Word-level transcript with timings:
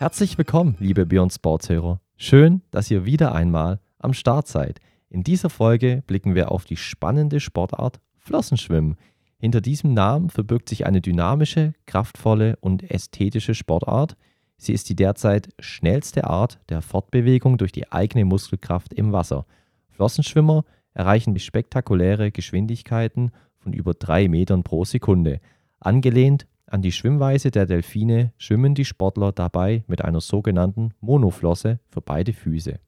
Herzlich 0.00 0.38
willkommen, 0.38 0.76
liebe 0.78 1.04
Beyond 1.04 1.34
Sports 1.34 1.68
Hörer. 1.68 2.00
Schön, 2.16 2.62
dass 2.70 2.90
ihr 2.90 3.04
wieder 3.04 3.34
einmal 3.34 3.80
am 3.98 4.14
Start 4.14 4.48
seid. 4.48 4.80
In 5.10 5.24
dieser 5.24 5.50
Folge 5.50 6.02
blicken 6.06 6.34
wir 6.34 6.52
auf 6.52 6.64
die 6.64 6.78
spannende 6.78 7.38
Sportart 7.38 8.00
Flossenschwimmen. 8.16 8.96
Hinter 9.36 9.60
diesem 9.60 9.92
Namen 9.92 10.30
verbirgt 10.30 10.70
sich 10.70 10.86
eine 10.86 11.02
dynamische, 11.02 11.74
kraftvolle 11.84 12.56
und 12.62 12.90
ästhetische 12.90 13.54
Sportart. 13.54 14.16
Sie 14.56 14.72
ist 14.72 14.88
die 14.88 14.96
derzeit 14.96 15.50
schnellste 15.58 16.24
Art 16.24 16.60
der 16.70 16.80
Fortbewegung 16.80 17.58
durch 17.58 17.70
die 17.70 17.92
eigene 17.92 18.24
Muskelkraft 18.24 18.94
im 18.94 19.12
Wasser. 19.12 19.44
Flossenschwimmer 19.90 20.64
erreichen 20.94 21.38
spektakuläre 21.38 22.32
Geschwindigkeiten 22.32 23.32
von 23.58 23.74
über 23.74 23.92
drei 23.92 24.28
Metern 24.28 24.62
pro 24.62 24.86
Sekunde. 24.86 25.40
Angelehnt 25.78 26.46
an 26.70 26.82
die 26.82 26.92
Schwimmweise 26.92 27.50
der 27.50 27.66
Delfine 27.66 28.32
schwimmen 28.38 28.74
die 28.74 28.84
Sportler 28.84 29.32
dabei 29.32 29.82
mit 29.88 30.04
einer 30.04 30.20
sogenannten 30.20 30.94
Monoflosse 31.00 31.80
für 31.88 32.00
beide 32.00 32.32
Füße. 32.32 32.78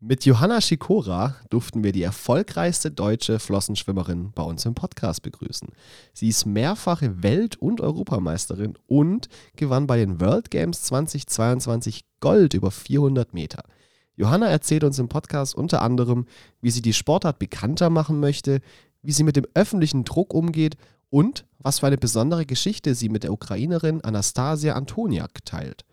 Mit 0.00 0.24
Johanna 0.24 0.60
Schikora 0.60 1.36
durften 1.48 1.82
wir 1.82 1.92
die 1.92 2.02
erfolgreichste 2.02 2.90
deutsche 2.90 3.38
Flossenschwimmerin 3.38 4.32
bei 4.32 4.42
uns 4.42 4.64
im 4.64 4.74
Podcast 4.74 5.22
begrüßen. 5.22 5.68
Sie 6.12 6.28
ist 6.28 6.46
mehrfache 6.46 7.22
Welt- 7.22 7.56
und 7.56 7.80
Europameisterin 7.80 8.74
und 8.86 9.28
gewann 9.56 9.86
bei 9.86 9.96
den 9.96 10.20
World 10.20 10.50
Games 10.50 10.82
2022 10.82 12.04
Gold 12.20 12.54
über 12.54 12.70
400 12.70 13.34
Meter. 13.34 13.64
Johanna 14.14 14.46
erzählt 14.46 14.82
uns 14.82 14.98
im 14.98 15.08
Podcast 15.08 15.54
unter 15.54 15.82
anderem, 15.82 16.26
wie 16.60 16.70
sie 16.70 16.82
die 16.82 16.92
Sportart 16.92 17.38
bekannter 17.38 17.88
machen 17.88 18.18
möchte, 18.20 18.60
wie 19.02 19.12
sie 19.12 19.22
mit 19.22 19.36
dem 19.36 19.46
öffentlichen 19.54 20.04
Druck 20.04 20.34
umgeht 20.34 20.76
und 21.10 21.46
was 21.58 21.80
für 21.80 21.86
eine 21.86 21.98
besondere 21.98 22.46
Geschichte 22.46 22.94
sie 22.94 23.08
mit 23.08 23.24
der 23.24 23.32
Ukrainerin 23.32 24.02
Anastasia 24.02 24.74
Antoniak 24.74 25.44
teilt. 25.44 25.84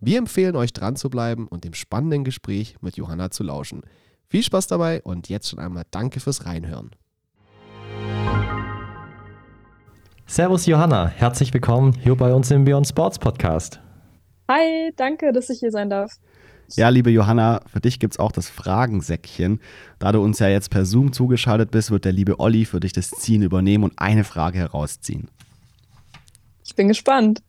Wir 0.00 0.18
empfehlen 0.18 0.56
euch 0.56 0.72
dran 0.72 0.96
zu 0.96 1.08
bleiben 1.08 1.48
und 1.48 1.64
dem 1.64 1.74
spannenden 1.74 2.24
Gespräch 2.24 2.76
mit 2.80 2.96
Johanna 2.96 3.30
zu 3.30 3.42
lauschen. 3.42 3.82
Viel 4.28 4.42
Spaß 4.42 4.66
dabei 4.66 5.02
und 5.02 5.28
jetzt 5.28 5.48
schon 5.48 5.58
einmal 5.58 5.84
danke 5.90 6.20
fürs 6.20 6.44
Reinhören. 6.44 6.90
Servus 10.26 10.66
Johanna, 10.66 11.06
herzlich 11.06 11.54
willkommen 11.54 11.92
hier 11.94 12.16
bei 12.16 12.34
uns 12.34 12.50
im 12.50 12.64
Beyond 12.64 12.88
Sports 12.88 13.18
Podcast. 13.18 13.80
Hi, 14.48 14.92
danke, 14.96 15.32
dass 15.32 15.48
ich 15.50 15.60
hier 15.60 15.70
sein 15.70 15.88
darf. 15.88 16.12
Ja, 16.74 16.88
liebe 16.88 17.10
Johanna, 17.10 17.60
für 17.72 17.80
dich 17.80 18.00
gibt 18.00 18.14
es 18.14 18.18
auch 18.18 18.32
das 18.32 18.48
Fragensäckchen. 18.48 19.60
Da 19.98 20.12
du 20.12 20.20
uns 20.20 20.38
ja 20.38 20.48
jetzt 20.48 20.70
per 20.70 20.84
Zoom 20.84 21.12
zugeschaltet 21.12 21.70
bist, 21.70 21.90
wird 21.90 22.04
der 22.04 22.12
liebe 22.12 22.40
Olli 22.40 22.64
für 22.64 22.80
dich 22.80 22.92
das 22.92 23.10
Ziehen 23.10 23.42
übernehmen 23.42 23.84
und 23.84 23.92
eine 23.96 24.24
Frage 24.24 24.58
herausziehen. 24.58 25.28
Ich 26.64 26.74
bin 26.74 26.88
gespannt. 26.88 27.42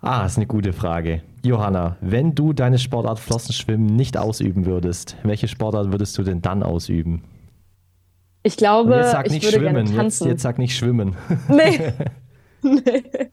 Ah, 0.00 0.24
ist 0.24 0.36
eine 0.36 0.46
gute 0.46 0.72
Frage. 0.72 1.22
Johanna, 1.42 1.96
wenn 2.00 2.34
du 2.34 2.52
deine 2.52 2.78
Sportart 2.78 3.18
Flossenschwimmen 3.18 3.86
nicht 3.96 4.16
ausüben 4.16 4.64
würdest, 4.64 5.16
welche 5.24 5.48
Sportart 5.48 5.90
würdest 5.90 6.16
du 6.18 6.22
denn 6.22 6.40
dann 6.40 6.62
ausüben? 6.62 7.22
Ich 8.44 8.56
glaube, 8.56 8.94
jetzt 8.94 9.10
sag 9.10 9.26
ich 9.26 9.32
nicht 9.32 9.44
würde 9.44 9.58
schwimmen. 9.58 9.84
gerne 9.86 9.96
tanzen. 9.96 10.24
Jetzt, 10.24 10.32
jetzt 10.32 10.42
sag 10.42 10.58
nicht 10.58 10.76
schwimmen. 10.76 11.16
Nee. 11.48 11.92
nee. 12.62 13.30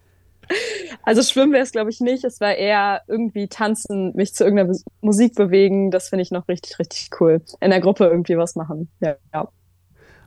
Also 1.03 1.21
schwimmen 1.21 1.53
wäre 1.53 1.63
es, 1.63 1.71
glaube 1.71 1.89
ich, 1.91 1.99
nicht. 1.99 2.23
Es 2.23 2.39
war 2.41 2.55
eher 2.55 3.01
irgendwie 3.07 3.47
tanzen, 3.47 4.13
mich 4.15 4.33
zu 4.33 4.43
irgendeiner 4.43 4.69
Mus- 4.69 4.83
Musik 5.02 5.35
bewegen. 5.35 5.91
Das 5.91 6.09
finde 6.09 6.23
ich 6.23 6.31
noch 6.31 6.47
richtig, 6.47 6.79
richtig 6.79 7.09
cool. 7.19 7.41
In 7.61 7.69
der 7.69 7.79
Gruppe 7.81 8.05
irgendwie 8.05 8.37
was 8.37 8.55
machen. 8.55 8.89
Ja, 9.02 9.15
ja. 9.33 9.47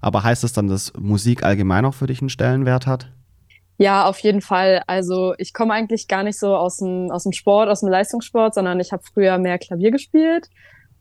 Aber 0.00 0.22
heißt 0.22 0.44
das 0.44 0.52
dann, 0.52 0.68
dass 0.68 0.92
Musik 0.96 1.42
allgemein 1.42 1.84
auch 1.84 1.94
für 1.94 2.06
dich 2.06 2.20
einen 2.20 2.28
Stellenwert 2.30 2.86
hat? 2.86 3.10
ja, 3.80 4.06
auf 4.06 4.18
jeden 4.20 4.40
Fall. 4.40 4.82
Also 4.88 5.34
ich 5.38 5.52
komme 5.54 5.72
eigentlich 5.72 6.08
gar 6.08 6.24
nicht 6.24 6.36
so 6.38 6.56
aus 6.56 6.78
dem, 6.78 7.12
aus 7.12 7.22
dem 7.22 7.30
Sport, 7.32 7.68
aus 7.68 7.78
dem 7.80 7.88
Leistungssport, 7.88 8.52
sondern 8.54 8.80
ich 8.80 8.90
habe 8.90 9.04
früher 9.14 9.38
mehr 9.38 9.56
Klavier 9.58 9.92
gespielt. 9.92 10.48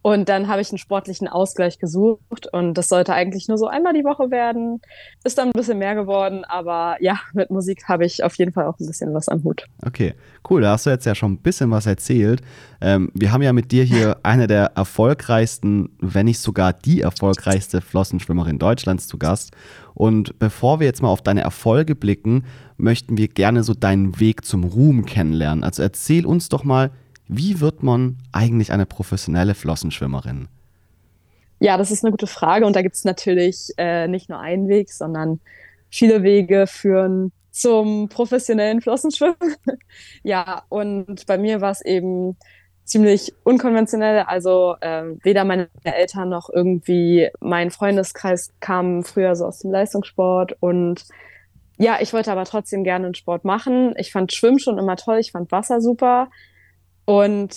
Und 0.08 0.30
dann 0.30 0.48
habe 0.48 0.62
ich 0.62 0.70
einen 0.72 0.78
sportlichen 0.78 1.28
Ausgleich 1.28 1.80
gesucht 1.80 2.48
und 2.54 2.76
das 2.76 2.88
sollte 2.88 3.14
eigentlich 3.14 3.50
nur 3.50 3.58
so 3.58 3.68
einmal 3.68 3.92
die 3.92 4.06
Woche 4.06 4.32
werden. 4.32 4.80
Ist 5.26 5.38
dann 5.38 5.50
ein 5.50 5.52
bisschen 5.52 5.80
mehr 5.80 5.96
geworden, 5.96 6.46
aber 6.46 6.96
ja, 7.02 7.20
mit 7.34 7.50
Musik 7.52 7.90
habe 7.90 8.06
ich 8.06 8.24
auf 8.24 8.34
jeden 8.36 8.54
Fall 8.54 8.68
auch 8.68 8.80
ein 8.80 8.88
bisschen 8.88 9.14
was 9.14 9.28
am 9.28 9.44
Hut. 9.44 9.66
Okay, 9.86 10.14
cool. 10.50 10.62
Da 10.62 10.72
hast 10.72 10.86
du 10.86 10.92
jetzt 10.92 11.06
ja 11.06 11.14
schon 11.14 11.34
ein 11.34 11.40
bisschen 11.40 11.72
was 11.72 11.88
erzählt. 11.88 12.42
Ähm, 12.80 13.12
wir 13.16 13.34
haben 13.34 13.42
ja 13.42 13.52
mit 13.52 13.74
dir 13.74 13.84
hier 13.84 14.16
eine 14.24 14.48
der 14.48 14.72
erfolgreichsten, 14.78 15.90
wenn 16.00 16.28
nicht 16.28 16.40
sogar 16.40 16.72
die 16.72 17.02
erfolgreichste 17.02 17.82
Flossenschwimmerin 17.82 18.60
Deutschlands 18.60 19.10
zu 19.10 19.18
Gast. 19.18 19.52
Und 19.94 20.40
bevor 20.40 20.80
wir 20.80 20.88
jetzt 20.88 21.02
mal 21.02 21.10
auf 21.10 21.22
deine 21.22 21.42
Erfolge 21.42 21.96
blicken, 21.96 22.46
möchten 22.78 23.18
wir 23.18 23.28
gerne 23.28 23.62
so 23.64 23.74
deinen 23.74 24.22
Weg 24.22 24.46
zum 24.46 24.64
Ruhm 24.64 25.06
kennenlernen. 25.06 25.66
Also 25.66 25.84
erzähl 25.84 26.26
uns 26.26 26.48
doch 26.48 26.64
mal, 26.64 26.92
wie 27.28 27.60
wird 27.60 27.84
man 27.84 28.18
eigentlich 28.32 28.72
eine 28.72 28.86
professionelle 28.86 29.56
Flossenschwimmerin? 29.56 30.48
Ja, 31.60 31.78
das 31.78 31.92
ist 31.92 32.04
eine 32.04 32.12
gute 32.12 32.28
Frage 32.28 32.66
und 32.66 32.76
da 32.76 32.82
gibt 32.82 32.96
es 32.96 33.04
natürlich 33.04 33.72
äh, 33.78 34.08
nicht 34.08 34.30
nur 34.30 34.40
einen 34.40 34.68
Weg, 34.68 34.92
sondern 34.92 35.40
viele 35.90 36.24
Wege 36.24 36.68
führen 36.68 37.32
zum 37.52 38.10
professionellen 38.10 38.82
Flossenschwimmen. 38.82 39.56
ja, 40.24 40.64
und 40.70 41.26
bei 41.26 41.38
mir 41.38 41.60
war 41.60 41.72
es 41.72 41.82
eben 41.82 42.38
ziemlich 42.84 43.34
unkonventionell. 43.44 44.20
Also 44.20 44.76
ähm, 44.82 45.20
weder 45.24 45.44
meine 45.44 45.68
Eltern 45.84 46.30
noch 46.30 46.50
irgendwie 46.50 47.30
mein 47.40 47.72
Freundeskreis 47.72 48.54
kamen 48.60 49.04
früher 49.04 49.36
so 49.36 49.46
aus 49.46 49.60
dem 49.60 49.72
Leistungssport 49.72 50.56
und 50.60 51.04
ja, 51.80 51.98
ich 52.02 52.12
wollte 52.14 52.32
aber 52.32 52.46
trotzdem 52.46 52.84
gerne 52.84 53.06
einen 53.06 53.16
Sport 53.16 53.46
machen. 53.46 53.94
Ich 53.98 54.12
fand 54.12 54.34
Schwimmen 54.34 54.58
schon 54.58 54.80
immer 54.80 54.96
toll, 54.96 55.18
ich 55.20 55.32
fand 55.32 55.52
Wasser 55.52 55.82
super 55.82 56.30
und 57.08 57.56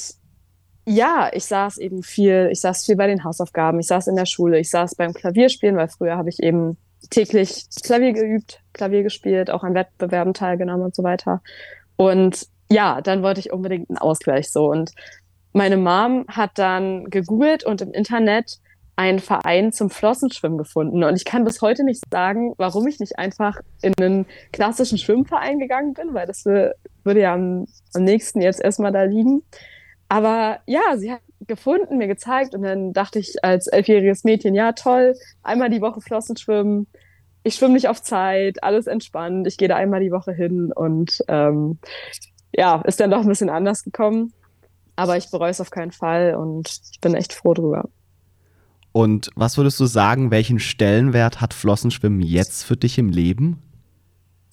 ja, 0.86 1.28
ich 1.32 1.44
saß 1.44 1.78
eben 1.78 2.04
viel, 2.04 2.48
ich 2.52 2.60
saß 2.60 2.86
viel 2.86 2.94
bei 2.94 3.08
den 3.08 3.24
Hausaufgaben, 3.24 3.80
ich 3.80 3.88
saß 3.88 4.06
in 4.06 4.14
der 4.14 4.26
Schule, 4.26 4.60
ich 4.60 4.70
saß 4.70 4.94
beim 4.94 5.12
Klavierspielen, 5.12 5.76
weil 5.76 5.88
früher 5.88 6.16
habe 6.16 6.28
ich 6.28 6.40
eben 6.40 6.76
täglich 7.10 7.66
Klavier 7.82 8.12
geübt, 8.12 8.62
Klavier 8.72 9.02
gespielt, 9.02 9.50
auch 9.50 9.64
an 9.64 9.74
Wettbewerben 9.74 10.34
teilgenommen 10.34 10.84
und 10.84 10.94
so 10.94 11.02
weiter. 11.02 11.42
Und 11.96 12.46
ja, 12.70 13.00
dann 13.00 13.24
wollte 13.24 13.40
ich 13.40 13.52
unbedingt 13.52 13.90
einen 13.90 13.98
Ausgleich 13.98 14.52
so. 14.52 14.70
Und 14.70 14.92
meine 15.52 15.76
Mom 15.76 16.26
hat 16.28 16.52
dann 16.54 17.06
gegoogelt 17.06 17.64
und 17.64 17.82
im 17.82 17.92
Internet 17.92 18.58
einen 18.94 19.18
Verein 19.18 19.72
zum 19.72 19.90
Flossenschwimmen 19.90 20.58
gefunden. 20.58 21.02
Und 21.02 21.16
ich 21.16 21.24
kann 21.24 21.42
bis 21.42 21.60
heute 21.60 21.82
nicht 21.82 22.04
sagen, 22.12 22.54
warum 22.56 22.86
ich 22.86 23.00
nicht 23.00 23.18
einfach 23.18 23.58
in 23.82 23.94
einen 24.00 24.26
klassischen 24.52 24.98
Schwimmverein 24.98 25.58
gegangen 25.58 25.94
bin, 25.94 26.14
weil 26.14 26.28
das 26.28 26.46
wür- 26.46 26.74
würde 27.04 27.20
ja 27.20 27.34
am, 27.34 27.66
am 27.94 28.04
nächsten 28.04 28.40
jetzt 28.40 28.60
erstmal 28.60 28.92
da 28.92 29.04
liegen. 29.04 29.42
Aber 30.08 30.58
ja, 30.66 30.96
sie 30.96 31.12
hat 31.12 31.20
gefunden, 31.46 31.98
mir 31.98 32.08
gezeigt 32.08 32.54
und 32.54 32.62
dann 32.62 32.92
dachte 32.92 33.18
ich 33.18 33.44
als 33.44 33.66
elfjähriges 33.66 34.24
Mädchen, 34.24 34.54
ja 34.54 34.72
toll, 34.72 35.14
einmal 35.42 35.70
die 35.70 35.80
Woche 35.80 36.00
Flossen 36.00 36.36
schwimmen. 36.36 36.86
Ich 37.42 37.54
schwimme 37.54 37.74
nicht 37.74 37.88
auf 37.88 38.02
Zeit, 38.02 38.62
alles 38.62 38.86
entspannt. 38.86 39.46
Ich 39.46 39.56
gehe 39.56 39.68
da 39.68 39.76
einmal 39.76 40.00
die 40.00 40.10
Woche 40.10 40.32
hin 40.32 40.72
und 40.72 41.22
ähm, 41.28 41.78
ja, 42.52 42.82
ist 42.82 43.00
dann 43.00 43.10
doch 43.10 43.20
ein 43.20 43.28
bisschen 43.28 43.48
anders 43.48 43.84
gekommen. 43.84 44.32
Aber 44.96 45.16
ich 45.16 45.30
bereue 45.30 45.50
es 45.50 45.60
auf 45.60 45.70
keinen 45.70 45.92
Fall 45.92 46.34
und 46.34 46.68
ich 46.92 47.00
bin 47.00 47.14
echt 47.14 47.32
froh 47.32 47.54
drüber. 47.54 47.88
Und 48.92 49.30
was 49.36 49.56
würdest 49.56 49.78
du 49.80 49.86
sagen, 49.86 50.30
welchen 50.30 50.58
Stellenwert 50.58 51.40
hat 51.40 51.54
Flossenschwimmen 51.54 52.20
jetzt 52.20 52.64
für 52.64 52.76
dich 52.76 52.98
im 52.98 53.08
Leben? 53.08 53.62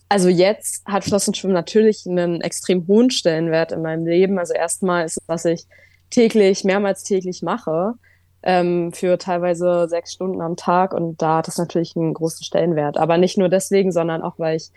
Also 0.10 0.30
jetzt 0.30 0.86
hat 0.86 1.04
Flossenschwimmen 1.04 1.54
natürlich 1.54 2.06
einen 2.08 2.42
extrem 2.42 2.88
hohen 2.88 3.10
Stellenwert 3.12 3.72
in 3.72 3.82
meinem 3.82 4.06
Leben. 4.06 4.40
Also 4.40 4.54
erstmal 4.54 5.06
ist 5.06 5.18
es, 5.18 5.24
was 5.28 5.46
ich 5.46 5.66
täglich, 6.10 6.64
mehrmals 6.64 7.04
täglich 7.04 7.42
mache, 7.42 7.96
ähm, 8.44 8.94
für 8.94 9.18
teilweise 9.18 9.88
sechs 9.90 10.14
Stunden 10.14 10.42
am 10.42 10.56
Tag. 10.56 10.94
Und 10.94 11.22
da 11.22 11.38
hat 11.38 11.50
es 11.50 11.58
natürlich 11.58 11.96
einen 11.98 12.14
großen 12.14 12.46
Stellenwert. 12.46 12.98
Aber 12.98 13.18
nicht 13.18 13.38
nur 13.38 13.50
deswegen, 13.50 13.92
sondern 13.92 14.22
auch, 14.22 14.40
weil 14.40 14.56
ich 14.56 14.72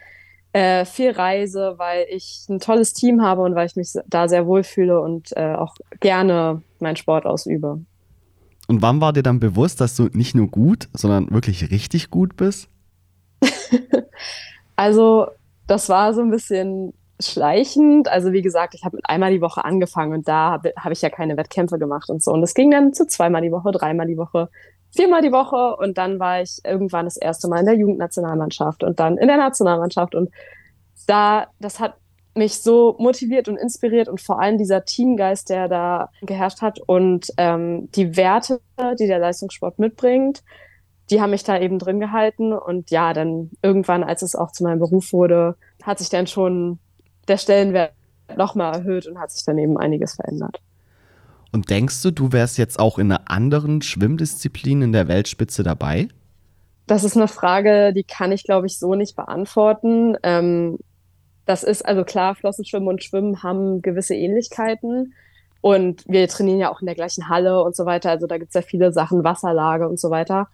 äh, 0.52 0.84
viel 0.84 1.12
reise, 1.12 1.74
weil 1.76 2.06
ich 2.10 2.46
ein 2.48 2.58
tolles 2.58 2.92
Team 2.92 3.22
habe 3.22 3.42
und 3.42 3.54
weil 3.54 3.66
ich 3.66 3.76
mich 3.76 3.92
da 4.08 4.28
sehr 4.28 4.46
wohlfühle 4.46 5.00
und 5.00 5.30
äh, 5.36 5.54
auch 5.54 5.76
gerne 6.00 6.62
meinen 6.80 6.96
Sport 6.96 7.26
ausübe. 7.26 7.80
Und 8.66 8.82
wann 8.82 9.00
war 9.00 9.12
dir 9.12 9.22
dann 9.22 9.38
bewusst, 9.38 9.80
dass 9.80 9.94
du 9.94 10.08
nicht 10.12 10.34
nur 10.34 10.48
gut, 10.48 10.88
sondern 10.92 11.30
wirklich 11.30 11.70
richtig 11.70 12.10
gut 12.10 12.36
bist? 12.36 12.68
Also, 14.80 15.26
das 15.66 15.90
war 15.90 16.14
so 16.14 16.22
ein 16.22 16.30
bisschen 16.30 16.94
schleichend. 17.20 18.08
Also, 18.08 18.32
wie 18.32 18.40
gesagt, 18.40 18.74
ich 18.74 18.82
habe 18.82 18.96
mit 18.96 19.04
einmal 19.10 19.30
die 19.30 19.42
Woche 19.42 19.62
angefangen 19.62 20.14
und 20.14 20.26
da 20.26 20.52
habe 20.52 20.72
hab 20.74 20.90
ich 20.90 21.02
ja 21.02 21.10
keine 21.10 21.36
Wettkämpfe 21.36 21.78
gemacht 21.78 22.08
und 22.08 22.22
so. 22.22 22.32
Und 22.32 22.40
das 22.40 22.54
ging 22.54 22.70
dann 22.70 22.94
zu 22.94 23.06
zweimal 23.06 23.42
die 23.42 23.52
Woche, 23.52 23.72
dreimal 23.72 24.06
die 24.06 24.16
Woche, 24.16 24.48
viermal 24.90 25.20
die 25.20 25.32
Woche 25.32 25.76
und 25.76 25.98
dann 25.98 26.18
war 26.18 26.40
ich 26.40 26.60
irgendwann 26.64 27.04
das 27.04 27.18
erste 27.18 27.46
Mal 27.48 27.60
in 27.60 27.66
der 27.66 27.74
Jugendnationalmannschaft 27.74 28.82
und 28.82 28.98
dann 28.98 29.18
in 29.18 29.28
der 29.28 29.36
Nationalmannschaft 29.36 30.14
und 30.14 30.30
da, 31.06 31.48
das 31.60 31.78
hat 31.78 31.96
mich 32.34 32.62
so 32.62 32.96
motiviert 32.98 33.48
und 33.48 33.58
inspiriert 33.58 34.08
und 34.08 34.22
vor 34.22 34.40
allem 34.40 34.56
dieser 34.56 34.86
Teamgeist, 34.86 35.50
der 35.50 35.68
da 35.68 36.08
geherrscht 36.22 36.62
hat 36.62 36.80
und 36.80 37.30
ähm, 37.36 37.90
die 37.92 38.16
Werte, 38.16 38.62
die 38.98 39.06
der 39.06 39.18
Leistungssport 39.18 39.78
mitbringt, 39.78 40.42
die 41.10 41.20
haben 41.20 41.30
mich 41.30 41.44
da 41.44 41.58
eben 41.58 41.78
drin 41.78 42.00
gehalten 42.00 42.52
und 42.52 42.90
ja, 42.90 43.12
dann 43.12 43.50
irgendwann, 43.62 44.04
als 44.04 44.22
es 44.22 44.34
auch 44.34 44.52
zu 44.52 44.62
meinem 44.62 44.78
Beruf 44.78 45.12
wurde, 45.12 45.56
hat 45.82 45.98
sich 45.98 46.08
dann 46.08 46.26
schon 46.26 46.78
der 47.28 47.36
Stellenwert 47.36 47.92
nochmal 48.36 48.74
erhöht 48.74 49.06
und 49.06 49.18
hat 49.18 49.30
sich 49.30 49.44
dann 49.44 49.58
eben 49.58 49.76
einiges 49.76 50.14
verändert. 50.14 50.60
Und 51.52 51.70
denkst 51.70 52.02
du, 52.02 52.12
du 52.12 52.32
wärst 52.32 52.58
jetzt 52.58 52.78
auch 52.78 52.98
in 52.98 53.10
einer 53.10 53.28
anderen 53.28 53.82
Schwimmdisziplin 53.82 54.82
in 54.82 54.92
der 54.92 55.08
Weltspitze 55.08 55.64
dabei? 55.64 56.08
Das 56.86 57.02
ist 57.02 57.16
eine 57.16 57.28
Frage, 57.28 57.92
die 57.92 58.04
kann 58.04 58.32
ich, 58.32 58.44
glaube 58.44 58.66
ich, 58.66 58.78
so 58.78 58.94
nicht 58.94 59.16
beantworten. 59.16 60.16
Ähm, 60.22 60.78
das 61.46 61.64
ist 61.64 61.84
also 61.84 62.04
klar, 62.04 62.36
Flossenschwimmen 62.36 62.88
und 62.88 63.02
Schwimmen 63.02 63.42
haben 63.42 63.82
gewisse 63.82 64.14
Ähnlichkeiten. 64.14 65.14
Und 65.60 66.04
wir 66.06 66.26
trainieren 66.28 66.60
ja 66.60 66.70
auch 66.70 66.80
in 66.80 66.86
der 66.86 66.94
gleichen 66.94 67.28
Halle 67.28 67.62
und 67.62 67.76
so 67.76 67.84
weiter. 67.84 68.10
Also 68.10 68.26
da 68.26 68.38
gibt 68.38 68.50
es 68.50 68.54
ja 68.54 68.62
viele 68.62 68.92
Sachen, 68.92 69.24
Wasserlage 69.24 69.88
und 69.88 69.98
so 69.98 70.10
weiter. 70.10 70.48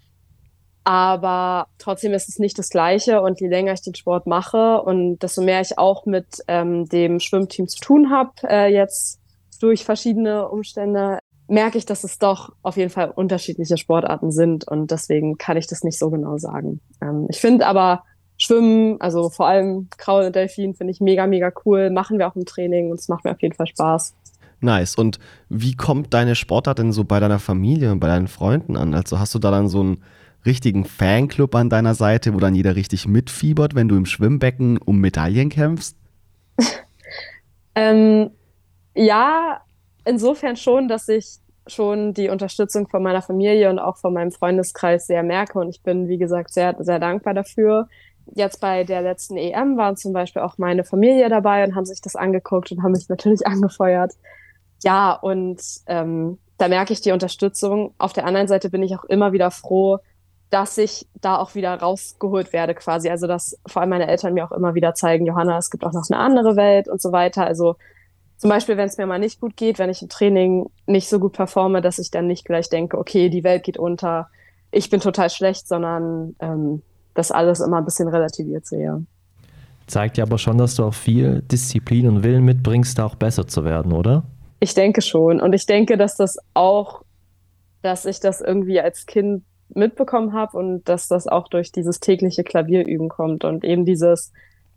Aber 0.87 1.67
trotzdem 1.79 2.13
ist 2.13 2.29
es 2.29 2.39
nicht 2.39 2.57
das 2.61 2.71
Gleiche. 2.71 3.21
Und 3.21 3.41
je 3.41 3.49
länger 3.49 3.73
ich 3.73 3.83
den 3.83 3.97
Sport 3.97 4.29
mache 4.29 4.81
und 4.81 5.19
desto 5.19 5.43
mehr 5.43 5.61
ich 5.61 5.79
auch 5.79 6.07
mit 6.07 6.45
ähm, 6.47 6.89
dem 6.89 7.19
Schwimmteam 7.19 7.67
zu 7.67 7.81
tun 7.81 8.13
habe, 8.13 8.31
äh, 8.49 8.73
jetzt 8.73 9.19
durch 9.61 9.85
verschiedene 9.85 10.49
Umstände, 10.49 11.19
merke 11.49 11.77
ich, 11.77 11.87
dass 11.87 12.05
es 12.05 12.21
doch 12.21 12.53
auf 12.63 12.77
jeden 12.77 12.91
Fall 12.91 13.11
unterschiedliche 13.11 13.79
Sportarten 13.79 14.31
sind. 14.31 14.69
Und 14.69 14.93
deswegen 14.93 15.39
kann 15.39 15.57
ich 15.57 15.67
das 15.67 15.83
nicht 15.83 15.99
so 15.99 16.09
genau 16.09 16.39
sagen. 16.39 16.81
Ähm, 17.03 17.27
ich 17.31 17.41
finde 17.41 17.67
aber 17.67 18.05
Schwimmen, 18.39 19.01
also 19.01 19.29
vor 19.29 19.49
allem 19.49 19.89
Kraul 19.97 20.27
und 20.27 20.37
Delfin, 20.37 20.75
finde 20.75 20.93
ich 20.93 21.01
mega, 21.01 21.27
mega 21.27 21.51
cool. 21.65 21.91
Machen 21.91 22.21
wir 22.21 22.29
auch 22.29 22.37
im 22.37 22.45
Training 22.45 22.93
und 22.93 23.01
es 23.01 23.09
macht 23.09 23.25
mir 23.25 23.33
auf 23.33 23.43
jeden 23.43 23.57
Fall 23.57 23.67
Spaß. 23.67 24.15
Nice. 24.61 24.95
Und 24.95 25.19
wie 25.49 25.75
kommt 25.75 26.15
deine 26.15 26.37
Sportart 26.37 26.79
denn 26.79 26.93
so 26.93 27.03
bei 27.03 27.19
deiner 27.19 27.41
Familie 27.41 27.91
und 27.91 27.99
bei 27.99 28.07
deinen 28.07 28.29
Freunden 28.29 28.77
an? 28.77 28.95
Also 28.95 29.19
hast 29.19 29.35
du 29.35 29.41
da 29.41 29.51
dann 29.51 29.67
so 29.67 29.81
einen 29.81 30.05
richtigen 30.47 30.85
Fanclub 30.85 31.55
an 31.55 31.69
deiner 31.69 31.95
Seite, 31.95 32.35
wo 32.35 32.39
dann 32.39 32.55
jeder 32.55 32.77
richtig 32.77 33.07
mitfiebert, 33.07 33.75
wenn 33.75 33.89
du 33.89 33.97
im 33.97 34.07
Schwimmbecken 34.07 34.79
um 34.79 35.01
Medaillen 35.01 35.49
kämpfst? 35.49 35.97
ähm, 37.75 38.31
ja, 38.95 39.61
insofern 40.05 40.57
schon, 40.57 40.89
dass 40.89 41.09
ich 41.09 41.39
schon 41.67 42.15
die 42.15 42.29
Unterstützung 42.29 42.89
von 42.89 43.03
meiner 43.03 43.23
Familie 43.23 43.71
und 43.71 43.79
auch 43.79 43.97
von 43.97 44.15
meinem 44.15 44.33
Freundeskreis 44.33 45.07
sehr 45.07 45.23
merke. 45.23 45.59
Und 45.59 45.69
ich 45.69 45.83
bin, 45.83 46.09
wie 46.09 46.19
gesagt, 46.19 46.53
sehr, 46.53 46.77
sehr 46.79 46.99
dankbar 46.99 47.35
dafür. 47.35 47.89
Jetzt 48.35 48.61
bei 48.61 48.85
der 48.85 49.03
letzten 49.03 49.37
EM 49.37 49.77
waren 49.77 49.97
zum 49.97 50.13
Beispiel 50.13 50.43
auch 50.43 50.59
meine 50.59 50.85
Familie 50.85 51.29
dabei 51.29 51.65
und 51.65 51.75
haben 51.75 51.85
sich 51.85 52.01
das 52.01 52.17
angeguckt 52.17 52.73
und 52.73 52.83
haben 52.83 52.93
mich 52.93 53.09
natürlich 53.09 53.47
angefeuert. 53.47 54.13
Ja, 54.83 55.13
und 55.13 55.61
ähm, 55.87 56.39
da 56.59 56.69
merke 56.69 56.93
ich 56.93 57.01
die 57.01 57.13
Unterstützung. 57.13 57.95
Auf 57.99 58.13
der 58.13 58.27
anderen 58.27 58.49
Seite 58.49 58.71
bin 58.71 58.83
ich 58.83 58.97
auch 58.97 59.05
immer 59.05 59.33
wieder 59.33 59.51
froh, 59.51 59.99
dass 60.51 60.79
ich 60.79 61.07
da 61.21 61.39
auch 61.39 61.55
wieder 61.55 61.75
rausgeholt 61.75 62.53
werde 62.53 62.75
quasi. 62.75 63.09
Also 63.09 63.27
dass 63.27 63.59
vor 63.67 63.83
allem 63.83 63.91
meine 63.91 64.07
Eltern 64.07 64.35
mir 64.35 64.45
auch 64.45 64.53
immer 64.53 64.75
wieder 64.75 64.95
zeigen, 64.95 65.27
Johanna, 65.27 65.59
es 65.59 65.71
gibt 65.71 65.85
auch 65.85 65.93
noch 65.93 66.09
eine 66.09 66.21
andere 66.21 66.57
Welt 66.57 66.89
und 66.89 67.01
so 67.01 67.13
weiter. 67.13 67.47
Also 67.47 67.77
zum 68.37 68.51
Beispiel, 68.51 68.77
wenn 68.77 68.89
es 68.89 68.99
mir 68.99 69.07
mal 69.07 69.19
nicht 69.19 69.41
gut 69.41 69.57
geht, 69.57 69.79
wenn 69.79 69.91
ich 69.91 70.03
im 70.03 70.09
Training 70.09 70.67
nicht 70.87 71.09
so 71.09 71.19
gut 71.19 71.33
performe, 71.33 71.81
dass 71.81 71.99
ich 71.99 72.11
dann 72.11 72.27
nicht 72.27 72.45
gleich 72.45 72.69
denke, 72.69 72.99
okay, 72.99 73.29
die 73.29 73.45
Welt 73.45 73.65
geht 73.65 73.79
unter, 73.79 74.29
ich 74.71 74.91
bin 74.91 75.01
total 75.01 75.31
schlecht, 75.31 75.67
sondern 75.67 76.37
ähm, 76.41 76.83
das 77.15 77.33
alles 77.33 77.61
immer 77.61 77.79
ein 77.79 77.85
bisschen 77.85 78.09
relativiert 78.09 78.67
sehe. 78.67 79.05
Zeigt 79.87 80.19
ja 80.19 80.25
aber 80.25 80.39
schon, 80.39 80.59
dass 80.59 80.75
du 80.75 80.85
auch 80.85 80.95
viel 80.95 81.43
Disziplin 81.43 82.09
und 82.09 82.23
Willen 82.25 82.45
mitbringst, 82.45 82.99
da 82.99 83.07
auch 83.07 83.15
besser 83.15 83.47
zu 83.47 83.65
werden, 83.65 83.93
oder? 83.93 84.25
Ich 84.61 84.75
denke 84.75 85.01
schon. 85.01 85.41
Und 85.41 85.53
ich 85.53 85.67
denke, 85.67 85.97
dass 85.97 86.17
das 86.17 86.39
auch, 86.55 87.03
dass 87.83 88.05
ich 88.05 88.21
das 88.21 88.41
irgendwie 88.41 88.81
als 88.81 89.07
Kind 89.07 89.45
mitbekommen 89.69 90.33
habe 90.33 90.57
und 90.57 90.85
dass 90.85 91.09
das 91.09 91.27
auch 91.27 91.49
durch 91.49 91.73
dieses 91.73 92.01
tägliche 92.01 92.45
Klavierüben 92.45 93.09
kommt 93.09 93.45
und 93.45 93.65
eben 93.65 93.85
dieses 93.85 94.33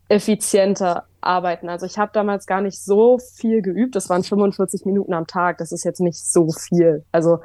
effiziente 0.09 1.03
Arbeiten. 1.21 1.69
Also 1.69 1.85
ich 1.85 1.97
habe 1.97 2.11
damals 2.13 2.47
gar 2.47 2.61
nicht 2.61 2.79
so 2.81 3.19
viel 3.19 3.61
geübt. 3.61 3.95
Das 3.95 4.09
waren 4.09 4.23
45 4.23 4.85
Minuten 4.85 5.13
am 5.13 5.27
Tag. 5.27 5.59
Das 5.59 5.71
ist 5.71 5.83
jetzt 5.83 6.01
nicht 6.01 6.17
so 6.17 6.49
viel. 6.51 7.05
Also 7.11 7.39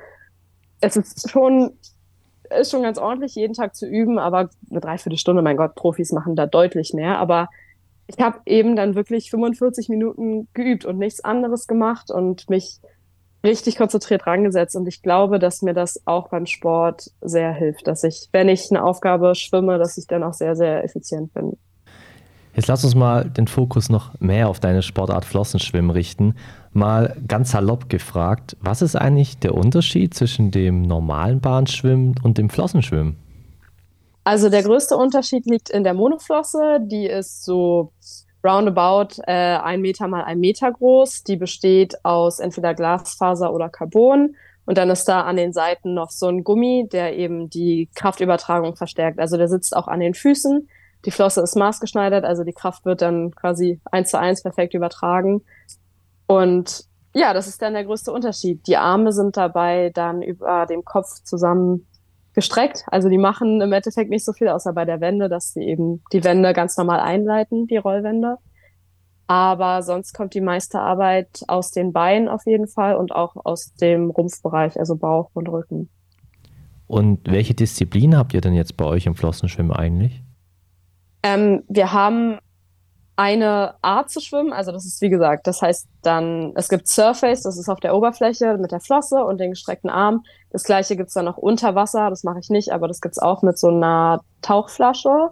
es 0.80 0.96
ist 0.96 1.30
schon, 1.30 1.72
ist 2.58 2.70
schon 2.70 2.82
ganz 2.82 2.98
ordentlich, 2.98 3.34
jeden 3.34 3.54
Tag 3.54 3.74
zu 3.74 3.86
üben, 3.86 4.18
aber 4.18 4.48
eine 4.70 4.80
Dreiviertelstunde, 4.80 5.42
mein 5.42 5.56
Gott, 5.56 5.74
Profis 5.74 6.12
machen 6.12 6.36
da 6.36 6.46
deutlich 6.46 6.94
mehr. 6.94 7.18
Aber 7.18 7.48
ich 8.06 8.18
habe 8.18 8.40
eben 8.46 8.76
dann 8.76 8.94
wirklich 8.94 9.30
45 9.30 9.88
Minuten 9.88 10.48
geübt 10.54 10.84
und 10.84 10.98
nichts 10.98 11.22
anderes 11.22 11.66
gemacht 11.66 12.10
und 12.10 12.48
mich 12.48 12.80
richtig 13.44 13.76
konzentriert 13.76 14.26
rangesetzt. 14.26 14.74
Und 14.74 14.88
ich 14.88 15.02
glaube, 15.02 15.38
dass 15.38 15.62
mir 15.62 15.74
das 15.74 16.00
auch 16.06 16.28
beim 16.28 16.46
Sport 16.46 17.10
sehr 17.20 17.52
hilft, 17.52 17.86
dass 17.86 18.02
ich, 18.02 18.28
wenn 18.32 18.48
ich 18.48 18.70
eine 18.70 18.82
Aufgabe 18.82 19.34
schwimme, 19.34 19.78
dass 19.78 19.98
ich 19.98 20.06
dann 20.06 20.22
auch 20.22 20.32
sehr, 20.32 20.56
sehr 20.56 20.82
effizient 20.82 21.32
bin. 21.34 21.56
Jetzt 22.56 22.68
lass 22.68 22.84
uns 22.84 22.94
mal 22.94 23.24
den 23.28 23.48
Fokus 23.48 23.88
noch 23.88 24.18
mehr 24.20 24.48
auf 24.48 24.60
deine 24.60 24.82
Sportart 24.82 25.24
Flossenschwimmen 25.24 25.90
richten. 25.90 26.36
Mal 26.72 27.16
ganz 27.26 27.50
salopp 27.50 27.88
gefragt, 27.88 28.56
was 28.60 28.80
ist 28.80 28.94
eigentlich 28.96 29.38
der 29.38 29.54
Unterschied 29.54 30.14
zwischen 30.14 30.50
dem 30.50 30.82
normalen 30.82 31.40
Bahnschwimmen 31.40 32.14
und 32.22 32.38
dem 32.38 32.50
Flossenschwimmen? 32.50 33.16
Also 34.22 34.48
der 34.48 34.62
größte 34.62 34.96
Unterschied 34.96 35.46
liegt 35.46 35.68
in 35.68 35.84
der 35.84 35.94
Monoflosse. 35.94 36.78
Die 36.80 37.06
ist 37.06 37.44
so 37.44 37.92
roundabout 38.44 39.22
äh, 39.26 39.56
ein 39.56 39.80
Meter 39.80 40.08
mal 40.08 40.24
ein 40.24 40.40
Meter 40.40 40.70
groß. 40.70 41.24
Die 41.24 41.36
besteht 41.36 42.04
aus 42.04 42.38
entweder 42.38 42.74
Glasfaser 42.74 43.52
oder 43.52 43.68
Carbon. 43.68 44.36
Und 44.66 44.78
dann 44.78 44.90
ist 44.90 45.04
da 45.04 45.22
an 45.22 45.36
den 45.36 45.52
Seiten 45.52 45.94
noch 45.94 46.10
so 46.10 46.26
ein 46.26 46.44
Gummi, 46.44 46.88
der 46.90 47.16
eben 47.16 47.50
die 47.50 47.88
Kraftübertragung 47.94 48.76
verstärkt. 48.76 49.18
Also 49.18 49.36
der 49.36 49.48
sitzt 49.48 49.76
auch 49.76 49.88
an 49.88 50.00
den 50.00 50.14
Füßen. 50.14 50.68
Die 51.04 51.10
Flosse 51.10 51.42
ist 51.42 51.54
maßgeschneidert, 51.54 52.24
also 52.24 52.44
die 52.44 52.54
Kraft 52.54 52.86
wird 52.86 53.02
dann 53.02 53.34
quasi 53.34 53.80
eins 53.90 54.10
zu 54.10 54.18
eins 54.18 54.42
perfekt 54.42 54.72
übertragen. 54.72 55.42
Und 56.26 56.84
ja, 57.14 57.34
das 57.34 57.46
ist 57.46 57.60
dann 57.60 57.74
der 57.74 57.84
größte 57.84 58.10
Unterschied. 58.10 58.66
Die 58.66 58.76
Arme 58.76 59.12
sind 59.12 59.36
dabei 59.36 59.90
dann 59.94 60.22
über 60.22 60.66
dem 60.66 60.84
Kopf 60.84 61.22
zusammen 61.22 61.86
gestreckt. 62.34 62.84
Also 62.88 63.08
die 63.08 63.18
machen 63.18 63.60
im 63.60 63.72
Endeffekt 63.72 64.10
nicht 64.10 64.24
so 64.24 64.32
viel, 64.32 64.48
außer 64.48 64.72
bei 64.72 64.84
der 64.84 65.00
Wende, 65.00 65.28
dass 65.28 65.52
sie 65.52 65.62
eben 65.62 66.02
die 66.12 66.24
Wände 66.24 66.52
ganz 66.52 66.76
normal 66.76 67.00
einleiten, 67.00 67.66
die 67.66 67.76
Rollwände. 67.76 68.36
Aber 69.26 69.82
sonst 69.82 70.12
kommt 70.12 70.34
die 70.34 70.42
meiste 70.42 70.80
Arbeit 70.80 71.42
aus 71.48 71.70
den 71.70 71.92
Beinen 71.92 72.28
auf 72.28 72.44
jeden 72.44 72.66
Fall 72.66 72.96
und 72.96 73.12
auch 73.12 73.36
aus 73.44 73.74
dem 73.74 74.10
Rumpfbereich, 74.10 74.78
also 74.78 74.96
Bauch 74.96 75.30
und 75.32 75.48
Rücken. 75.48 75.88
Und 76.86 77.20
welche 77.30 77.54
Disziplin 77.54 78.16
habt 78.16 78.34
ihr 78.34 78.42
denn 78.42 78.52
jetzt 78.52 78.76
bei 78.76 78.84
euch 78.84 79.06
im 79.06 79.14
Flossenschwimmen 79.14 79.72
eigentlich? 79.72 80.22
Ähm, 81.22 81.62
wir 81.68 81.92
haben 81.92 82.38
eine 83.16 83.74
Art 83.82 84.10
zu 84.10 84.20
schwimmen, 84.20 84.52
also 84.52 84.72
das 84.72 84.84
ist 84.84 85.00
wie 85.00 85.08
gesagt, 85.08 85.46
das 85.46 85.62
heißt 85.62 85.86
dann, 86.02 86.52
es 86.56 86.68
gibt 86.68 86.88
Surface, 86.88 87.42
das 87.42 87.58
ist 87.58 87.68
auf 87.68 87.78
der 87.80 87.94
Oberfläche 87.94 88.58
mit 88.58 88.72
der 88.72 88.80
Flosse 88.80 89.24
und 89.24 89.38
den 89.38 89.50
gestreckten 89.50 89.90
Arm. 89.90 90.24
Das 90.50 90.64
gleiche 90.64 90.96
gibt's 90.96 91.14
dann 91.14 91.24
noch 91.24 91.36
unter 91.36 91.74
Wasser, 91.74 92.10
das 92.10 92.24
mache 92.24 92.40
ich 92.40 92.50
nicht, 92.50 92.72
aber 92.72 92.88
das 92.88 93.00
gibt's 93.00 93.18
auch 93.18 93.42
mit 93.42 93.58
so 93.58 93.68
einer 93.68 94.22
Tauchflasche. 94.42 95.30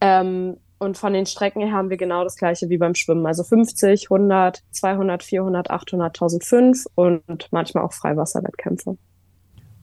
Ähm, 0.00 0.58
und 0.78 0.96
von 0.98 1.12
den 1.12 1.26
Strecken 1.26 1.60
her 1.60 1.72
haben 1.72 1.90
wir 1.90 1.96
genau 1.96 2.24
das 2.24 2.36
gleiche 2.36 2.68
wie 2.68 2.78
beim 2.78 2.94
Schwimmen, 2.94 3.24
also 3.26 3.44
50, 3.44 4.10
100, 4.10 4.62
200, 4.72 5.22
400, 5.22 5.70
800, 5.70 6.08
1005 6.08 6.86
und 6.94 7.48
manchmal 7.52 7.84
auch 7.84 7.92
Freiwasserwettkämpfe. 7.92 8.96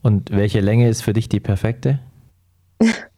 Und 0.02 0.32
welche 0.32 0.60
Länge 0.60 0.90
ist 0.90 1.02
für 1.02 1.14
dich 1.14 1.30
die 1.30 1.40
perfekte? 1.40 2.00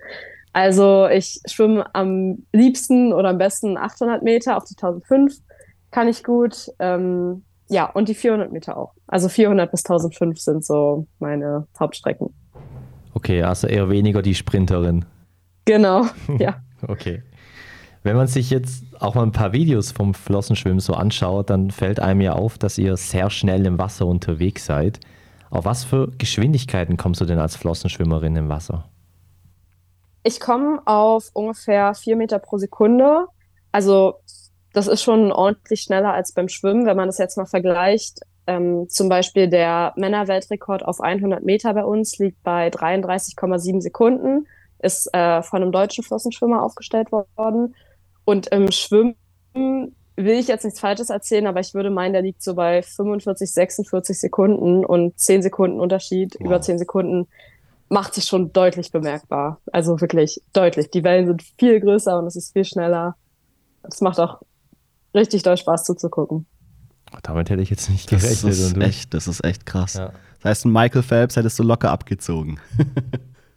Also 0.53 1.07
ich 1.07 1.39
schwimme 1.45 1.93
am 1.95 2.45
liebsten 2.51 3.13
oder 3.13 3.29
am 3.29 3.37
besten 3.37 3.77
800 3.77 4.21
Meter 4.21 4.57
auf 4.57 4.65
die 4.65 4.75
1005 4.75 5.37
kann 5.91 6.07
ich 6.07 6.23
gut. 6.23 6.69
Ähm, 6.79 7.43
ja, 7.69 7.85
und 7.85 8.09
die 8.09 8.15
400 8.15 8.51
Meter 8.51 8.77
auch. 8.77 8.93
Also 9.07 9.29
400 9.29 9.71
bis 9.71 9.85
1005 9.85 10.39
sind 10.39 10.65
so 10.65 11.07
meine 11.19 11.67
Hauptstrecken. 11.79 12.33
Okay, 13.13 13.43
also 13.43 13.67
eher 13.67 13.89
weniger 13.89 14.21
die 14.21 14.35
Sprinterin. 14.35 15.05
Genau, 15.65 16.05
ja. 16.39 16.61
okay. 16.87 17.23
Wenn 18.03 18.15
man 18.15 18.27
sich 18.27 18.49
jetzt 18.49 18.83
auch 18.99 19.13
mal 19.13 19.23
ein 19.23 19.31
paar 19.31 19.53
Videos 19.53 19.91
vom 19.91 20.13
Flossenschwimmen 20.15 20.79
so 20.79 20.93
anschaut, 20.93 21.49
dann 21.49 21.69
fällt 21.69 21.99
einem 21.99 22.21
ja 22.21 22.33
auf, 22.33 22.57
dass 22.57 22.77
ihr 22.77 22.97
sehr 22.97 23.29
schnell 23.29 23.65
im 23.65 23.77
Wasser 23.77 24.07
unterwegs 24.07 24.65
seid. 24.65 24.99
Auf 25.51 25.65
was 25.65 25.83
für 25.83 26.09
Geschwindigkeiten 26.17 26.97
kommst 26.97 27.21
du 27.21 27.25
denn 27.25 27.37
als 27.37 27.55
Flossenschwimmerin 27.55 28.35
im 28.35 28.49
Wasser? 28.49 28.85
Ich 30.23 30.39
komme 30.39 30.81
auf 30.85 31.29
ungefähr 31.33 31.93
vier 31.95 32.15
Meter 32.15 32.39
pro 32.39 32.57
Sekunde. 32.57 33.27
Also 33.71 34.15
das 34.73 34.87
ist 34.87 35.01
schon 35.01 35.31
ordentlich 35.31 35.81
schneller 35.81 36.13
als 36.13 36.33
beim 36.33 36.47
Schwimmen, 36.47 36.85
wenn 36.85 36.97
man 36.97 37.07
das 37.07 37.17
jetzt 37.17 37.37
mal 37.37 37.45
vergleicht. 37.45 38.21
Ähm, 38.47 38.87
zum 38.89 39.09
Beispiel 39.09 39.47
der 39.47 39.93
Männerweltrekord 39.95 40.83
auf 40.83 41.01
100 41.01 41.43
Meter 41.43 41.73
bei 41.73 41.85
uns 41.85 42.17
liegt 42.17 42.41
bei 42.43 42.69
33,7 42.69 43.81
Sekunden, 43.81 44.47
ist 44.79 45.13
äh, 45.13 45.41
von 45.43 45.61
einem 45.61 45.71
deutschen 45.71 46.03
Flossenschwimmer 46.03 46.63
aufgestellt 46.63 47.11
worden. 47.11 47.75
Und 48.25 48.47
im 48.47 48.71
Schwimmen 48.71 49.15
will 49.53 50.39
ich 50.39 50.47
jetzt 50.47 50.63
nichts 50.63 50.79
Falsches 50.79 51.09
erzählen, 51.09 51.47
aber 51.47 51.59
ich 51.59 51.73
würde 51.73 51.89
meinen, 51.89 52.13
der 52.13 52.21
liegt 52.21 52.41
so 52.43 52.55
bei 52.55 52.81
45, 52.81 53.51
46 53.51 54.19
Sekunden 54.19 54.85
und 54.85 55.19
10 55.19 55.41
Sekunden 55.41 55.79
Unterschied, 55.79 56.35
wow. 56.39 56.45
über 56.45 56.61
10 56.61 56.79
Sekunden 56.79 57.27
macht 57.91 58.13
sich 58.13 58.23
schon 58.23 58.53
deutlich 58.53 58.91
bemerkbar. 58.91 59.59
Also 59.71 59.99
wirklich 59.99 60.41
deutlich. 60.53 60.89
Die 60.91 61.03
Wellen 61.03 61.27
sind 61.27 61.43
viel 61.59 61.79
größer 61.81 62.17
und 62.17 62.25
es 62.25 62.37
ist 62.37 62.53
viel 62.53 62.63
schneller. 62.63 63.15
Es 63.83 63.99
macht 63.99 64.19
auch 64.19 64.41
richtig 65.13 65.43
doll 65.43 65.57
Spaß 65.57 65.83
zuzugucken. 65.83 66.45
Damit 67.23 67.49
hätte 67.49 67.61
ich 67.61 67.69
jetzt 67.69 67.89
nicht 67.89 68.09
gerechnet. 68.09 68.43
Das 68.43 68.59
ist, 68.59 68.77
echt, 68.77 69.13
das 69.13 69.27
ist 69.27 69.43
echt 69.43 69.65
krass. 69.65 69.95
Ja. 69.95 70.13
Das 70.39 70.51
heißt, 70.51 70.65
ein 70.65 70.71
Michael 70.71 71.03
Phelps 71.03 71.35
hättest 71.35 71.59
du 71.59 71.63
locker 71.63 71.91
abgezogen. 71.91 72.61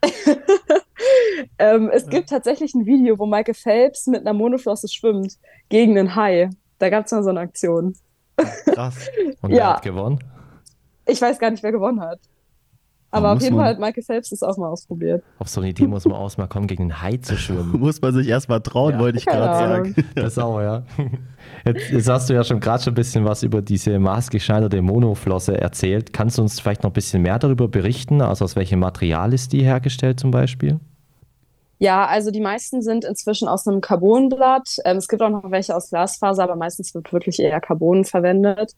ähm, 1.58 1.88
es 1.92 2.08
gibt 2.08 2.28
tatsächlich 2.28 2.74
ein 2.74 2.84
Video, 2.86 3.16
wo 3.16 3.26
Michael 3.26 3.54
Phelps 3.54 4.08
mit 4.08 4.22
einer 4.22 4.32
Monoflosse 4.32 4.88
schwimmt 4.88 5.34
gegen 5.68 5.96
einen 5.96 6.16
Hai. 6.16 6.50
Da 6.80 6.90
gab 6.90 7.06
es 7.06 7.12
mal 7.12 7.22
so 7.22 7.30
eine 7.30 7.40
Aktion. 7.40 7.94
Krass. 8.36 9.08
Und 9.40 9.52
wer 9.52 9.56
ja. 9.58 9.76
hat 9.76 9.82
gewonnen? 9.82 10.18
Ich 11.06 11.22
weiß 11.22 11.38
gar 11.38 11.52
nicht, 11.52 11.62
wer 11.62 11.70
gewonnen 11.70 12.00
hat. 12.00 12.18
Aber 13.14 13.32
auf 13.32 13.40
jeden 13.40 13.56
Fall 13.56 13.68
hat 13.68 13.78
Michael 13.78 14.02
Phelps 14.02 14.30
das 14.30 14.42
auch 14.42 14.56
mal 14.56 14.68
ausprobiert. 14.68 15.22
Auf 15.38 15.48
so 15.48 15.60
eine 15.60 15.70
Idee 15.70 15.86
muss 15.86 16.04
man 16.04 16.16
auch 16.16 16.36
mal 16.36 16.48
kommen, 16.48 16.66
gegen 16.66 16.84
einen 16.84 17.02
Hai 17.02 17.16
zu 17.18 17.36
schwimmen. 17.36 17.70
muss 17.78 18.00
man 18.02 18.12
sich 18.12 18.26
erst 18.26 18.48
mal 18.48 18.58
trauen, 18.58 18.94
ja. 18.94 18.98
wollte 18.98 19.18
ich 19.18 19.26
gerade 19.26 19.44
sagen. 19.44 19.94
Das 20.16 20.36
auch, 20.36 20.60
ja. 20.60 20.82
Jetzt, 21.66 21.90
jetzt 21.90 22.08
hast 22.08 22.28
du 22.28 22.34
ja 22.34 22.42
schon 22.42 22.58
gerade 22.58 22.82
schon 22.82 22.92
ein 22.92 22.96
bisschen 22.96 23.24
was 23.24 23.42
über 23.42 23.62
diese 23.62 23.98
maßgeschneiderte 23.98 24.80
Monoflosse 24.82 25.60
erzählt. 25.60 26.12
Kannst 26.12 26.38
du 26.38 26.42
uns 26.42 26.58
vielleicht 26.58 26.82
noch 26.82 26.90
ein 26.90 26.94
bisschen 26.94 27.22
mehr 27.22 27.38
darüber 27.38 27.68
berichten? 27.68 28.22
Also 28.22 28.44
aus 28.44 28.56
welchem 28.56 28.80
Material 28.80 29.32
ist 29.32 29.52
die 29.52 29.62
hergestellt 29.62 30.18
zum 30.20 30.30
Beispiel? 30.30 30.80
Ja, 31.78 32.06
also 32.06 32.30
die 32.30 32.40
meisten 32.40 32.82
sind 32.82 33.04
inzwischen 33.04 33.46
aus 33.46 33.66
einem 33.66 33.80
Carbonblatt. 33.80 34.76
Ähm, 34.84 34.96
es 34.96 35.08
gibt 35.08 35.22
auch 35.22 35.30
noch 35.30 35.50
welche 35.50 35.76
aus 35.76 35.90
Glasfaser, 35.90 36.42
aber 36.42 36.56
meistens 36.56 36.94
wird 36.94 37.12
wirklich 37.12 37.38
eher 37.40 37.60
Carbon 37.60 38.04
verwendet. 38.04 38.72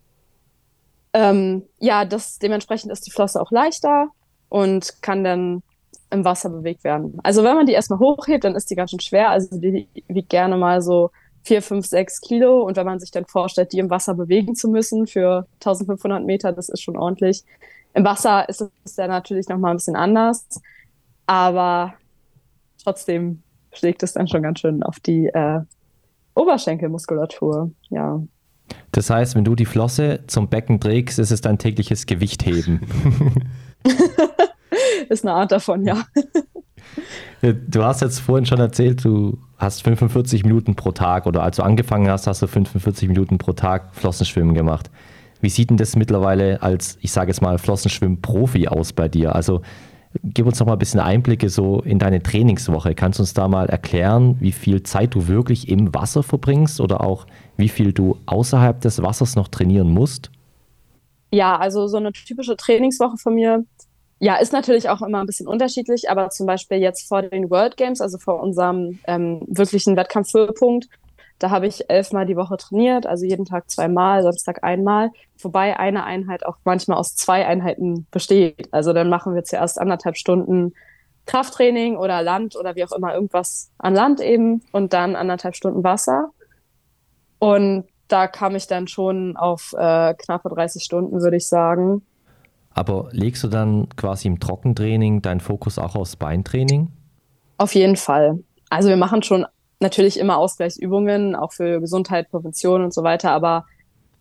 Ähm, 1.13 1.63
ja, 1.79 2.05
das, 2.05 2.39
dementsprechend 2.39 2.93
ist 2.93 3.07
die 3.07 3.11
Flosse 3.11 3.41
auch 3.41 3.51
leichter 3.51 4.09
und 4.49 5.03
kann 5.03 5.25
dann 5.25 5.63
im 6.11 6.25
Wasser 6.25 6.51
bewegt 6.51 6.85
werden. 6.85 7.19
Also 7.23 7.43
wenn 7.43 7.57
man 7.57 7.67
die 7.67 7.73
erstmal 7.73 7.99
hochhebt, 7.99 8.45
dann 8.45 8.55
ist 8.55 8.71
die 8.71 8.77
ganz 8.77 8.91
schön 8.91 9.01
schwer. 9.01 9.31
Also 9.31 9.59
die 9.59 9.89
wiegt 10.09 10.29
gerne 10.29 10.57
mal 10.57 10.81
so 10.81 11.11
4, 11.43 11.63
5, 11.63 11.87
6 11.87 12.21
Kilo. 12.21 12.63
Und 12.63 12.77
wenn 12.77 12.87
man 12.87 13.01
sich 13.01 13.11
dann 13.11 13.27
vorstellt, 13.27 13.73
die 13.73 13.79
im 13.79 13.91
Wasser 13.91 14.15
bewegen 14.15 14.55
zu 14.55 14.69
müssen 14.69 15.07
für 15.07 15.47
1500 15.57 16.25
Meter, 16.25 16.53
das 16.53 16.69
ist 16.69 16.83
schon 16.83 16.97
ordentlich. 16.97 17.45
Im 17.95 18.05
Wasser 18.05 18.49
ist 18.49 18.63
es 18.85 18.95
dann 18.95 19.11
natürlich 19.11 19.49
nochmal 19.49 19.73
ein 19.73 19.79
bisschen 19.79 19.97
anders. 19.97 20.47
Aber 21.27 21.95
trotzdem 22.83 23.43
schlägt 23.73 24.03
es 24.03 24.13
dann 24.13 24.29
schon 24.29 24.43
ganz 24.43 24.61
schön 24.61 24.83
auf 24.83 25.01
die 25.01 25.27
äh, 25.27 25.61
Oberschenkelmuskulatur. 26.35 27.71
Ja. 27.89 28.23
Das 28.93 29.11
heißt, 29.11 29.35
wenn 29.35 29.45
du 29.45 29.55
die 29.55 29.67
Flosse 29.67 30.21
zum 30.27 30.49
Becken 30.49 30.81
trägst, 30.81 31.19
ist 31.19 31.31
es 31.31 31.41
dein 31.41 31.59
tägliches 31.59 32.07
Gewichtheben. 32.07 32.81
ist 35.11 35.25
eine 35.25 35.35
Art 35.35 35.53
davon, 35.53 35.85
ja. 35.85 36.05
Du 37.43 37.85
hast 37.85 38.01
jetzt 38.01 38.21
vorhin 38.21 38.47
schon 38.47 38.61
erzählt, 38.61 39.05
du 39.05 39.39
hast 39.59 39.83
45 39.83 40.45
Minuten 40.45 40.75
pro 40.75 40.93
Tag 40.93 41.27
oder 41.27 41.43
als 41.43 41.57
du 41.57 41.63
angefangen 41.63 42.09
hast, 42.09 42.27
hast 42.27 42.43
du 42.43 42.47
45 42.47 43.09
Minuten 43.09 43.39
pro 43.39 43.53
Tag 43.53 43.95
Flossenschwimmen 43.95 44.55
gemacht. 44.55 44.91
Wie 45.41 45.51
sieht 45.51 45.71
denn 45.71 45.77
das 45.77 45.97
mittlerweile 45.97 46.63
als, 46.63 46.99
ich 47.03 47.13
sage 47.13 47.31
jetzt 47.31 47.43
mal, 47.43 47.59
Flossenschwimm-Profi 47.59 48.69
aus 48.69 48.93
bei 48.93 49.09
dir? 49.09 49.35
Also 49.35 49.61
gib 50.25 50.47
uns 50.47 50.59
noch 50.59 50.67
mal 50.67 50.75
ein 50.75 50.79
bisschen 50.79 51.01
Einblicke 51.01 51.51
so 51.51 51.81
in 51.83 51.99
deine 51.99 52.23
Trainingswoche. 52.23 52.95
Kannst 52.95 53.19
du 53.19 53.23
uns 53.23 53.35
da 53.35 53.49
mal 53.49 53.67
erklären, 53.67 54.37
wie 54.41 54.53
viel 54.53 54.83
Zeit 54.83 55.15
du 55.15 55.29
wirklich 55.29 55.69
im 55.69 55.95
Wasser 55.95 56.23
verbringst 56.23 56.81
oder 56.81 57.03
auch 57.03 57.27
wie 57.57 57.69
viel 57.69 57.93
du 57.93 58.17
außerhalb 58.27 58.81
des 58.81 59.03
Wassers 59.03 59.37
noch 59.37 59.49
trainieren 59.49 59.91
musst? 59.91 60.31
Ja, 61.33 61.59
also 61.59 61.87
so 61.87 61.97
eine 61.99 62.13
typische 62.13 62.57
Trainingswoche 62.57 63.19
von 63.19 63.35
mir, 63.35 63.65
ja, 64.19 64.37
ist 64.37 64.53
natürlich 64.53 64.89
auch 64.89 65.03
immer 65.03 65.21
ein 65.21 65.27
bisschen 65.27 65.47
unterschiedlich, 65.47 66.11
aber 66.11 66.31
zum 66.31 66.47
Beispiel 66.47 66.79
jetzt 66.79 67.07
vor 67.07 67.23
den 67.23 67.51
World 67.51 67.77
Games, 67.77 68.01
also 68.01 68.19
vor 68.19 68.43
unserem 68.43 68.99
ähm, 69.07 69.43
wirklichen 69.47 69.97
Wettkampfhöhepunkt, 69.97 70.89
da 71.39 71.51
habe 71.51 71.67
ich 71.67 71.91
elfmal 71.91 72.25
die 72.25 72.37
Woche 72.37 72.57
trainiert, 72.57 73.07
also 73.07 73.27
jeden 73.27 73.45
Tag 73.45 73.71
zweimal, 73.71 74.23
Samstag 74.23 74.65
einmal, 74.65 75.11
wobei 75.39 75.79
eine 75.79 76.05
Einheit 76.05 76.47
auch 76.47 76.57
manchmal 76.65 76.97
aus 76.97 77.15
zwei 77.15 77.47
Einheiten 77.47 78.07
besteht. 78.11 78.73
Also 78.73 78.95
dann 78.95 79.11
machen 79.11 79.35
wir 79.35 79.45
zuerst 79.45 79.79
anderthalb 79.79 80.17
Stunden 80.17 80.73
Krafttraining 81.27 81.97
oder 81.97 82.23
Land 82.23 82.57
oder 82.57 82.75
wie 82.77 82.85
auch 82.85 82.93
immer 82.93 83.13
irgendwas 83.13 83.71
an 83.79 83.95
Land 83.95 84.21
eben 84.21 84.63
und 84.73 84.93
dann 84.95 85.15
anderthalb 85.15 85.57
Stunden 85.57 85.85
Wasser. 85.85 86.31
Und 87.39 87.85
da 88.09 88.29
kam 88.29 88.55
ich 88.55 88.67
dann 88.67 88.89
schon 88.89 89.37
auf 89.37 89.75
äh, 89.77 90.15
knappe 90.15 90.49
30 90.49 90.83
Stunden, 90.83 91.21
würde 91.21 91.37
ich 91.37 91.49
sagen. 91.49 92.07
Aber 92.77 93.09
legst 93.11 93.43
du 93.43 93.49
dann 93.49 93.89
quasi 93.97 94.29
im 94.29 94.39
Trockentraining 94.39 95.23
deinen 95.23 95.41
Fokus 95.41 95.79
auch 95.79 95.97
aufs 95.97 96.17
Beintraining? 96.17 96.93
Auf 97.57 97.75
jeden 97.75 97.97
Fall. 97.97 98.41
Also 98.69 98.91
wir 98.91 98.99
machen 98.99 99.23
schon 99.23 99.47
natürlich 99.81 100.21
immer 100.21 100.37
Ausgleichsübungen, 100.37 101.35
auch 101.35 101.53
für 101.53 101.81
Gesundheit, 101.81 102.31
Prävention 102.31 102.85
und 102.85 102.93
so 102.93 103.03
weiter, 103.03 103.31
aber 103.31 103.65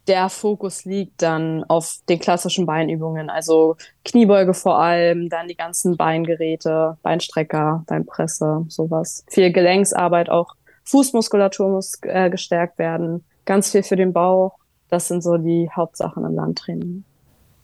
der 0.08 0.30
Fokus 0.30 0.86
liegt 0.86 1.22
dann 1.22 1.66
auf 1.66 1.98
den 2.08 2.20
klassischen 2.20 2.66
Beinübungen, 2.66 3.30
also 3.30 3.76
Kniebeuge 4.06 4.54
vor 4.54 4.80
allem, 4.80 5.28
dann 5.30 5.50
die 5.50 5.56
ganzen 5.56 5.98
Beingeräte, 5.98 6.98
Beinstrecker, 7.04 7.84
Beinpresse, 7.88 8.66
sowas. 8.70 9.26
Viel 9.28 9.52
Gelenksarbeit, 9.52 10.30
auch 10.30 10.56
Fußmuskulatur 10.86 11.70
muss 11.70 12.00
äh, 12.04 12.30
gestärkt 12.30 12.78
werden, 12.78 13.26
ganz 13.44 13.72
viel 13.72 13.84
für 13.84 13.98
den 13.98 14.14
Bauch. 14.14 14.54
Das 14.90 15.10
sind 15.10 15.24
so 15.24 15.36
die 15.38 15.70
Hauptsachen 15.76 16.24
im 16.24 16.36
Landtraining. 16.36 17.04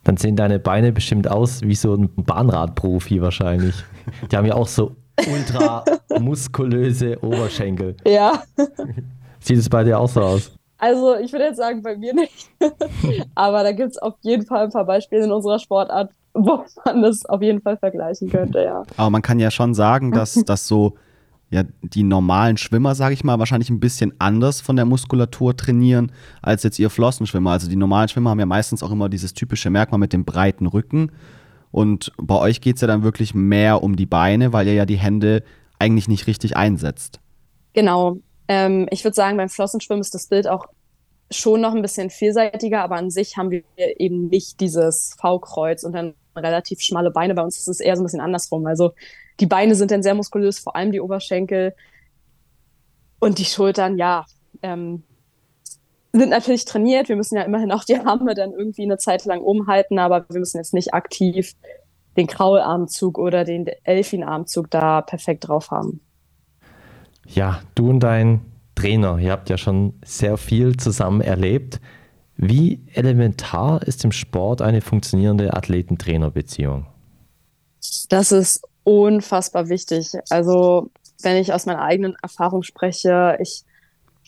Dann 0.03 0.17
sehen 0.17 0.35
deine 0.35 0.59
Beine 0.59 0.91
bestimmt 0.91 1.29
aus 1.29 1.61
wie 1.61 1.75
so 1.75 1.93
ein 1.93 2.09
Bahnradprofi 2.15 3.21
wahrscheinlich. 3.21 3.75
Die 4.31 4.35
haben 4.35 4.47
ja 4.47 4.55
auch 4.55 4.67
so 4.67 4.95
ultra 5.31 5.85
muskulöse 6.19 7.23
Oberschenkel. 7.23 7.95
Ja. 8.05 8.41
Sieht 9.39 9.57
es 9.57 9.69
bei 9.69 9.83
dir 9.83 9.99
auch 9.99 10.09
so 10.09 10.21
aus? 10.21 10.51
Also, 10.77 11.15
ich 11.17 11.31
würde 11.31 11.45
jetzt 11.45 11.57
sagen, 11.57 11.83
bei 11.83 11.95
mir 11.95 12.15
nicht. 12.15 12.49
Aber 13.35 13.61
da 13.61 13.71
gibt 13.71 13.91
es 13.91 13.97
auf 13.99 14.15
jeden 14.21 14.45
Fall 14.47 14.63
ein 14.63 14.71
paar 14.71 14.85
Beispiele 14.85 15.25
in 15.25 15.31
unserer 15.31 15.59
Sportart, 15.59 16.09
wo 16.33 16.63
man 16.85 17.03
das 17.03 17.23
auf 17.27 17.43
jeden 17.43 17.61
Fall 17.61 17.77
vergleichen 17.77 18.31
könnte, 18.31 18.63
ja. 18.63 18.83
Aber 18.97 19.09
man 19.11 19.21
kann 19.21 19.39
ja 19.39 19.51
schon 19.51 19.75
sagen, 19.75 20.11
dass, 20.11 20.33
dass 20.33 20.67
so 20.67 20.95
ja, 21.51 21.63
die 21.81 22.03
normalen 22.03 22.55
Schwimmer, 22.55 22.95
sage 22.95 23.13
ich 23.13 23.25
mal, 23.25 23.37
wahrscheinlich 23.37 23.69
ein 23.69 23.81
bisschen 23.81 24.13
anders 24.19 24.61
von 24.61 24.77
der 24.77 24.85
Muskulatur 24.85 25.55
trainieren 25.55 26.13
als 26.41 26.63
jetzt 26.63 26.79
ihr 26.79 26.89
Flossenschwimmer. 26.89 27.51
Also 27.51 27.69
die 27.69 27.75
normalen 27.75 28.07
Schwimmer 28.07 28.29
haben 28.29 28.39
ja 28.39 28.45
meistens 28.45 28.81
auch 28.81 28.91
immer 28.91 29.09
dieses 29.09 29.33
typische 29.33 29.69
Merkmal 29.69 29.99
mit 29.99 30.13
dem 30.13 30.23
breiten 30.23 30.65
Rücken. 30.65 31.11
Und 31.69 32.13
bei 32.17 32.35
euch 32.35 32.61
geht 32.61 32.75
es 32.75 32.81
ja 32.81 32.87
dann 32.87 33.03
wirklich 33.03 33.35
mehr 33.35 33.83
um 33.83 33.97
die 33.97 34.05
Beine, 34.05 34.53
weil 34.53 34.67
ihr 34.67 34.73
ja 34.73 34.85
die 34.85 34.97
Hände 34.97 35.43
eigentlich 35.77 36.07
nicht 36.07 36.25
richtig 36.25 36.55
einsetzt. 36.55 37.19
Genau. 37.73 38.19
Ähm, 38.47 38.87
ich 38.89 39.03
würde 39.03 39.15
sagen, 39.15 39.35
beim 39.35 39.49
Flossenschwimmen 39.49 40.01
ist 40.01 40.15
das 40.15 40.27
Bild 40.27 40.47
auch 40.47 40.67
schon 41.31 41.61
noch 41.61 41.73
ein 41.73 41.81
bisschen 41.81 42.09
vielseitiger, 42.09 42.81
aber 42.81 42.95
an 42.95 43.09
sich 43.09 43.35
haben 43.35 43.51
wir 43.51 43.63
eben 43.77 44.27
nicht 44.27 44.59
dieses 44.61 45.15
V-Kreuz 45.19 45.83
und 45.83 45.93
dann 45.93 46.13
relativ 46.35 46.79
schmale 46.81 47.11
Beine. 47.11 47.35
Bei 47.35 47.43
uns 47.43 47.57
ist 47.57 47.67
es 47.67 47.79
eher 47.81 47.95
so 47.95 48.01
ein 48.01 48.05
bisschen 48.05 48.21
andersrum. 48.21 48.65
Also 48.65 48.93
die 49.41 49.47
Beine 49.47 49.75
sind 49.75 49.91
dann 49.91 50.03
sehr 50.03 50.13
muskulös, 50.13 50.59
vor 50.59 50.75
allem 50.75 50.91
die 50.91 51.01
Oberschenkel. 51.01 51.73
Und 53.19 53.39
die 53.39 53.45
Schultern, 53.45 53.97
ja, 53.97 54.25
ähm, 54.61 55.03
sind 56.13 56.29
natürlich 56.29 56.65
trainiert. 56.65 57.09
Wir 57.09 57.15
müssen 57.15 57.35
ja 57.35 57.43
immerhin 57.43 57.71
auch 57.71 57.83
die 57.83 57.97
Arme 57.97 58.35
dann 58.35 58.51
irgendwie 58.51 58.83
eine 58.83 58.97
Zeit 58.97 59.25
lang 59.25 59.41
umhalten, 59.41 59.99
aber 59.99 60.25
wir 60.29 60.39
müssen 60.39 60.57
jetzt 60.57 60.73
nicht 60.73 60.93
aktiv 60.93 61.55
den 62.17 62.27
Kraularmzug 62.27 63.17
oder 63.17 63.45
den 63.45 63.67
Elfinarmzug 63.83 64.69
da 64.69 65.01
perfekt 65.01 65.47
drauf 65.47 65.71
haben. 65.71 66.01
Ja, 67.25 67.61
du 67.75 67.89
und 67.89 68.01
dein 68.01 68.41
Trainer, 68.75 69.17
ihr 69.17 69.31
habt 69.31 69.49
ja 69.49 69.57
schon 69.57 69.93
sehr 70.03 70.37
viel 70.37 70.75
zusammen 70.75 71.21
erlebt. 71.21 71.79
Wie 72.35 72.83
elementar 72.93 73.81
ist 73.83 74.03
im 74.03 74.11
Sport 74.11 74.61
eine 74.61 74.81
funktionierende 74.81 75.53
Athleten-Trainer-Beziehung? 75.53 76.87
Das 78.09 78.31
ist 78.31 78.67
unfassbar 78.83 79.69
wichtig. 79.69 80.11
Also, 80.29 80.89
wenn 81.21 81.37
ich 81.37 81.53
aus 81.53 81.65
meiner 81.65 81.81
eigenen 81.81 82.15
Erfahrung 82.21 82.63
spreche, 82.63 83.37
ich 83.39 83.63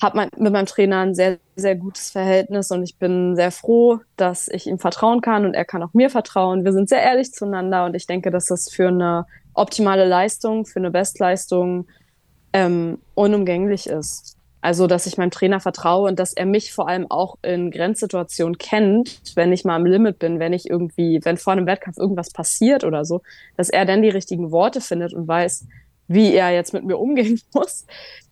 habe 0.02 0.18
mein, 0.18 0.30
mit 0.38 0.52
meinem 0.52 0.66
Trainer 0.66 1.00
ein 1.00 1.16
sehr, 1.16 1.38
sehr 1.56 1.76
gutes 1.76 2.10
Verhältnis 2.10 2.72
und 2.72 2.84
ich 2.84 2.98
bin 2.98 3.36
sehr 3.36 3.52
froh, 3.52 4.00
dass 4.18 4.48
ich 4.48 4.68
ihm 4.68 4.80
vertrauen 4.80 5.22
kann 5.22 5.46
und 5.46 5.54
er 5.54 5.66
kann 5.66 5.84
auch 5.84 5.94
mir 5.94 6.10
vertrauen. 6.10 6.66
Wir 6.66 6.74
sind 6.74 6.90
sehr 6.90 7.02
ehrlich 7.02 7.32
zueinander 7.32 7.86
und 7.86 7.96
ich 7.96 8.08
denke, 8.08 8.32
dass 8.32 8.46
das 8.48 8.70
für 8.72 8.88
eine 8.88 9.26
optimale 9.54 10.06
Leistung, 10.06 10.66
für 10.66 10.80
eine 10.80 10.92
Bestleistung 10.92 11.88
ähm, 12.54 13.00
unumgänglich 13.14 13.88
ist. 13.88 14.38
Also, 14.64 14.88
dass 14.88 15.08
ich 15.08 15.18
meinem 15.18 15.30
Trainer 15.30 15.60
vertraue 15.60 16.08
und 16.08 16.20
dass 16.20 16.32
er 16.32 16.46
mich 16.46 16.72
vor 16.72 16.88
allem 16.88 17.12
auch 17.12 17.38
in 17.42 17.70
Grenzsituationen 17.70 18.58
kennt, 18.58 19.22
wenn 19.36 19.52
ich 19.52 19.66
mal 19.66 19.76
am 19.76 19.86
Limit 19.86 20.20
bin, 20.20 20.40
wenn 20.40 20.54
ich 20.54 20.70
irgendwie, 20.70 21.20
wenn 21.24 21.36
vor 21.36 21.52
einem 21.52 21.66
Wettkampf 21.66 21.98
irgendwas 21.98 22.32
passiert 22.32 22.86
oder 22.86 23.04
so, 23.04 23.22
dass 23.58 23.68
er 23.68 23.84
dann 23.84 24.02
die 24.02 24.10
richtigen 24.10 24.52
Worte 24.52 24.80
findet 24.80 25.14
und 25.14 25.28
weiß, 25.28 25.68
wie 26.08 26.34
er 26.34 26.52
jetzt 26.52 26.74
mit 26.74 26.86
mir 26.86 26.98
umgehen 26.98 27.42
muss. 27.54 27.86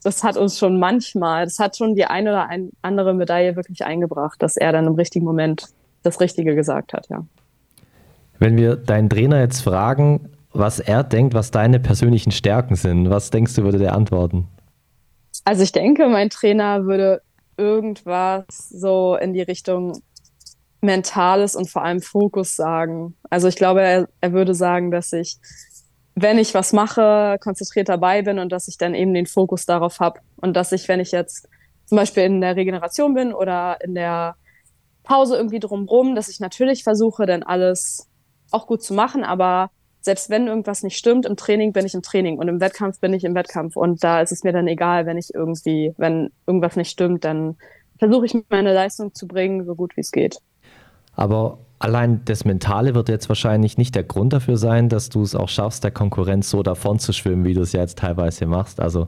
Das 0.03 0.23
hat 0.23 0.37
uns 0.37 0.57
schon 0.57 0.79
manchmal, 0.79 1.43
das 1.43 1.59
hat 1.59 1.75
schon 1.75 1.95
die 1.95 2.05
eine 2.05 2.29
oder 2.29 2.47
ein 2.47 2.69
andere 2.81 3.13
Medaille 3.13 3.57
wirklich 3.57 3.83
eingebracht, 3.83 4.41
dass 4.41 4.55
er 4.55 4.71
dann 4.71 4.87
im 4.87 4.95
richtigen 4.95 5.25
Moment 5.25 5.65
das 6.01 6.21
Richtige 6.21 6.55
gesagt 6.55 6.93
hat, 6.93 7.09
ja. 7.09 7.25
Wenn 8.39 8.55
wir 8.55 8.77
deinen 8.77 9.09
Trainer 9.09 9.41
jetzt 9.41 9.59
fragen, 9.59 10.29
was 10.53 10.79
er 10.79 11.03
denkt, 11.03 11.33
was 11.33 11.51
deine 11.51 11.81
persönlichen 11.81 12.31
Stärken 12.31 12.75
sind, 12.75 13.09
was 13.09 13.31
denkst 13.31 13.53
du, 13.55 13.63
würde 13.63 13.79
der 13.79 13.93
antworten? 13.93 14.47
Also 15.43 15.63
ich 15.63 15.71
denke, 15.71 16.07
mein 16.07 16.29
Trainer 16.29 16.85
würde 16.85 17.21
irgendwas 17.57 18.69
so 18.69 19.15
in 19.15 19.33
die 19.33 19.41
Richtung 19.41 20.01
Mentales 20.81 21.55
und 21.55 21.69
vor 21.69 21.83
allem 21.83 22.01
Fokus 22.01 22.55
sagen. 22.55 23.15
Also 23.29 23.47
ich 23.47 23.55
glaube, 23.55 23.81
er, 23.81 24.09
er 24.19 24.33
würde 24.33 24.55
sagen, 24.55 24.91
dass 24.91 25.13
ich, 25.13 25.37
wenn 26.15 26.39
ich 26.39 26.53
was 26.53 26.73
mache, 26.73 27.37
konzentriert 27.39 27.89
dabei 27.89 28.23
bin 28.23 28.39
und 28.39 28.51
dass 28.51 28.67
ich 28.67 28.77
dann 28.77 28.95
eben 28.95 29.13
den 29.13 29.27
Fokus 29.27 29.65
darauf 29.65 29.99
habe. 29.99 30.19
Und 30.37 30.55
dass 30.55 30.71
ich, 30.71 30.87
wenn 30.87 30.99
ich 30.99 31.11
jetzt 31.11 31.47
zum 31.85 31.97
Beispiel 31.97 32.23
in 32.23 32.41
der 32.41 32.55
Regeneration 32.55 33.13
bin 33.13 33.33
oder 33.33 33.77
in 33.83 33.93
der 33.93 34.35
Pause 35.03 35.35
irgendwie 35.35 35.59
drumrum, 35.59 36.15
dass 36.15 36.29
ich 36.29 36.39
natürlich 36.39 36.83
versuche, 36.83 37.25
dann 37.25 37.43
alles 37.43 38.07
auch 38.51 38.67
gut 38.67 38.83
zu 38.83 38.93
machen, 38.93 39.23
aber 39.23 39.69
selbst 40.01 40.29
wenn 40.29 40.47
irgendwas 40.47 40.83
nicht 40.83 40.97
stimmt, 40.97 41.25
im 41.25 41.35
Training 41.35 41.73
bin 41.73 41.85
ich 41.85 41.93
im 41.93 42.01
Training 42.01 42.37
und 42.37 42.47
im 42.47 42.59
Wettkampf 42.59 42.99
bin 42.99 43.13
ich 43.13 43.23
im 43.23 43.35
Wettkampf 43.35 43.75
und 43.75 44.03
da 44.03 44.21
ist 44.21 44.31
es 44.31 44.43
mir 44.43 44.51
dann 44.51 44.67
egal, 44.67 45.05
wenn 45.05 45.17
ich 45.17 45.33
irgendwie, 45.33 45.93
wenn 45.97 46.31
irgendwas 46.47 46.75
nicht 46.75 46.89
stimmt, 46.89 47.23
dann 47.23 47.55
versuche 47.99 48.25
ich 48.25 48.35
meine 48.49 48.73
Leistung 48.73 49.13
zu 49.13 49.27
bringen, 49.27 49.63
so 49.65 49.75
gut 49.75 49.95
wie 49.95 50.01
es 50.01 50.11
geht. 50.11 50.39
Aber 51.13 51.59
allein 51.77 52.25
das 52.25 52.45
Mentale 52.45 52.95
wird 52.95 53.09
jetzt 53.09 53.29
wahrscheinlich 53.29 53.77
nicht 53.77 53.93
der 53.93 54.03
Grund 54.03 54.33
dafür 54.33 54.57
sein, 54.57 54.89
dass 54.89 55.09
du 55.09 55.21
es 55.21 55.35
auch 55.35 55.49
schaffst, 55.49 55.83
der 55.83 55.91
Konkurrenz 55.91 56.49
so 56.49 56.63
davon 56.63 56.97
zu 56.97 57.13
schwimmen, 57.13 57.45
wie 57.45 57.53
du 57.53 57.61
es 57.61 57.73
ja 57.73 57.81
jetzt 57.81 57.99
teilweise 57.99 58.47
machst. 58.47 58.79
Also 58.79 59.07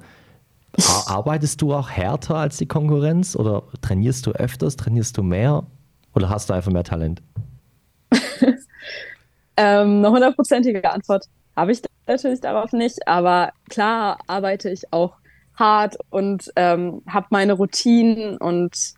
arbeitest 1.08 1.62
du 1.62 1.74
auch 1.74 1.90
härter 1.90 2.36
als 2.36 2.58
die 2.58 2.68
Konkurrenz 2.68 3.36
oder 3.36 3.64
trainierst 3.82 4.28
du 4.28 4.32
öfters, 4.32 4.76
trainierst 4.76 5.18
du 5.18 5.24
mehr 5.24 5.66
oder 6.14 6.30
hast 6.30 6.50
du 6.50 6.54
einfach 6.54 6.72
mehr 6.72 6.84
Talent? 6.84 7.22
ähm, 9.58 10.00
eine 10.00 10.10
hundertprozentige 10.10 10.90
Antwort 10.92 11.26
habe 11.56 11.72
ich 11.72 11.82
natürlich 12.08 12.42
darauf 12.42 12.72
nicht, 12.74 13.08
aber 13.08 13.52
klar 13.70 14.20
arbeite 14.28 14.70
ich 14.70 14.92
auch 14.92 15.14
hart 15.56 15.98
und 16.10 16.52
ähm, 16.56 17.04
habe 17.08 17.28
meine 17.30 17.54
Routinen 17.54 18.38
und 18.38 18.96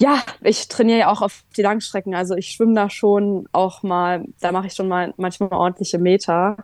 ja, 0.00 0.22
ich 0.42 0.68
trainiere 0.68 0.98
ja 0.98 1.08
auch 1.08 1.22
auf 1.22 1.44
die 1.56 1.62
Langstrecken. 1.62 2.14
Also 2.14 2.34
ich 2.34 2.48
schwimme 2.48 2.74
da 2.74 2.90
schon 2.90 3.48
auch 3.52 3.82
mal, 3.82 4.24
da 4.40 4.50
mache 4.50 4.66
ich 4.66 4.74
schon 4.74 4.88
mal 4.88 5.14
manchmal 5.16 5.52
ordentliche 5.52 5.98
Meter. 5.98 6.56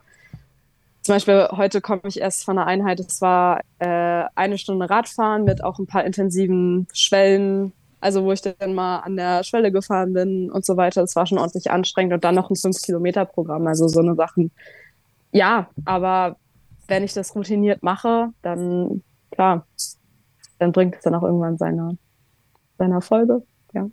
Zum 1.01 1.15
Beispiel 1.15 1.47
heute 1.51 1.81
komme 1.81 2.01
ich 2.05 2.19
erst 2.19 2.43
von 2.43 2.57
einer 2.57 2.67
Einheit, 2.67 2.99
es 2.99 3.21
war 3.21 3.61
äh, 3.79 4.25
eine 4.35 4.57
Stunde 4.57 4.89
Radfahren 4.89 5.45
mit 5.45 5.63
auch 5.63 5.79
ein 5.79 5.87
paar 5.87 6.03
intensiven 6.03 6.87
Schwellen, 6.93 7.73
also 8.01 8.23
wo 8.23 8.31
ich 8.31 8.41
dann 8.41 8.73
mal 8.73 8.99
an 8.99 9.15
der 9.15 9.43
Schwelle 9.43 9.71
gefahren 9.71 10.13
bin 10.13 10.51
und 10.51 10.65
so 10.65 10.75
weiter. 10.75 11.01
Das 11.01 11.15
war 11.15 11.25
schon 11.25 11.37
ordentlich 11.37 11.71
anstrengend 11.71 12.13
und 12.13 12.23
dann 12.23 12.35
noch 12.35 12.49
ein 12.49 12.55
5-Kilometer-Programm, 12.55 13.65
also 13.67 13.87
so 13.87 14.01
eine 14.01 14.15
Sachen. 14.15 14.51
Ja, 15.31 15.69
aber 15.85 16.35
wenn 16.87 17.03
ich 17.03 17.13
das 17.13 17.33
routiniert 17.35 17.83
mache, 17.83 18.29
dann 18.41 19.01
klar, 19.31 19.65
dann 20.59 20.73
bringt 20.73 20.95
es 20.95 21.01
dann 21.01 21.15
auch 21.15 21.23
irgendwann 21.23 21.57
seine 21.57 21.97
seiner 22.81 22.95
Erfolge. 22.95 23.43
Ja. 23.73 23.89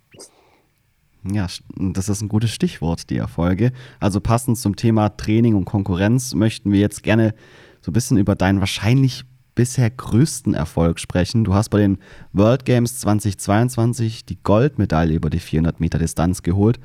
Ja, 1.23 1.47
das 1.75 2.09
ist 2.09 2.21
ein 2.21 2.29
gutes 2.29 2.49
Stichwort, 2.49 3.09
die 3.09 3.17
Erfolge. 3.17 3.71
Also 3.99 4.19
passend 4.19 4.57
zum 4.57 4.75
Thema 4.75 5.09
Training 5.09 5.55
und 5.55 5.65
Konkurrenz 5.65 6.33
möchten 6.33 6.71
wir 6.71 6.79
jetzt 6.79 7.03
gerne 7.03 7.33
so 7.81 7.91
ein 7.91 7.93
bisschen 7.93 8.17
über 8.17 8.35
deinen 8.35 8.61
wahrscheinlich 8.61 9.25
bisher 9.59 9.89
größten 9.89 10.53
Erfolg 10.53 11.01
sprechen. 11.01 11.43
Du 11.43 11.53
hast 11.53 11.67
bei 11.67 11.79
den 11.79 11.97
World 12.31 12.63
Games 12.63 12.97
2022 13.01 14.23
die 14.23 14.41
Goldmedaille 14.41 15.13
über 15.13 15.29
die 15.29 15.41
400 15.41 15.81
Meter 15.81 15.99
Distanz 15.99 16.43
geholt. 16.43 16.79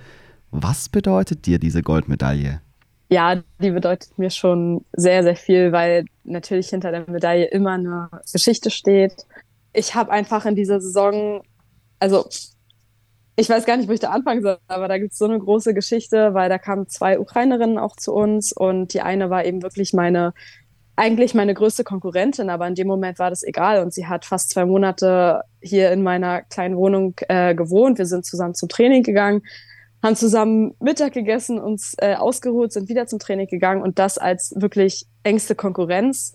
Was 0.51 0.89
bedeutet 0.89 1.47
dir 1.47 1.61
diese 1.61 1.85
Goldmedaille? 1.85 2.61
Ja, 3.11 3.41
die 3.61 3.71
bedeutet 3.71 4.19
mir 4.19 4.31
schon 4.31 4.85
sehr, 4.93 5.23
sehr 5.23 5.37
viel, 5.37 5.71
weil 5.71 6.07
natürlich 6.25 6.71
hinter 6.71 6.91
der 6.91 7.09
Medaille 7.09 7.45
immer 7.45 7.75
eine 7.75 8.09
Geschichte 8.33 8.71
steht. 8.71 9.25
Ich 9.73 9.95
habe 9.95 10.11
einfach 10.11 10.45
in 10.45 10.57
dieser 10.57 10.81
Saison 10.81 11.43
also 12.01 12.27
ich 13.37 13.49
weiß 13.49 13.67
gar 13.67 13.77
nicht, 13.77 13.89
wo 13.89 13.93
ich 13.93 14.01
da 14.01 14.11
anfangen 14.11 14.43
soll, 14.43 14.59
aber 14.69 14.87
da 14.87 14.99
gibt 14.99 15.13
es 15.13 15.19
so 15.19 15.25
eine 15.25 15.39
große 15.39 15.75
Geschichte, 15.75 16.35
weil 16.35 16.49
da 16.49 16.59
kamen 16.59 16.89
zwei 16.89 17.19
Ukrainerinnen 17.19 17.79
auch 17.79 17.97
zu 17.97 18.13
uns 18.13 18.53
und 18.53 18.95
die 18.95 19.01
eine 19.01 19.29
war 19.31 19.45
eben 19.45 19.63
wirklich 19.63 19.93
meine, 19.93 20.35
eigentlich 20.97 21.35
meine 21.35 21.55
größte 21.55 21.85
Konkurrentin, 21.85 22.51
aber 22.51 22.67
in 22.69 22.75
dem 22.75 22.87
Moment 22.87 23.19
war 23.19 23.31
das 23.31 23.43
egal 23.43 23.83
und 23.83 23.93
sie 23.93 24.07
hat 24.07 24.25
fast 24.25 24.51
zwei 24.51 24.65
Monate 24.65 25.43
hier 25.61 25.91
in 25.91 26.03
meiner 26.03 26.43
kleinen 26.43 26.77
Wohnung 26.77 27.15
äh, 27.29 27.55
gewohnt. 27.55 27.99
Wir 27.99 28.07
sind 28.07 28.25
zusammen 28.25 28.55
zum 28.55 28.69
Training 28.69 29.03
gegangen, 29.03 29.43
haben 30.03 30.17
zusammen 30.17 30.75
Mittag 30.81 31.13
gegessen, 31.13 31.59
uns 31.59 31.95
äh, 31.99 32.15
ausgeruht, 32.15 32.73
sind 32.73 32.89
wieder 32.89 33.07
zum 33.07 33.19
Training 33.19 33.49
gegangen 33.49 33.83
und 33.83 33.99
das 33.99 34.19
als 34.19 34.55
wirklich 34.57 35.07
engste 35.23 35.55
Konkurrenz 35.55 36.35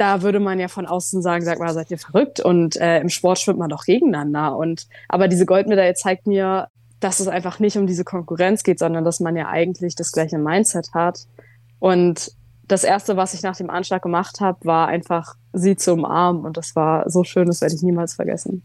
da 0.00 0.22
würde 0.22 0.40
man 0.40 0.58
ja 0.58 0.68
von 0.68 0.86
außen 0.86 1.20
sagen, 1.20 1.44
sag 1.44 1.58
mal, 1.58 1.74
seid 1.74 1.90
ihr 1.90 1.98
verrückt? 1.98 2.40
Und 2.40 2.76
äh, 2.76 3.00
im 3.00 3.10
Sport 3.10 3.38
schwimmt 3.38 3.58
man 3.58 3.68
doch 3.68 3.84
gegeneinander. 3.84 4.56
Und 4.56 4.86
aber 5.08 5.28
diese 5.28 5.44
Goldmedaille 5.44 5.92
zeigt 5.92 6.26
mir, 6.26 6.68
dass 7.00 7.20
es 7.20 7.28
einfach 7.28 7.58
nicht 7.58 7.76
um 7.76 7.86
diese 7.86 8.04
Konkurrenz 8.04 8.62
geht, 8.62 8.78
sondern 8.78 9.04
dass 9.04 9.20
man 9.20 9.36
ja 9.36 9.48
eigentlich 9.48 9.96
das 9.96 10.12
gleiche 10.12 10.38
Mindset 10.38 10.94
hat. 10.94 11.26
Und 11.80 12.32
das 12.70 12.84
erste, 12.84 13.16
was 13.16 13.34
ich 13.34 13.42
nach 13.42 13.56
dem 13.56 13.68
Anschlag 13.68 14.02
gemacht 14.02 14.40
habe, 14.40 14.64
war 14.64 14.88
einfach 14.88 15.34
sie 15.52 15.76
zu 15.76 15.94
umarmen. 15.94 16.44
Und 16.44 16.56
das 16.56 16.76
war 16.76 17.08
so 17.10 17.24
schön, 17.24 17.46
das 17.46 17.60
werde 17.60 17.74
ich 17.74 17.82
niemals 17.82 18.14
vergessen. 18.14 18.62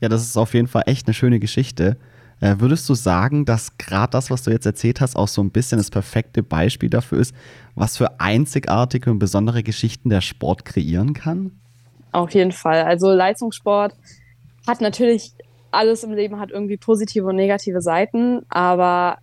Ja, 0.00 0.08
das 0.08 0.22
ist 0.22 0.36
auf 0.36 0.54
jeden 0.54 0.68
Fall 0.68 0.84
echt 0.86 1.06
eine 1.06 1.14
schöne 1.14 1.38
Geschichte. 1.38 1.98
Äh, 2.40 2.56
würdest 2.58 2.88
du 2.88 2.94
sagen, 2.94 3.44
dass 3.44 3.76
gerade 3.76 4.12
das, 4.12 4.30
was 4.30 4.42
du 4.44 4.50
jetzt 4.50 4.64
erzählt 4.64 5.02
hast, 5.02 5.16
auch 5.16 5.28
so 5.28 5.42
ein 5.42 5.50
bisschen 5.50 5.76
das 5.76 5.90
perfekte 5.90 6.42
Beispiel 6.42 6.88
dafür 6.88 7.18
ist, 7.18 7.34
was 7.74 7.98
für 7.98 8.18
einzigartige 8.18 9.10
und 9.10 9.18
besondere 9.18 9.62
Geschichten 9.62 10.08
der 10.08 10.22
Sport 10.22 10.64
kreieren 10.64 11.12
kann? 11.12 11.60
Auf 12.12 12.30
jeden 12.30 12.52
Fall. 12.52 12.82
Also 12.84 13.12
Leistungssport 13.12 13.94
hat 14.66 14.80
natürlich 14.80 15.34
alles 15.70 16.02
im 16.02 16.12
Leben 16.12 16.40
hat 16.40 16.50
irgendwie 16.50 16.78
positive 16.78 17.26
und 17.26 17.36
negative 17.36 17.80
Seiten, 17.82 18.40
aber 18.48 19.18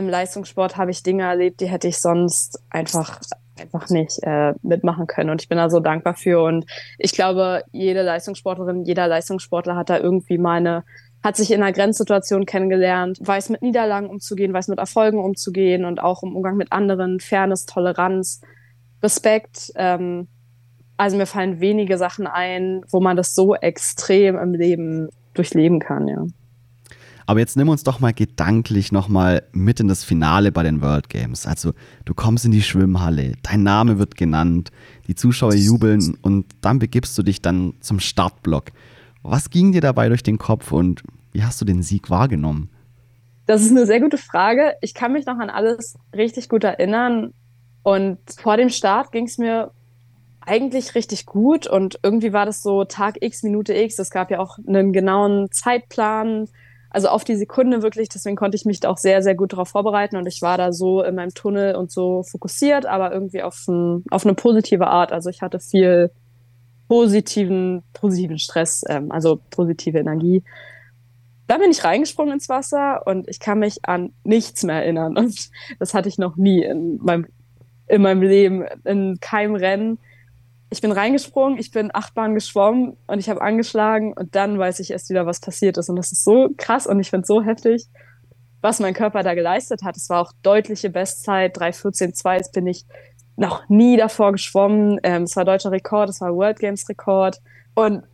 im 0.00 0.08
Leistungssport 0.08 0.76
habe 0.76 0.90
ich 0.90 1.02
Dinge 1.02 1.22
erlebt, 1.22 1.60
die 1.60 1.68
hätte 1.68 1.88
ich 1.88 1.98
sonst 1.98 2.60
einfach 2.70 3.20
einfach 3.60 3.90
nicht 3.90 4.18
äh, 4.22 4.54
mitmachen 4.62 5.06
können. 5.06 5.30
Und 5.30 5.42
ich 5.42 5.48
bin 5.48 5.58
da 5.58 5.68
so 5.68 5.80
dankbar 5.80 6.14
für. 6.14 6.42
Und 6.42 6.64
ich 6.98 7.12
glaube, 7.12 7.62
jede 7.72 8.02
Leistungssportlerin, 8.02 8.84
jeder 8.84 9.06
Leistungssportler 9.06 9.76
hat 9.76 9.90
da 9.90 9.98
irgendwie 9.98 10.38
mal 10.38 10.56
eine 10.56 10.84
hat 11.22 11.36
sich 11.36 11.50
in 11.50 11.62
einer 11.62 11.72
Grenzsituation 11.72 12.46
kennengelernt, 12.46 13.18
weiß 13.20 13.50
mit 13.50 13.60
Niederlagen 13.60 14.08
umzugehen, 14.08 14.54
weiß 14.54 14.68
mit 14.68 14.78
Erfolgen 14.78 15.18
umzugehen 15.18 15.84
und 15.84 16.00
auch 16.02 16.22
im 16.22 16.34
Umgang 16.34 16.56
mit 16.56 16.72
anderen, 16.72 17.20
Fairness, 17.20 17.66
Toleranz, 17.66 18.40
Respekt. 19.02 19.70
Ähm, 19.74 20.28
also 20.96 21.18
mir 21.18 21.26
fallen 21.26 21.60
wenige 21.60 21.98
Sachen 21.98 22.26
ein, 22.26 22.82
wo 22.88 23.00
man 23.00 23.18
das 23.18 23.34
so 23.34 23.54
extrem 23.54 24.38
im 24.38 24.54
Leben 24.54 25.10
durchleben 25.34 25.78
kann, 25.78 26.08
ja. 26.08 26.24
Aber 27.30 27.38
jetzt 27.38 27.56
nimm 27.56 27.68
uns 27.68 27.84
doch 27.84 28.00
mal 28.00 28.12
gedanklich 28.12 28.90
nochmal 28.90 29.44
mit 29.52 29.78
in 29.78 29.86
das 29.86 30.02
Finale 30.02 30.50
bei 30.50 30.64
den 30.64 30.82
World 30.82 31.08
Games. 31.08 31.46
Also 31.46 31.74
du 32.04 32.12
kommst 32.12 32.44
in 32.44 32.50
die 32.50 32.60
Schwimmhalle, 32.60 33.34
dein 33.44 33.62
Name 33.62 34.00
wird 34.00 34.16
genannt, 34.16 34.72
die 35.06 35.14
Zuschauer 35.14 35.54
jubeln 35.54 36.18
und 36.22 36.46
dann 36.60 36.80
begibst 36.80 37.16
du 37.16 37.22
dich 37.22 37.40
dann 37.40 37.74
zum 37.78 38.00
Startblock. 38.00 38.72
Was 39.22 39.48
ging 39.48 39.70
dir 39.70 39.80
dabei 39.80 40.08
durch 40.08 40.24
den 40.24 40.38
Kopf 40.38 40.72
und 40.72 41.04
wie 41.30 41.44
hast 41.44 41.60
du 41.60 41.64
den 41.64 41.84
Sieg 41.84 42.10
wahrgenommen? 42.10 42.68
Das 43.46 43.62
ist 43.62 43.70
eine 43.70 43.86
sehr 43.86 44.00
gute 44.00 44.18
Frage. 44.18 44.74
Ich 44.80 44.92
kann 44.92 45.12
mich 45.12 45.24
noch 45.24 45.38
an 45.38 45.50
alles 45.50 45.94
richtig 46.12 46.48
gut 46.48 46.64
erinnern. 46.64 47.32
Und 47.84 48.18
vor 48.38 48.56
dem 48.56 48.70
Start 48.70 49.12
ging 49.12 49.26
es 49.26 49.38
mir 49.38 49.70
eigentlich 50.40 50.96
richtig 50.96 51.26
gut. 51.26 51.68
Und 51.68 52.00
irgendwie 52.02 52.32
war 52.32 52.44
das 52.44 52.60
so 52.60 52.82
Tag 52.82 53.18
X, 53.20 53.44
Minute 53.44 53.72
X. 53.72 54.00
Es 54.00 54.10
gab 54.10 54.32
ja 54.32 54.40
auch 54.40 54.58
einen 54.66 54.92
genauen 54.92 55.46
Zeitplan, 55.52 56.48
also 56.90 57.08
auf 57.08 57.24
die 57.24 57.36
Sekunde 57.36 57.82
wirklich. 57.82 58.08
Deswegen 58.08 58.36
konnte 58.36 58.56
ich 58.56 58.64
mich 58.64 58.80
da 58.80 58.90
auch 58.90 58.98
sehr, 58.98 59.22
sehr 59.22 59.34
gut 59.34 59.52
darauf 59.52 59.68
vorbereiten. 59.68 60.16
Und 60.16 60.26
ich 60.26 60.42
war 60.42 60.58
da 60.58 60.72
so 60.72 61.02
in 61.02 61.14
meinem 61.14 61.32
Tunnel 61.32 61.76
und 61.76 61.90
so 61.90 62.24
fokussiert, 62.24 62.84
aber 62.84 63.12
irgendwie 63.12 63.42
auf, 63.42 63.66
ein, 63.68 64.04
auf 64.10 64.26
eine 64.26 64.34
positive 64.34 64.88
Art. 64.88 65.12
Also 65.12 65.30
ich 65.30 65.40
hatte 65.40 65.60
viel 65.60 66.10
positiven, 66.88 67.84
positiven 67.92 68.38
Stress, 68.38 68.82
ähm, 68.88 69.12
also 69.12 69.40
positive 69.50 69.98
Energie. 69.98 70.42
Dann 71.46 71.60
bin 71.60 71.70
ich 71.70 71.84
reingesprungen 71.84 72.34
ins 72.34 72.48
Wasser 72.48 73.06
und 73.06 73.28
ich 73.28 73.38
kann 73.38 73.60
mich 73.60 73.78
an 73.84 74.12
nichts 74.24 74.64
mehr 74.64 74.82
erinnern. 74.82 75.16
Und 75.16 75.50
das 75.78 75.94
hatte 75.94 76.08
ich 76.08 76.18
noch 76.18 76.36
nie 76.36 76.64
in 76.64 76.98
meinem, 77.00 77.26
in 77.86 78.02
meinem 78.02 78.22
Leben, 78.22 78.64
in 78.84 79.18
keinem 79.20 79.54
Rennen. 79.54 79.98
Ich 80.72 80.80
bin 80.80 80.92
reingesprungen, 80.92 81.58
ich 81.58 81.72
bin 81.72 81.90
acht 81.92 82.14
Bahnen 82.14 82.34
geschwommen 82.34 82.96
und 83.08 83.18
ich 83.18 83.28
habe 83.28 83.42
angeschlagen 83.42 84.12
und 84.12 84.36
dann 84.36 84.58
weiß 84.58 84.78
ich 84.78 84.92
erst 84.92 85.10
wieder, 85.10 85.26
was 85.26 85.40
passiert 85.40 85.76
ist. 85.76 85.88
Und 85.88 85.96
das 85.96 86.12
ist 86.12 86.24
so 86.24 86.48
krass 86.56 86.86
und 86.86 87.00
ich 87.00 87.10
finde 87.10 87.22
es 87.22 87.28
so 87.28 87.42
heftig, 87.42 87.86
was 88.60 88.78
mein 88.78 88.94
Körper 88.94 89.24
da 89.24 89.34
geleistet 89.34 89.82
hat. 89.82 89.96
Es 89.96 90.08
war 90.08 90.20
auch 90.20 90.32
deutliche 90.42 90.88
Bestzeit, 90.88 91.56
3.14.2, 91.56 92.36
jetzt 92.36 92.52
bin 92.52 92.68
ich 92.68 92.86
noch 93.36 93.68
nie 93.68 93.96
davor 93.96 94.32
geschwommen. 94.32 95.00
Ähm, 95.02 95.24
es 95.24 95.34
war 95.34 95.44
deutscher 95.44 95.72
Rekord, 95.72 96.10
es 96.10 96.20
war 96.20 96.34
World 96.36 96.60
Games 96.60 96.88
Rekord. 96.88 97.40
Und 97.74 98.04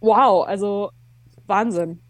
wow, 0.00 0.46
also 0.46 0.90
Wahnsinn. 1.46 2.00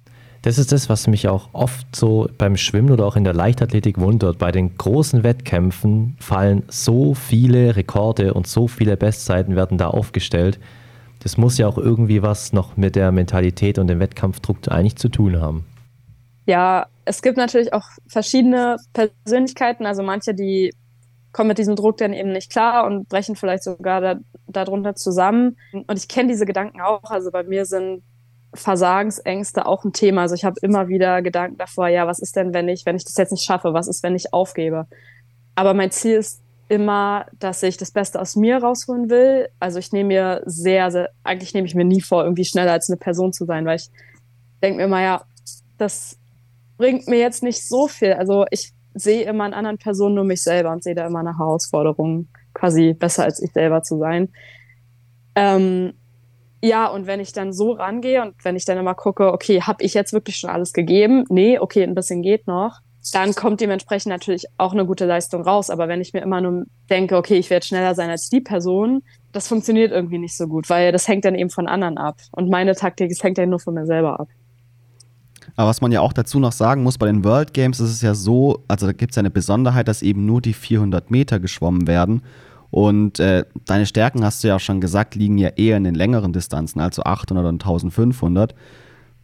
Das 0.43 0.57
ist 0.57 0.73
das, 0.73 0.89
was 0.89 1.07
mich 1.07 1.29
auch 1.29 1.51
oft 1.53 1.95
so 1.95 2.29
beim 2.39 2.57
Schwimmen 2.57 2.91
oder 2.91 3.05
auch 3.05 3.17
in 3.17 3.25
der 3.25 3.35
Leichtathletik 3.35 3.99
wundert. 3.99 4.39
Bei 4.39 4.51
den 4.51 4.77
großen 4.77 5.23
Wettkämpfen 5.23 6.17
fallen 6.19 6.63
so 6.69 7.13
viele 7.13 7.77
Rekorde 7.77 8.33
und 8.33 8.47
so 8.47 8.67
viele 8.67 8.97
Bestzeiten 8.97 9.55
werden 9.55 9.77
da 9.77 9.89
aufgestellt. 9.89 10.59
das 11.23 11.37
muss 11.37 11.59
ja 11.59 11.69
auch 11.69 11.77
irgendwie 11.77 12.23
was 12.23 12.55
noch 12.55 12.79
mit 12.79 12.97
der 12.97 13.13
Mentalität 13.13 13.79
und 13.79 13.89
dem 13.89 14.01
Wettkampfdruck 14.01 14.69
eigentlich 14.69 14.97
zu 14.97 15.11
tun 15.11 15.39
haben. 15.39 15.67
Ja, 16.47 16.87
es 17.05 17.21
gibt 17.21 17.37
natürlich 17.37 17.75
auch 17.75 17.85
verschiedene 18.09 18.77
Persönlichkeiten. 18.95 19.85
Also 19.85 20.03
manche, 20.03 20.33
die 20.33 20.73
kommen 21.33 21.49
mit 21.49 21.59
diesem 21.59 21.77
Druck 21.77 21.99
dann 21.99 22.15
eben 22.15 22.33
nicht 22.33 22.51
klar 22.51 22.87
und 22.87 23.09
brechen 23.11 23.37
vielleicht 23.37 23.65
sogar 23.65 24.01
da, 24.01 24.15
darunter 24.47 24.95
zusammen. 24.95 25.59
Und 25.73 25.99
ich 25.99 26.09
kenne 26.09 26.29
diese 26.29 26.47
Gedanken 26.47 26.81
auch. 26.81 27.05
Also 27.05 27.31
bei 27.31 27.43
mir 27.43 27.67
sind 27.67 28.03
Versagensängste 28.55 29.67
auch 29.67 29.85
ein 29.85 29.93
Thema. 29.93 30.23
Also 30.23 30.35
ich 30.35 30.45
habe 30.45 30.57
immer 30.63 30.89
wieder 30.89 31.23
Gedanken 31.23 31.57
davor, 31.57 31.89
ja, 31.89 32.07
was 32.07 32.19
ist 32.19 32.37
denn, 32.37 32.53
wenn 32.53 32.69
ich, 32.69 32.85
wenn 32.87 32.97
ich 32.97 33.05
das 33.05 33.17
jetzt 33.17 33.31
nicht 33.31 33.45
schaffe? 33.45 33.73
Was 33.75 33.89
ist, 33.89 34.03
wenn 34.03 34.17
ich 34.17 34.33
aufgebe? 34.33 34.87
Aber 35.55 35.75
mein 35.75 35.91
Ziel 35.91 36.17
ist 36.17 36.43
immer, 36.69 37.27
dass 37.39 37.63
ich 37.63 37.77
das 37.77 37.91
Beste 37.91 38.21
aus 38.21 38.37
mir 38.37 38.59
rausholen 38.59 39.11
will. 39.11 39.49
Also 39.59 39.79
ich 39.79 39.93
nehme 39.93 40.09
mir 40.09 40.43
sehr, 40.47 40.91
sehr, 40.91 41.11
eigentlich 41.25 41.53
nehme 41.53 41.67
ich 41.67 41.75
mir 41.75 41.85
nie 41.85 42.01
vor, 42.01 42.23
irgendwie 42.25 42.45
schneller 42.45 42.73
als 42.73 42.89
eine 42.89 42.97
Person 42.97 43.33
zu 43.33 43.45
sein, 43.45 43.67
weil 43.67 43.77
ich 43.77 43.89
denke 44.63 44.79
mir 44.79 44.85
immer, 44.85 45.03
ja, 45.03 45.25
das 45.79 46.17
bringt 46.77 47.09
mir 47.09 47.19
jetzt 47.19 47.43
nicht 47.43 47.67
so 47.67 47.89
viel. 47.89 48.13
Also 48.13 48.47
ich 48.51 48.73
sehe 48.95 49.23
immer 49.23 49.47
in 49.47 49.55
anderen 49.55 49.79
Personen 49.79 50.15
nur 50.15 50.25
mich 50.25 50.43
selber 50.43 50.71
und 50.71 50.83
sehe 50.83 50.95
da 50.95 51.07
immer 51.07 51.21
eine 51.21 51.39
Herausforderung, 51.39 52.29
quasi 52.55 52.95
besser 52.95 53.25
als 53.25 53.43
ich 53.43 53.53
selber 53.53 53.83
zu 53.83 53.99
sein. 53.99 54.29
Ähm, 55.35 55.95
ja, 56.63 56.87
und 56.89 57.07
wenn 57.07 57.21
ich 57.21 57.33
dann 57.33 57.53
so 57.53 57.73
rangehe 57.73 58.23
und 58.23 58.35
wenn 58.45 58.57
ich 58.57 58.65
dann 58.65 58.79
immer 58.79 58.95
gucke, 58.95 59.33
okay, 59.33 59.63
habe 59.63 59.83
ich 59.83 59.95
jetzt 59.95 60.13
wirklich 60.13 60.37
schon 60.37 60.51
alles 60.51 60.73
gegeben? 60.73 61.25
Nee, 61.29 61.59
okay, 61.59 61.83
ein 61.83 61.95
bisschen 61.95 62.23
geht 62.23 62.47
noch. 62.47 62.81
Dann 63.15 63.35
kommt 63.35 63.63
dementsprechend 63.63 64.11
natürlich 64.11 64.45
auch 64.59 64.73
eine 64.73 64.85
gute 64.85 65.07
Leistung 65.07 65.43
raus. 65.43 65.71
Aber 65.71 65.89
wenn 65.89 66.03
ich 66.03 66.13
mir 66.13 66.21
immer 66.21 66.43
nur 66.43 66.65
denke, 66.91 67.17
okay, 67.17 67.37
ich 67.37 67.49
werde 67.49 67.65
schneller 67.65 67.95
sein 67.95 68.11
als 68.11 68.29
die 68.29 68.43
Person, 68.43 69.03
das 69.33 69.49
funktioniert 69.49 69.91
irgendwie 69.91 70.19
nicht 70.19 70.37
so 70.37 70.47
gut, 70.47 70.69
weil 70.69 70.93
das 70.93 71.09
hängt 71.09 71.25
dann 71.25 71.35
eben 71.35 71.49
von 71.49 71.67
anderen 71.67 71.97
ab. 71.97 72.19
Und 72.33 72.51
meine 72.51 72.75
Taktik, 72.75 73.11
es 73.11 73.23
hängt 73.23 73.39
ja 73.39 73.47
nur 73.47 73.61
von 73.61 73.73
mir 73.73 73.87
selber 73.87 74.21
ab. 74.21 74.29
Aber 75.57 75.69
was 75.69 75.81
man 75.81 75.93
ja 75.93 76.03
auch 76.03 76.13
dazu 76.13 76.39
noch 76.39 76.53
sagen 76.53 76.83
muss, 76.83 76.99
bei 76.99 77.07
den 77.07 77.25
World 77.25 77.55
Games 77.55 77.81
ist 77.81 77.91
es 77.91 78.03
ja 78.03 78.15
so, 78.15 78.63
also 78.69 78.87
da 78.87 78.93
gibt 78.93 79.13
es 79.13 79.17
ja 79.17 79.21
eine 79.21 79.31
Besonderheit, 79.31 79.89
dass 79.89 80.03
eben 80.03 80.27
nur 80.27 80.43
die 80.43 80.53
400 80.53 81.11
Meter 81.11 81.41
geschwommen 81.41 81.87
werden. 81.87 82.23
Und 82.71 83.19
äh, 83.19 83.45
deine 83.67 83.87
Stärken, 83.87 84.25
hast 84.25 84.45
du 84.45 84.49
ja 84.49 84.57
auch 84.57 84.61
schon 84.61 84.81
gesagt, 84.81 85.15
liegen 85.15 85.39
ja 85.39 85.49
eher 85.49 85.77
in 85.77 85.85
den 85.85 85.95
längeren 85.95 86.33
Distanzen, 86.33 86.81
also 86.81 87.03
800 87.03 87.47
und 87.47 87.63
1500. 87.63 88.55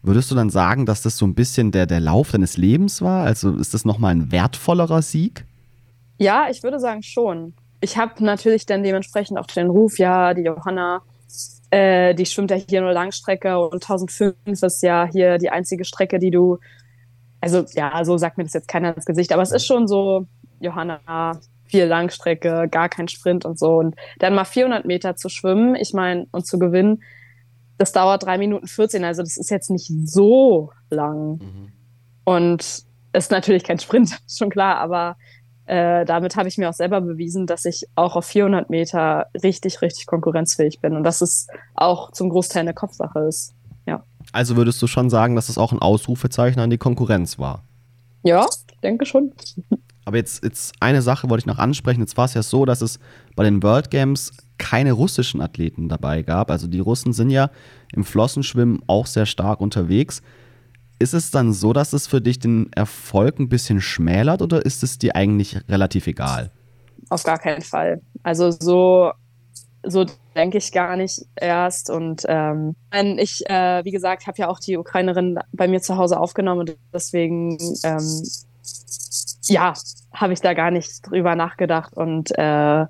Würdest 0.03 0.29
du 0.31 0.35
dann 0.35 0.49
sagen, 0.49 0.85
dass 0.85 1.01
das 1.01 1.17
so 1.17 1.25
ein 1.25 1.33
bisschen 1.33 1.71
der, 1.71 1.85
der 1.85 1.99
Lauf 1.99 2.31
deines 2.31 2.57
Lebens 2.57 3.01
war? 3.01 3.25
Also 3.25 3.55
ist 3.55 3.73
das 3.73 3.85
nochmal 3.85 4.15
ein 4.15 4.31
wertvollerer 4.31 5.01
Sieg? 5.01 5.45
Ja, 6.17 6.47
ich 6.49 6.63
würde 6.63 6.79
sagen 6.79 7.03
schon. 7.03 7.53
Ich 7.79 7.97
habe 7.97 8.23
natürlich 8.23 8.65
dann 8.65 8.83
dementsprechend 8.83 9.37
auch 9.37 9.45
den 9.47 9.67
Ruf, 9.67 9.99
ja, 9.99 10.33
die 10.33 10.43
Johanna, 10.43 11.01
äh, 11.69 12.15
die 12.15 12.25
schwimmt 12.25 12.51
ja 12.51 12.57
hier 12.57 12.81
nur 12.81 12.91
Langstrecke 12.91 13.59
und 13.59 13.83
1005 13.83 14.35
ist 14.47 14.81
ja 14.81 15.07
hier 15.11 15.37
die 15.37 15.49
einzige 15.49 15.85
Strecke, 15.85 16.19
die 16.19 16.31
du, 16.31 16.57
also 17.39 17.65
ja, 17.73 18.03
so 18.03 18.17
sagt 18.17 18.37
mir 18.37 18.45
das 18.45 18.53
jetzt 18.53 18.67
keiner 18.67 18.95
ins 18.95 19.05
Gesicht, 19.05 19.31
aber 19.31 19.43
es 19.43 19.51
ist 19.51 19.65
schon 19.65 19.87
so, 19.87 20.25
Johanna, 20.59 21.39
viel 21.67 21.85
Langstrecke, 21.85 22.67
gar 22.69 22.89
kein 22.89 23.07
Sprint 23.07 23.45
und 23.45 23.59
so. 23.59 23.77
Und 23.77 23.95
dann 24.19 24.35
mal 24.35 24.45
400 24.45 24.85
Meter 24.85 25.15
zu 25.15 25.29
schwimmen, 25.29 25.75
ich 25.75 25.93
meine, 25.93 26.27
und 26.31 26.45
zu 26.45 26.59
gewinnen, 26.59 27.03
das 27.77 27.91
dauert 27.91 28.23
drei 28.23 28.37
Minuten 28.37 28.67
14, 28.67 29.03
also 29.03 29.21
das 29.21 29.37
ist 29.37 29.51
jetzt 29.51 29.69
nicht 29.69 29.91
so 30.05 30.71
lang. 30.89 31.37
Mhm. 31.37 31.71
Und 32.25 32.83
ist 33.13 33.31
natürlich 33.31 33.63
kein 33.63 33.79
Sprint, 33.79 34.17
schon 34.27 34.49
klar, 34.49 34.77
aber 34.77 35.17
äh, 35.65 36.05
damit 36.05 36.35
habe 36.35 36.47
ich 36.47 36.57
mir 36.57 36.69
auch 36.69 36.73
selber 36.73 37.01
bewiesen, 37.01 37.45
dass 37.45 37.65
ich 37.65 37.85
auch 37.95 38.15
auf 38.15 38.25
400 38.25 38.69
Meter 38.69 39.27
richtig, 39.43 39.81
richtig 39.81 40.05
konkurrenzfähig 40.05 40.79
bin 40.79 40.95
und 40.95 41.03
dass 41.03 41.21
es 41.21 41.47
auch 41.75 42.11
zum 42.11 42.29
Großteil 42.29 42.61
eine 42.61 42.73
Kopfsache 42.73 43.19
ist. 43.19 43.53
Ja. 43.85 44.03
Also 44.31 44.55
würdest 44.55 44.81
du 44.81 44.87
schon 44.87 45.09
sagen, 45.09 45.35
dass 45.35 45.49
es 45.49 45.57
auch 45.57 45.73
ein 45.73 45.79
Ausrufezeichen 45.79 46.59
an 46.59 46.69
die 46.69 46.77
Konkurrenz 46.77 47.37
war? 47.37 47.63
Ja, 48.23 48.45
ich 48.71 48.79
denke 48.79 49.05
schon. 49.05 49.33
Aber 50.07 50.15
jetzt, 50.15 50.41
jetzt 50.41 50.73
eine 50.79 51.01
Sache 51.01 51.29
wollte 51.29 51.41
ich 51.41 51.47
noch 51.47 51.57
ansprechen. 51.57 51.99
Jetzt 51.99 52.15
war 52.15 52.23
es 52.23 52.33
ja 52.33 52.41
so, 52.41 52.63
dass 52.63 52.79
es 52.79 52.97
bei 53.35 53.43
den 53.43 53.61
World 53.61 53.91
Games 53.91 54.31
keine 54.57 54.93
russischen 54.93 55.41
Athleten 55.41 55.89
dabei 55.89 56.21
gab. 56.21 56.49
Also 56.49 56.67
die 56.67 56.79
Russen 56.79 57.11
sind 57.11 57.29
ja 57.29 57.49
im 57.93 58.05
Flossenschwimmen 58.05 58.79
auch 58.87 59.05
sehr 59.05 59.25
stark 59.25 59.59
unterwegs. 59.59 60.21
Ist 60.97 61.13
es 61.13 61.29
dann 61.29 61.51
so, 61.51 61.73
dass 61.73 61.91
es 61.91 62.07
für 62.07 62.21
dich 62.21 62.39
den 62.39 62.71
Erfolg 62.71 63.37
ein 63.37 63.49
bisschen 63.49 63.81
schmälert 63.81 64.41
oder 64.41 64.65
ist 64.65 64.81
es 64.81 64.97
dir 64.97 65.17
eigentlich 65.17 65.59
relativ 65.67 66.07
egal? 66.07 66.51
Auf 67.09 67.23
gar 67.23 67.37
keinen 67.37 67.61
Fall. 67.61 67.99
Also 68.23 68.51
so, 68.51 69.11
so 69.83 70.05
denke 70.37 70.57
ich 70.57 70.71
gar 70.71 70.95
nicht 70.95 71.19
erst. 71.35 71.89
Und 71.89 72.23
ähm, 72.29 72.77
ich, 73.17 73.41
äh, 73.49 73.83
wie 73.83 73.91
gesagt, 73.91 74.25
habe 74.27 74.37
ja 74.37 74.47
auch 74.47 74.61
die 74.61 74.77
Ukrainerin 74.77 75.37
bei 75.51 75.67
mir 75.67 75.81
zu 75.81 75.97
Hause 75.97 76.17
aufgenommen 76.17 76.61
und 76.61 76.77
deswegen 76.93 77.57
ähm, 77.83 78.23
ja, 79.49 79.73
habe 80.13 80.33
ich 80.33 80.41
da 80.41 80.53
gar 80.53 80.71
nicht 80.71 81.09
drüber 81.09 81.35
nachgedacht. 81.35 81.93
Und 81.93 82.37
äh, 82.37 82.85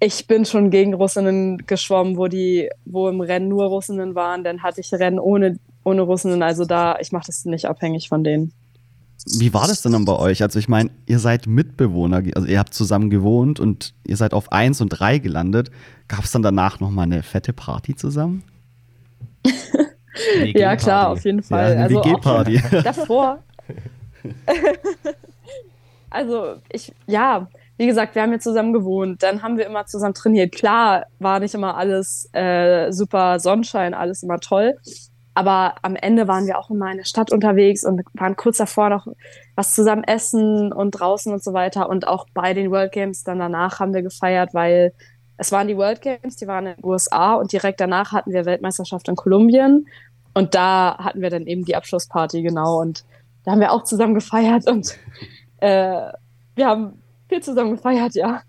ich 0.00 0.26
bin 0.26 0.44
schon 0.44 0.70
gegen 0.70 0.94
Russinnen 0.94 1.58
geschwommen, 1.66 2.16
wo 2.16 2.28
die, 2.28 2.70
wo 2.84 3.08
im 3.08 3.20
Rennen 3.20 3.48
nur 3.48 3.66
Russinnen 3.66 4.14
waren. 4.14 4.44
Dann 4.44 4.62
hatte 4.62 4.80
ich 4.80 4.92
Rennen 4.92 5.18
ohne, 5.18 5.58
ohne 5.84 6.02
Russinnen. 6.02 6.42
Also 6.42 6.64
da, 6.64 6.98
ich 7.00 7.12
mache 7.12 7.26
das 7.26 7.44
nicht 7.44 7.66
abhängig 7.66 8.08
von 8.08 8.24
denen. 8.24 8.52
Wie 9.38 9.52
war 9.52 9.68
das 9.68 9.82
denn 9.82 9.92
dann 9.92 10.06
bei 10.06 10.16
euch? 10.16 10.42
Also 10.42 10.58
ich 10.58 10.68
meine, 10.68 10.90
ihr 11.04 11.18
seid 11.18 11.46
Mitbewohner, 11.46 12.22
also 12.34 12.48
ihr 12.48 12.58
habt 12.58 12.72
zusammen 12.72 13.10
gewohnt 13.10 13.60
und 13.60 13.92
ihr 14.06 14.16
seid 14.16 14.32
auf 14.32 14.50
1 14.50 14.80
und 14.80 14.88
3 14.88 15.18
gelandet. 15.18 15.70
Gab 16.08 16.24
es 16.24 16.32
dann 16.32 16.42
danach 16.42 16.80
nochmal 16.80 17.04
eine 17.04 17.22
fette 17.22 17.52
Party 17.52 17.94
zusammen? 17.94 18.42
ja, 20.54 20.74
klar, 20.76 21.10
auf 21.10 21.24
jeden 21.24 21.42
Fall. 21.42 21.74
Ja, 21.74 21.84
eine 21.84 21.96
also 21.96 22.04
WG-Party. 22.04 22.62
Davor. 22.82 23.42
also 26.10 26.56
ich, 26.70 26.92
ja, 27.06 27.48
wie 27.78 27.86
gesagt, 27.86 28.14
wir 28.14 28.22
haben 28.22 28.30
hier 28.30 28.40
zusammen 28.40 28.72
gewohnt, 28.72 29.22
dann 29.22 29.42
haben 29.42 29.56
wir 29.56 29.66
immer 29.66 29.86
zusammen 29.86 30.14
trainiert. 30.14 30.52
Klar, 30.52 31.06
war 31.18 31.40
nicht 31.40 31.54
immer 31.54 31.76
alles 31.76 32.28
äh, 32.32 32.92
super 32.92 33.40
Sonnenschein, 33.40 33.94
alles 33.94 34.22
immer 34.22 34.38
toll. 34.38 34.76
Aber 35.32 35.76
am 35.82 35.96
Ende 35.96 36.28
waren 36.28 36.46
wir 36.46 36.58
auch 36.58 36.70
immer 36.70 36.90
in 36.90 36.98
der 36.98 37.04
Stadt 37.04 37.32
unterwegs 37.32 37.84
und 37.84 38.02
waren 38.14 38.36
kurz 38.36 38.58
davor 38.58 38.90
noch 38.90 39.06
was 39.54 39.74
zusammen 39.74 40.04
essen 40.04 40.72
und 40.72 40.90
draußen 40.90 41.32
und 41.32 41.42
so 41.42 41.52
weiter. 41.52 41.88
Und 41.88 42.06
auch 42.06 42.26
bei 42.34 42.52
den 42.52 42.70
World 42.70 42.92
Games 42.92 43.22
dann 43.22 43.38
danach 43.38 43.80
haben 43.80 43.94
wir 43.94 44.02
gefeiert, 44.02 44.52
weil 44.52 44.92
es 45.38 45.52
waren 45.52 45.68
die 45.68 45.76
World 45.78 46.02
Games, 46.02 46.36
die 46.36 46.46
waren 46.46 46.66
in 46.66 46.74
den 46.74 46.84
USA 46.84 47.34
und 47.34 47.50
direkt 47.52 47.80
danach 47.80 48.12
hatten 48.12 48.32
wir 48.32 48.44
Weltmeisterschaft 48.44 49.08
in 49.08 49.16
Kolumbien. 49.16 49.86
Und 50.34 50.54
da 50.54 50.98
hatten 50.98 51.22
wir 51.22 51.30
dann 51.30 51.46
eben 51.46 51.64
die 51.64 51.76
Abschlussparty, 51.76 52.42
genau. 52.42 52.78
Und 52.80 53.04
da 53.44 53.52
haben 53.52 53.60
wir 53.60 53.72
auch 53.72 53.84
zusammen 53.84 54.14
gefeiert 54.14 54.68
und 54.68 54.98
äh, 55.60 56.12
wir 56.54 56.66
haben 56.66 57.02
viel 57.28 57.40
zusammen 57.40 57.76
gefeiert, 57.76 58.14
ja. 58.14 58.42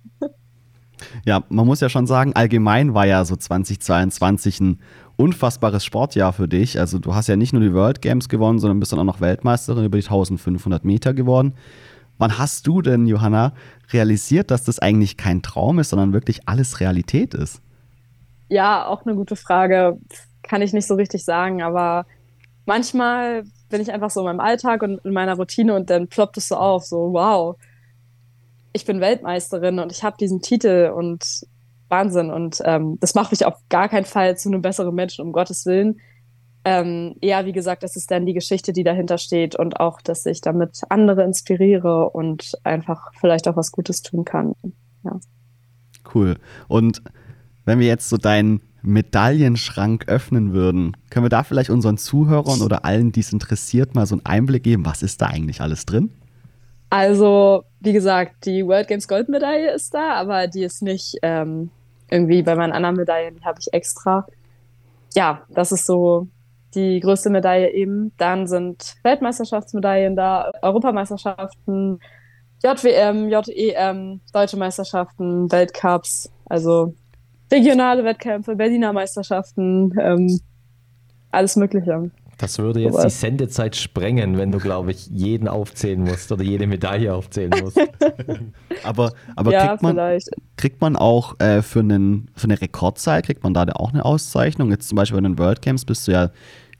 Ja, 1.25 1.43
man 1.49 1.65
muss 1.65 1.79
ja 1.79 1.89
schon 1.89 2.07
sagen, 2.07 2.33
allgemein 2.35 2.93
war 2.93 3.07
ja 3.07 3.25
so 3.25 3.35
2022 3.35 4.59
ein 4.59 4.79
unfassbares 5.17 5.83
Sportjahr 5.83 6.33
für 6.33 6.47
dich. 6.47 6.79
Also 6.79 6.99
du 6.99 7.15
hast 7.15 7.27
ja 7.27 7.35
nicht 7.35 7.53
nur 7.53 7.61
die 7.61 7.73
World 7.73 8.01
Games 8.01 8.29
gewonnen, 8.29 8.59
sondern 8.59 8.79
bist 8.79 8.91
dann 8.91 8.99
auch 8.99 9.05
noch 9.05 9.21
Weltmeisterin 9.21 9.85
über 9.85 9.97
die 9.97 10.05
1500 10.05 10.85
Meter 10.85 11.13
geworden. 11.13 11.55
Wann 12.17 12.37
hast 12.37 12.67
du 12.67 12.81
denn, 12.81 13.07
Johanna, 13.07 13.53
realisiert, 13.91 14.51
dass 14.51 14.63
das 14.63 14.79
eigentlich 14.79 15.17
kein 15.17 15.41
Traum 15.41 15.79
ist, 15.79 15.89
sondern 15.89 16.13
wirklich 16.13 16.47
alles 16.47 16.79
Realität 16.79 17.33
ist? 17.33 17.61
Ja, 18.47 18.85
auch 18.85 19.05
eine 19.05 19.15
gute 19.15 19.35
Frage. 19.35 19.97
Kann 20.43 20.61
ich 20.61 20.73
nicht 20.73 20.87
so 20.87 20.95
richtig 20.95 21.23
sagen, 21.25 21.61
aber 21.63 22.05
manchmal 22.65 23.43
bin 23.71 23.81
ich 23.81 23.91
einfach 23.91 24.11
so 24.11 24.21
in 24.21 24.25
meinem 24.25 24.39
Alltag 24.39 24.83
und 24.83 25.03
in 25.03 25.13
meiner 25.13 25.35
Routine 25.35 25.75
und 25.75 25.89
dann 25.89 26.07
ploppt 26.07 26.37
es 26.37 26.47
so 26.49 26.55
auf, 26.55 26.85
so 26.85 27.13
wow, 27.13 27.57
ich 28.73 28.85
bin 28.85 29.01
Weltmeisterin 29.01 29.79
und 29.79 29.91
ich 29.91 30.03
habe 30.03 30.17
diesen 30.17 30.41
Titel 30.41 30.91
und 30.95 31.45
Wahnsinn 31.89 32.31
und 32.31 32.61
ähm, 32.65 32.97
das 33.01 33.15
macht 33.15 33.31
mich 33.31 33.45
auf 33.45 33.55
gar 33.69 33.89
keinen 33.89 34.05
Fall 34.05 34.37
zu 34.37 34.49
einem 34.49 34.61
besseren 34.61 34.95
Menschen, 34.95 35.25
um 35.25 35.33
Gottes 35.33 35.65
Willen. 35.65 35.99
Ähm, 36.63 37.15
eher, 37.21 37.45
wie 37.45 37.53
gesagt, 37.53 37.83
das 37.83 37.95
ist 37.95 38.11
dann 38.11 38.25
die 38.25 38.33
Geschichte, 38.33 38.71
die 38.71 38.83
dahinter 38.83 39.17
steht 39.17 39.55
und 39.55 39.79
auch, 39.79 39.99
dass 39.99 40.25
ich 40.25 40.41
damit 40.41 40.81
andere 40.89 41.23
inspiriere 41.23 42.11
und 42.11 42.53
einfach 42.63 43.11
vielleicht 43.19 43.47
auch 43.47 43.57
was 43.57 43.71
Gutes 43.71 44.03
tun 44.03 44.25
kann. 44.25 44.53
Ja. 45.03 45.19
Cool. 46.13 46.37
Und 46.67 47.01
wenn 47.65 47.79
wir 47.79 47.87
jetzt 47.87 48.09
so 48.09 48.17
deinen 48.17 48.61
Medaillenschrank 48.83 50.07
öffnen 50.07 50.53
würden, 50.53 50.97
können 51.09 51.25
wir 51.25 51.29
da 51.29 51.43
vielleicht 51.43 51.69
unseren 51.69 51.97
Zuhörern 51.97 52.61
oder 52.61 52.85
allen, 52.85 53.11
die 53.11 53.19
es 53.19 53.31
interessiert, 53.33 53.95
mal 53.95 54.05
so 54.05 54.15
einen 54.15 54.25
Einblick 54.25 54.63
geben, 54.63 54.85
was 54.85 55.03
ist 55.03 55.21
da 55.21 55.27
eigentlich 55.27 55.61
alles 55.61 55.85
drin? 55.85 56.11
Also, 56.89 57.63
wie 57.79 57.93
gesagt, 57.93 58.45
die 58.45 58.65
World 58.65 58.87
Games 58.87 59.07
Goldmedaille 59.07 59.71
ist 59.73 59.93
da, 59.93 60.15
aber 60.15 60.47
die 60.47 60.63
ist 60.63 60.81
nicht 60.81 61.17
ähm, 61.21 61.69
irgendwie 62.09 62.43
bei 62.43 62.55
meinen 62.55 62.73
anderen 62.73 62.97
Medaillen, 62.97 63.35
die 63.35 63.45
habe 63.45 63.59
ich 63.59 63.73
extra. 63.73 64.27
Ja, 65.15 65.41
das 65.49 65.71
ist 65.71 65.85
so 65.85 66.27
die 66.75 66.99
größte 66.99 67.29
Medaille 67.29 67.71
eben. 67.71 68.11
Dann 68.17 68.47
sind 68.47 68.95
Weltmeisterschaftsmedaillen 69.03 70.15
da, 70.15 70.51
Europameisterschaften, 70.61 71.99
JWM, 72.63 73.29
JEM, 73.29 74.21
Deutsche 74.33 74.57
Meisterschaften, 74.57 75.51
Weltcups. 75.51 76.31
Also 76.45 76.93
regionale 77.51 78.03
Wettkämpfe, 78.03 78.55
Berliner 78.55 78.93
Meisterschaften, 78.93 79.93
ähm, 79.99 80.39
alles 81.31 81.55
Mögliche. 81.55 82.11
Das 82.37 82.57
würde 82.57 82.79
jetzt 82.79 82.95
so 82.95 83.03
die 83.03 83.09
Sendezeit 83.09 83.75
sprengen, 83.75 84.37
wenn 84.37 84.51
du, 84.51 84.57
glaube 84.57 84.91
ich, 84.91 85.05
jeden 85.07 85.47
aufzählen 85.47 86.01
musst 86.01 86.31
oder 86.31 86.43
jede 86.43 86.65
Medaille 86.65 87.13
aufzählen 87.13 87.51
musst. 87.61 87.79
aber 88.83 89.13
aber 89.35 89.51
ja, 89.51 89.67
kriegt, 89.67 89.83
man, 89.83 90.19
kriegt 90.57 90.81
man 90.81 90.95
auch 90.95 91.39
äh, 91.39 91.61
für, 91.61 91.81
einen, 91.81 92.31
für 92.35 92.45
eine 92.45 92.59
Rekordzeit, 92.59 93.27
kriegt 93.27 93.43
man 93.43 93.53
da 93.53 93.67
auch 93.75 93.93
eine 93.93 94.05
Auszeichnung? 94.05 94.71
Jetzt 94.71 94.89
zum 94.89 94.95
Beispiel 94.95 95.21
bei 95.21 95.27
den 95.27 95.37
World 95.37 95.61
Games 95.61 95.85
bist 95.85 96.07
du 96.07 96.13
ja 96.13 96.31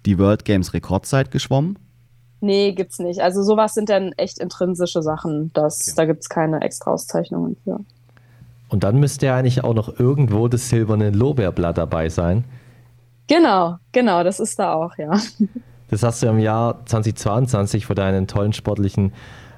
die 0.08 0.18
World 0.18 0.46
Games 0.46 0.74
Rekordzeit 0.74 1.30
geschwommen. 1.30 1.78
Nee, 2.40 2.72
gibt's 2.72 2.98
nicht. 2.98 3.22
Also 3.22 3.44
sowas 3.44 3.76
sind 3.76 3.90
dann 3.90 4.14
echt 4.14 4.40
intrinsische 4.40 5.04
Sachen. 5.04 5.52
Das, 5.54 5.90
okay. 5.90 5.94
Da 5.96 6.06
gibt 6.06 6.24
es 6.24 6.30
keine 6.30 6.62
extra 6.62 6.92
Auszeichnungen 6.92 7.56
für. 7.64 7.82
Und 8.72 8.86
dann 8.86 9.02
müsste 9.02 9.26
ja 9.26 9.36
eigentlich 9.36 9.66
auch 9.66 9.74
noch 9.74 10.00
irgendwo 10.00 10.48
das 10.48 10.70
silberne 10.70 11.10
Lorbeerblatt 11.10 11.78
dabei 11.78 12.08
sein. 12.08 12.46
Genau, 13.28 13.76
genau, 13.92 14.24
das 14.24 14.40
ist 14.40 14.58
da 14.60 14.74
auch, 14.74 14.98
ja. 14.98 15.20
Das 15.90 16.04
hast 16.04 16.24
du 16.24 16.28
im 16.28 16.40
Jahr 16.40 16.86
2022 16.86 17.86
für 17.86 17.96
deinen 17.96 18.28
tollen 18.28 18.54
sportlichen 18.54 19.12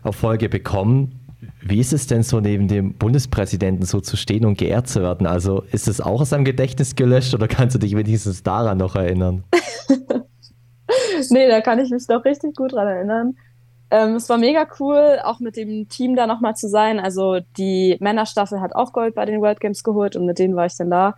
Erfolge 0.03 0.49
bekommen. 0.49 1.19
Wie 1.61 1.79
ist 1.79 1.93
es 1.93 2.07
denn 2.07 2.23
so, 2.23 2.39
neben 2.39 2.67
dem 2.67 2.95
Bundespräsidenten 2.95 3.85
so 3.85 4.01
zu 4.01 4.17
stehen 4.17 4.45
und 4.45 4.57
geehrt 4.57 4.87
zu 4.87 5.03
werden? 5.03 5.27
Also 5.27 5.61
ist 5.71 5.87
es 5.87 6.01
auch 6.01 6.21
aus 6.21 6.31
deinem 6.31 6.43
Gedächtnis 6.43 6.95
gelöscht 6.95 7.35
oder 7.35 7.47
kannst 7.47 7.75
du 7.75 7.79
dich 7.79 7.95
wenigstens 7.95 8.41
daran 8.41 8.79
noch 8.79 8.95
erinnern? 8.95 9.43
nee, 11.29 11.47
da 11.47 11.61
kann 11.61 11.77
ich 11.77 11.91
mich 11.91 12.07
doch 12.07 12.25
richtig 12.25 12.55
gut 12.55 12.73
dran 12.73 12.87
erinnern. 12.87 13.35
Ähm, 13.93 14.15
es 14.15 14.27
war 14.27 14.39
mega 14.39 14.65
cool, 14.79 15.19
auch 15.23 15.39
mit 15.39 15.55
dem 15.55 15.87
Team 15.87 16.15
da 16.15 16.25
nochmal 16.25 16.55
zu 16.55 16.67
sein. 16.67 16.99
Also 16.99 17.41
die 17.57 17.95
Männerstaffel 17.99 18.59
hat 18.59 18.73
auch 18.73 18.91
Gold 18.91 19.13
bei 19.13 19.23
den 19.25 19.39
World 19.39 19.59
Games 19.59 19.83
geholt 19.83 20.15
und 20.15 20.25
mit 20.25 20.39
denen 20.39 20.55
war 20.55 20.65
ich 20.65 20.75
dann 20.75 20.89
da. 20.89 21.13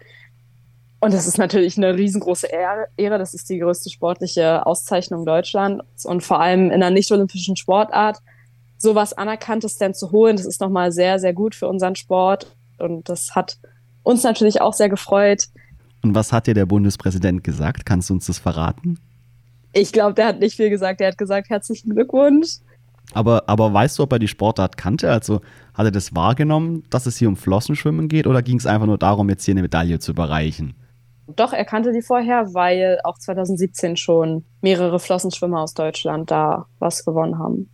Und 0.99 1.13
das 1.13 1.25
ist 1.25 1.38
natürlich 1.38 1.77
eine 1.77 1.95
riesengroße 1.95 2.47
Ehre. 2.47 3.17
Das 3.17 3.33
ist 3.33 3.49
die 3.49 3.59
größte 3.59 3.89
sportliche 3.89 4.65
Auszeichnung 4.65 5.25
Deutschlands 5.25 6.05
und 6.05 6.21
vor 6.21 6.41
allem 6.41 6.65
in 6.65 6.83
einer 6.83 6.89
nicht-olympischen 6.89 7.55
Sportart 7.55 8.19
sowas 8.77 9.13
Anerkanntes 9.13 9.77
denn 9.77 9.93
zu 9.93 10.11
holen, 10.11 10.35
das 10.35 10.45
ist 10.45 10.59
nochmal 10.59 10.91
sehr, 10.91 11.17
sehr 11.17 11.33
gut 11.33 11.55
für 11.55 11.69
unseren 11.69 11.95
Sport. 11.95 12.57
Und 12.77 13.07
das 13.07 13.35
hat 13.35 13.57
uns 14.03 14.23
natürlich 14.23 14.59
auch 14.59 14.73
sehr 14.73 14.89
gefreut. 14.89 15.45
Und 16.03 16.13
was 16.13 16.33
hat 16.33 16.47
dir 16.47 16.53
der 16.53 16.65
Bundespräsident 16.65 17.41
gesagt? 17.41 17.85
Kannst 17.85 18.09
du 18.09 18.15
uns 18.15 18.25
das 18.25 18.38
verraten? 18.38 18.99
Ich 19.77 19.91
glaube, 19.91 20.13
der 20.13 20.27
hat 20.27 20.39
nicht 20.39 20.55
viel 20.55 20.69
gesagt. 20.69 21.01
Der 21.01 21.09
hat 21.09 21.17
gesagt, 21.17 21.49
herzlichen 21.49 21.93
Glückwunsch. 21.93 22.59
Aber, 23.13 23.43
aber 23.47 23.73
weißt 23.73 23.99
du, 23.99 24.03
ob 24.03 24.13
er 24.13 24.19
die 24.19 24.27
Sportart 24.29 24.77
kannte? 24.77 25.11
Also 25.11 25.41
hat 25.73 25.85
er 25.85 25.91
das 25.91 26.15
wahrgenommen, 26.15 26.83
dass 26.89 27.05
es 27.05 27.17
hier 27.17 27.27
um 27.27 27.35
Flossenschwimmen 27.35 28.07
geht 28.07 28.25
oder 28.25 28.41
ging 28.41 28.57
es 28.57 28.65
einfach 28.65 28.88
nur 28.88 28.97
darum, 28.97 29.29
jetzt 29.29 29.43
hier 29.43 29.53
eine 29.53 29.61
Medaille 29.61 29.99
zu 29.99 30.11
überreichen? 30.11 30.75
Doch, 31.27 31.51
er 31.51 31.65
kannte 31.65 31.91
die 31.91 32.01
vorher, 32.01 32.53
weil 32.53 32.99
auch 33.03 33.17
2017 33.17 33.97
schon 33.97 34.45
mehrere 34.61 34.97
Flossenschwimmer 34.97 35.61
aus 35.61 35.73
Deutschland 35.73 36.31
da 36.31 36.67
was 36.79 37.03
gewonnen 37.03 37.38
haben. 37.38 37.69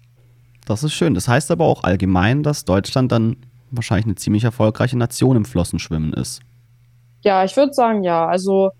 Das 0.65 0.83
ist 0.83 0.93
schön. 0.93 1.13
Das 1.13 1.27
heißt 1.27 1.51
aber 1.51 1.65
auch 1.65 1.83
allgemein, 1.83 2.41
dass 2.41 2.65
Deutschland 2.65 3.11
dann 3.11 3.37
wahrscheinlich 3.69 4.05
eine 4.05 4.15
ziemlich 4.15 4.43
erfolgreiche 4.43 4.97
Nation 4.97 5.37
im 5.37 5.45
Flossenschwimmen 5.45 6.13
ist. 6.13 6.41
Ja, 7.21 7.43
ich 7.43 7.55
würde 7.55 7.73
sagen, 7.73 8.03
ja. 8.03 8.25
Also 8.25 8.71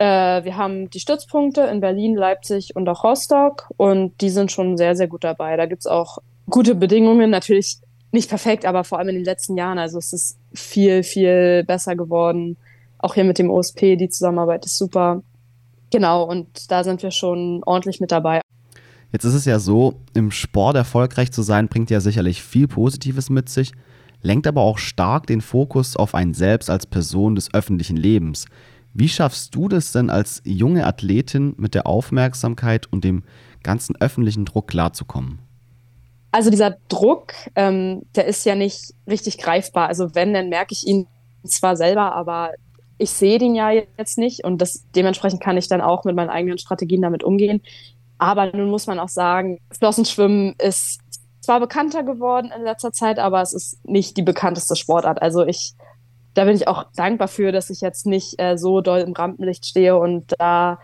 äh, 0.00 0.44
wir 0.44 0.56
haben 0.56 0.90
die 0.90 1.00
Stützpunkte 1.00 1.62
in 1.62 1.80
Berlin, 1.80 2.16
Leipzig 2.16 2.74
und 2.74 2.88
auch 2.88 3.04
Rostock 3.04 3.70
und 3.76 4.20
die 4.20 4.30
sind 4.30 4.50
schon 4.50 4.76
sehr, 4.76 4.96
sehr 4.96 5.06
gut 5.06 5.22
dabei. 5.22 5.56
Da 5.56 5.66
gibt 5.66 5.82
es 5.82 5.86
auch 5.86 6.18
gute 6.48 6.74
Bedingungen, 6.74 7.30
natürlich 7.30 7.78
nicht 8.10 8.28
perfekt, 8.28 8.66
aber 8.66 8.82
vor 8.82 8.98
allem 8.98 9.10
in 9.10 9.14
den 9.16 9.24
letzten 9.24 9.56
Jahren. 9.56 9.78
Also 9.78 9.98
es 9.98 10.12
ist 10.12 10.38
viel, 10.52 11.04
viel 11.04 11.62
besser 11.64 11.94
geworden 11.94 12.56
auch 13.02 13.14
hier 13.14 13.24
mit 13.24 13.38
dem 13.38 13.50
OSP, 13.50 13.96
die 13.96 14.08
Zusammenarbeit 14.08 14.64
ist 14.66 14.76
super. 14.76 15.22
Genau, 15.90 16.24
und 16.24 16.70
da 16.70 16.84
sind 16.84 17.02
wir 17.02 17.10
schon 17.10 17.62
ordentlich 17.64 18.00
mit 18.00 18.12
dabei. 18.12 18.40
Jetzt 19.12 19.24
ist 19.24 19.34
es 19.34 19.44
ja 19.44 19.58
so, 19.58 19.94
im 20.14 20.30
Sport 20.30 20.76
erfolgreich 20.76 21.32
zu 21.32 21.42
sein, 21.42 21.68
bringt 21.68 21.90
ja 21.90 22.00
sicherlich 22.00 22.42
viel 22.42 22.68
Positives 22.68 23.28
mit 23.28 23.48
sich, 23.48 23.72
lenkt 24.22 24.46
aber 24.46 24.60
auch 24.60 24.78
stark 24.78 25.26
den 25.26 25.40
Fokus 25.40 25.96
auf 25.96 26.14
einen 26.14 26.34
selbst 26.34 26.70
als 26.70 26.86
Person 26.86 27.34
des 27.34 27.52
öffentlichen 27.52 27.96
Lebens. 27.96 28.46
Wie 28.92 29.08
schaffst 29.08 29.54
du 29.54 29.68
das 29.68 29.92
denn 29.92 30.10
als 30.10 30.42
junge 30.44 30.86
Athletin 30.86 31.54
mit 31.56 31.74
der 31.74 31.86
Aufmerksamkeit 31.86 32.86
und 32.92 33.04
dem 33.04 33.22
ganzen 33.62 33.96
öffentlichen 34.00 34.44
Druck 34.44 34.68
klarzukommen? 34.68 35.38
Also 36.32 36.50
dieser 36.50 36.76
Druck, 36.88 37.32
ähm, 37.56 38.02
der 38.14 38.26
ist 38.26 38.44
ja 38.46 38.54
nicht 38.54 38.94
richtig 39.08 39.38
greifbar. 39.38 39.88
Also 39.88 40.14
wenn, 40.14 40.32
dann 40.32 40.48
merke 40.48 40.72
ich 40.72 40.86
ihn 40.86 41.06
zwar 41.44 41.76
selber, 41.76 42.14
aber 42.14 42.50
ich 42.98 43.10
sehe 43.10 43.38
den 43.38 43.54
ja 43.54 43.70
jetzt 43.70 44.18
nicht 44.18 44.44
und 44.44 44.60
das, 44.60 44.84
dementsprechend 44.94 45.42
kann 45.42 45.56
ich 45.56 45.68
dann 45.68 45.80
auch 45.80 46.04
mit 46.04 46.14
meinen 46.14 46.28
eigenen 46.28 46.58
Strategien 46.58 47.02
damit 47.02 47.24
umgehen. 47.24 47.62
Aber 48.18 48.54
nun 48.54 48.70
muss 48.70 48.86
man 48.86 49.00
auch 49.00 49.08
sagen, 49.08 49.58
Flossenschwimmen 49.70 50.54
ist 50.58 51.00
zwar 51.40 51.58
bekannter 51.58 52.02
geworden 52.02 52.52
in 52.54 52.62
letzter 52.62 52.92
Zeit, 52.92 53.18
aber 53.18 53.40
es 53.40 53.54
ist 53.54 53.84
nicht 53.84 54.16
die 54.18 54.22
bekannteste 54.22 54.76
Sportart. 54.76 55.22
Also 55.22 55.46
ich, 55.46 55.72
da 56.34 56.44
bin 56.44 56.54
ich 56.54 56.68
auch 56.68 56.84
dankbar 56.94 57.28
für, 57.28 57.52
dass 57.52 57.70
ich 57.70 57.80
jetzt 57.80 58.06
nicht 58.06 58.40
äh, 58.40 58.56
so 58.56 58.80
doll 58.80 59.00
im 59.00 59.12
Rampenlicht 59.12 59.66
stehe 59.66 59.96
und 59.96 60.34
da 60.38 60.78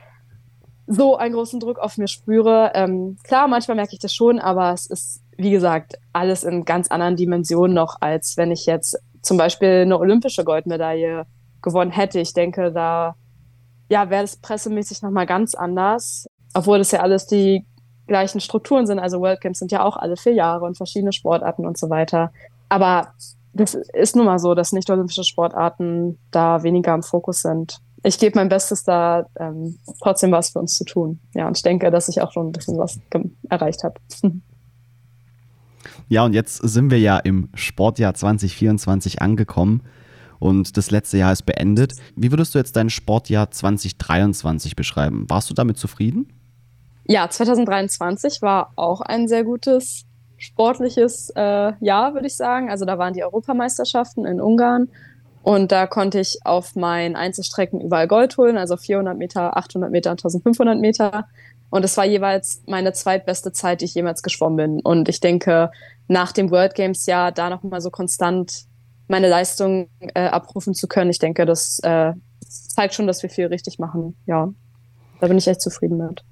so 0.86 1.16
einen 1.16 1.34
großen 1.34 1.60
Druck 1.60 1.78
auf 1.78 1.98
mir 1.98 2.08
spüre. 2.08 2.72
Ähm, 2.74 3.16
klar, 3.24 3.48
manchmal 3.48 3.76
merke 3.76 3.92
ich 3.92 3.98
das 3.98 4.14
schon, 4.14 4.38
aber 4.38 4.72
es 4.72 4.86
ist, 4.86 5.22
wie 5.36 5.50
gesagt, 5.50 5.98
alles 6.12 6.44
in 6.44 6.64
ganz 6.64 6.88
anderen 6.88 7.16
Dimensionen 7.16 7.74
noch, 7.74 7.96
als 8.00 8.36
wenn 8.36 8.50
ich 8.50 8.66
jetzt 8.66 8.96
zum 9.22 9.36
Beispiel 9.36 9.82
eine 9.82 9.98
olympische 9.98 10.44
Goldmedaille 10.44 11.26
gewonnen 11.62 11.90
hätte. 11.90 12.20
Ich 12.20 12.32
denke, 12.32 12.72
da 12.72 13.16
ja, 13.88 14.10
wäre 14.10 14.24
es 14.24 14.36
pressemäßig 14.36 15.02
nochmal 15.02 15.26
ganz 15.26 15.54
anders, 15.54 16.26
obwohl 16.54 16.78
das 16.78 16.90
ja 16.92 17.00
alles 17.00 17.26
die 17.26 17.64
gleichen 18.06 18.40
Strukturen 18.40 18.86
sind. 18.86 18.98
Also 18.98 19.20
World 19.20 19.40
Camps 19.40 19.58
sind 19.58 19.72
ja 19.72 19.84
auch 19.84 19.96
alle 19.96 20.16
vier 20.16 20.34
Jahre 20.34 20.64
und 20.64 20.76
verschiedene 20.76 21.12
Sportarten 21.12 21.66
und 21.66 21.76
so 21.78 21.90
weiter. 21.90 22.32
Aber 22.68 23.12
das 23.56 23.74
ist 23.74 24.16
nun 24.16 24.26
mal 24.26 24.38
so, 24.38 24.54
dass 24.54 24.72
nicht-olympische 24.72 25.24
Sportarten 25.24 26.18
da 26.30 26.62
weniger 26.62 26.94
im 26.94 27.02
Fokus 27.02 27.42
sind. 27.42 27.78
Ich 28.02 28.18
gebe 28.18 28.38
mein 28.38 28.48
Bestes, 28.48 28.84
da 28.84 29.26
ähm, 29.38 29.78
trotzdem 30.00 30.30
was 30.30 30.50
für 30.50 30.60
uns 30.60 30.76
zu 30.76 30.84
tun. 30.84 31.18
Ja, 31.34 31.48
und 31.48 31.56
ich 31.56 31.62
denke, 31.62 31.90
dass 31.90 32.08
ich 32.08 32.20
auch 32.20 32.32
schon 32.32 32.48
ein 32.48 32.52
bisschen 32.52 32.78
was 32.78 33.00
erreicht 33.48 33.82
habe. 33.84 33.94
Ja, 36.08 36.24
und 36.24 36.34
jetzt 36.34 36.56
sind 36.58 36.90
wir 36.90 37.00
ja 37.00 37.18
im 37.18 37.48
Sportjahr 37.54 38.14
2024 38.14 39.22
angekommen 39.22 39.82
und 40.38 40.76
das 40.76 40.90
letzte 40.90 41.18
Jahr 41.18 41.32
ist 41.32 41.46
beendet. 41.46 41.94
Wie 42.14 42.30
würdest 42.30 42.54
du 42.54 42.58
jetzt 42.58 42.76
dein 42.76 42.90
Sportjahr 42.90 43.50
2023 43.50 44.76
beschreiben? 44.76 45.26
Warst 45.28 45.50
du 45.50 45.54
damit 45.54 45.78
zufrieden? 45.78 46.32
Ja, 47.06 47.28
2023 47.28 48.42
war 48.42 48.72
auch 48.76 49.00
ein 49.00 49.28
sehr 49.28 49.44
gutes 49.44 50.06
sportliches 50.36 51.30
äh, 51.34 51.72
Jahr, 51.80 52.14
würde 52.14 52.26
ich 52.26 52.36
sagen. 52.36 52.70
Also 52.70 52.84
da 52.84 52.98
waren 52.98 53.14
die 53.14 53.24
Europameisterschaften 53.24 54.26
in 54.26 54.40
Ungarn 54.40 54.88
und 55.46 55.70
da 55.70 55.86
konnte 55.86 56.18
ich 56.18 56.40
auf 56.44 56.74
meinen 56.74 57.14
Einzelstrecken 57.14 57.80
überall 57.80 58.08
Gold 58.08 58.36
holen, 58.36 58.58
also 58.58 58.76
400 58.76 59.16
Meter, 59.16 59.56
800 59.56 59.92
Meter, 59.92 60.10
1500 60.10 60.76
Meter. 60.76 61.28
Und 61.70 61.84
es 61.84 61.96
war 61.96 62.04
jeweils 62.04 62.64
meine 62.66 62.92
zweitbeste 62.92 63.52
Zeit, 63.52 63.80
die 63.80 63.84
ich 63.84 63.94
jemals 63.94 64.24
geschwommen 64.24 64.56
bin. 64.56 64.80
Und 64.80 65.08
ich 65.08 65.20
denke, 65.20 65.70
nach 66.08 66.32
dem 66.32 66.50
World 66.50 66.74
Games 66.74 67.06
Jahr 67.06 67.30
da 67.30 67.48
nochmal 67.48 67.80
so 67.80 67.90
konstant 67.90 68.64
meine 69.06 69.28
Leistung 69.28 69.88
äh, 70.14 70.26
abrufen 70.26 70.74
zu 70.74 70.88
können. 70.88 71.10
Ich 71.10 71.20
denke, 71.20 71.46
das 71.46 71.78
äh, 71.84 72.12
zeigt 72.40 72.94
schon, 72.94 73.06
dass 73.06 73.22
wir 73.22 73.30
viel 73.30 73.46
richtig 73.46 73.78
machen. 73.78 74.16
Ja, 74.26 74.52
da 75.20 75.28
bin 75.28 75.38
ich 75.38 75.46
echt 75.46 75.60
zufrieden 75.60 75.98
mit. 75.98 76.24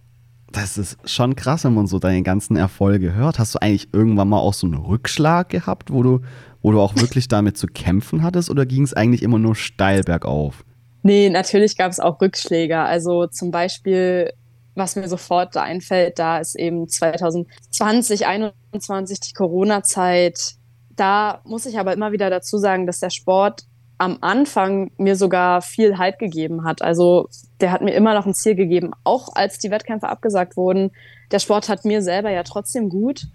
Das 0.55 0.79
ist 0.79 0.97
schon 1.05 1.35
krass, 1.35 1.65
wenn 1.65 1.75
man 1.75 1.87
so 1.87 1.99
deine 1.99 2.23
ganzen 2.23 2.57
Erfolge 2.57 3.15
hört. 3.15 3.39
Hast 3.39 3.55
du 3.55 3.59
eigentlich 3.61 3.93
irgendwann 3.93 4.29
mal 4.29 4.39
auch 4.39 4.55
so 4.55 4.67
einen 4.67 4.77
Rückschlag 4.77 5.49
gehabt, 5.49 5.93
wo 5.93 6.03
du, 6.03 6.21
wo 6.63 6.71
du 6.71 6.81
auch 6.81 6.95
wirklich 7.01 7.29
damit 7.29 7.59
zu 7.59 7.67
kämpfen 7.67 8.23
hattest 8.23 8.51
oder 8.51 8.65
ging 8.65 8.85
es 8.85 8.95
eigentlich 8.95 9.23
immer 9.23 9.39
nur 9.39 9.57
steil 9.57 10.03
bergauf? 10.03 10.65
Nee, 11.03 11.29
natürlich 11.29 11.77
gab 11.77 11.91
es 11.91 12.01
auch 12.01 12.21
Rückschläge. 12.21 12.79
Also 12.79 13.27
zum 13.27 13.51
Beispiel, 13.51 14.33
was 14.75 14.97
mir 14.97 15.09
sofort 15.09 15.55
da 15.57 15.63
einfällt, 15.63 16.19
da 16.19 16.39
ist 16.39 16.55
eben 16.55 16.89
2020, 16.89 18.21
2021 18.21 19.21
die 19.21 19.33
Corona-Zeit 19.33 20.57
da 20.97 21.41
muss 21.45 21.67
ich 21.67 21.79
aber 21.79 21.93
immer 21.93 22.13
wieder 22.13 22.31
dazu 22.31 22.59
sagen, 22.59 22.87
dass 22.87 23.01
der 23.01 23.11
Sport 23.11 23.65
am 23.99 24.19
Anfang 24.21 24.91
mir 24.97 25.17
sogar 25.17 25.63
viel 25.63 25.99
Halt 25.99 26.19
gegeben 26.19 26.65
hat. 26.65 26.83
Also 26.83 27.29
der 27.61 27.71
hat 27.71 27.83
mir 27.83 27.95
immer 27.95 28.15
noch 28.15 28.27
ein 28.27 28.35
Ziel 28.35 28.55
gegeben, 28.55 28.91
auch 29.05 29.29
als 29.35 29.59
die 29.59 29.71
Wettkämpfe 29.71 30.09
abgesagt 30.09 30.57
wurden. 30.57 30.91
Der 31.31 31.39
Sport 31.39 31.69
hat 31.69 31.85
mir 31.85 32.03
selber 32.03 32.31
ja 32.31 32.43
trotzdem 32.43 32.89
gut. 32.89 33.27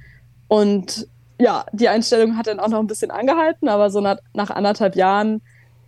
Und 0.47 1.07
ja, 1.39 1.65
die 1.71 1.87
Einstellung 1.87 2.35
hat 2.35 2.47
dann 2.47 2.59
auch 2.59 2.67
noch 2.67 2.79
ein 2.79 2.87
bisschen 2.87 3.11
angehalten, 3.11 3.69
aber 3.69 3.89
so 3.89 4.01
nach, 4.01 4.17
nach 4.33 4.49
anderthalb 4.49 4.95
Jahren 4.95 5.41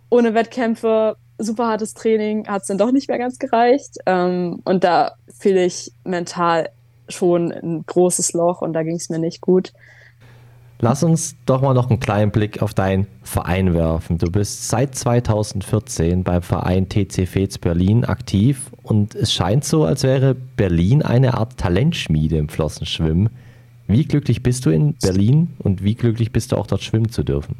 ohne 0.08 0.34
Wettkämpfe, 0.34 1.16
super 1.38 1.68
hartes 1.68 1.94
Training, 1.94 2.48
hat 2.48 2.62
es 2.62 2.68
dann 2.68 2.78
doch 2.78 2.92
nicht 2.92 3.08
mehr 3.08 3.18
ganz 3.18 3.38
gereicht. 3.38 3.98
Ähm, 4.06 4.60
und 4.64 4.84
da 4.84 5.12
fühle 5.38 5.64
ich 5.64 5.92
mental 6.04 6.70
schon 7.08 7.52
ein 7.52 7.84
großes 7.86 8.32
Loch 8.32 8.62
und 8.62 8.72
da 8.72 8.82
ging 8.82 8.96
es 8.96 9.10
mir 9.10 9.18
nicht 9.18 9.40
gut. 9.40 9.72
Lass 10.82 11.02
uns 11.02 11.36
doch 11.46 11.62
mal 11.62 11.72
noch 11.72 11.88
einen 11.88 12.00
kleinen 12.00 12.30
Blick 12.30 12.60
auf 12.60 12.74
deinen 12.74 13.06
Verein 13.22 13.72
werfen. 13.72 14.18
Du 14.18 14.30
bist 14.30 14.68
seit 14.68 14.94
2014 14.94 16.24
beim 16.24 16.42
Verein 16.42 16.88
TC 16.88 17.26
Fez 17.26 17.56
Berlin 17.56 18.04
aktiv 18.04 18.70
und 18.82 19.14
es 19.14 19.32
scheint 19.32 19.64
so, 19.64 19.84
als 19.84 20.02
wäre 20.02 20.34
Berlin 20.34 21.02
eine 21.02 21.34
Art 21.34 21.56
Talentschmiede 21.56 22.36
im 22.36 22.48
Flossenschwimmen. 22.48 23.30
Wie 23.86 24.04
glücklich 24.04 24.42
bist 24.42 24.66
du 24.66 24.70
in 24.70 24.94
Berlin 25.00 25.54
und 25.58 25.82
wie 25.84 25.94
glücklich 25.94 26.32
bist 26.32 26.52
du 26.52 26.56
auch 26.56 26.66
dort 26.66 26.82
schwimmen 26.82 27.10
zu 27.10 27.22
dürfen? 27.22 27.56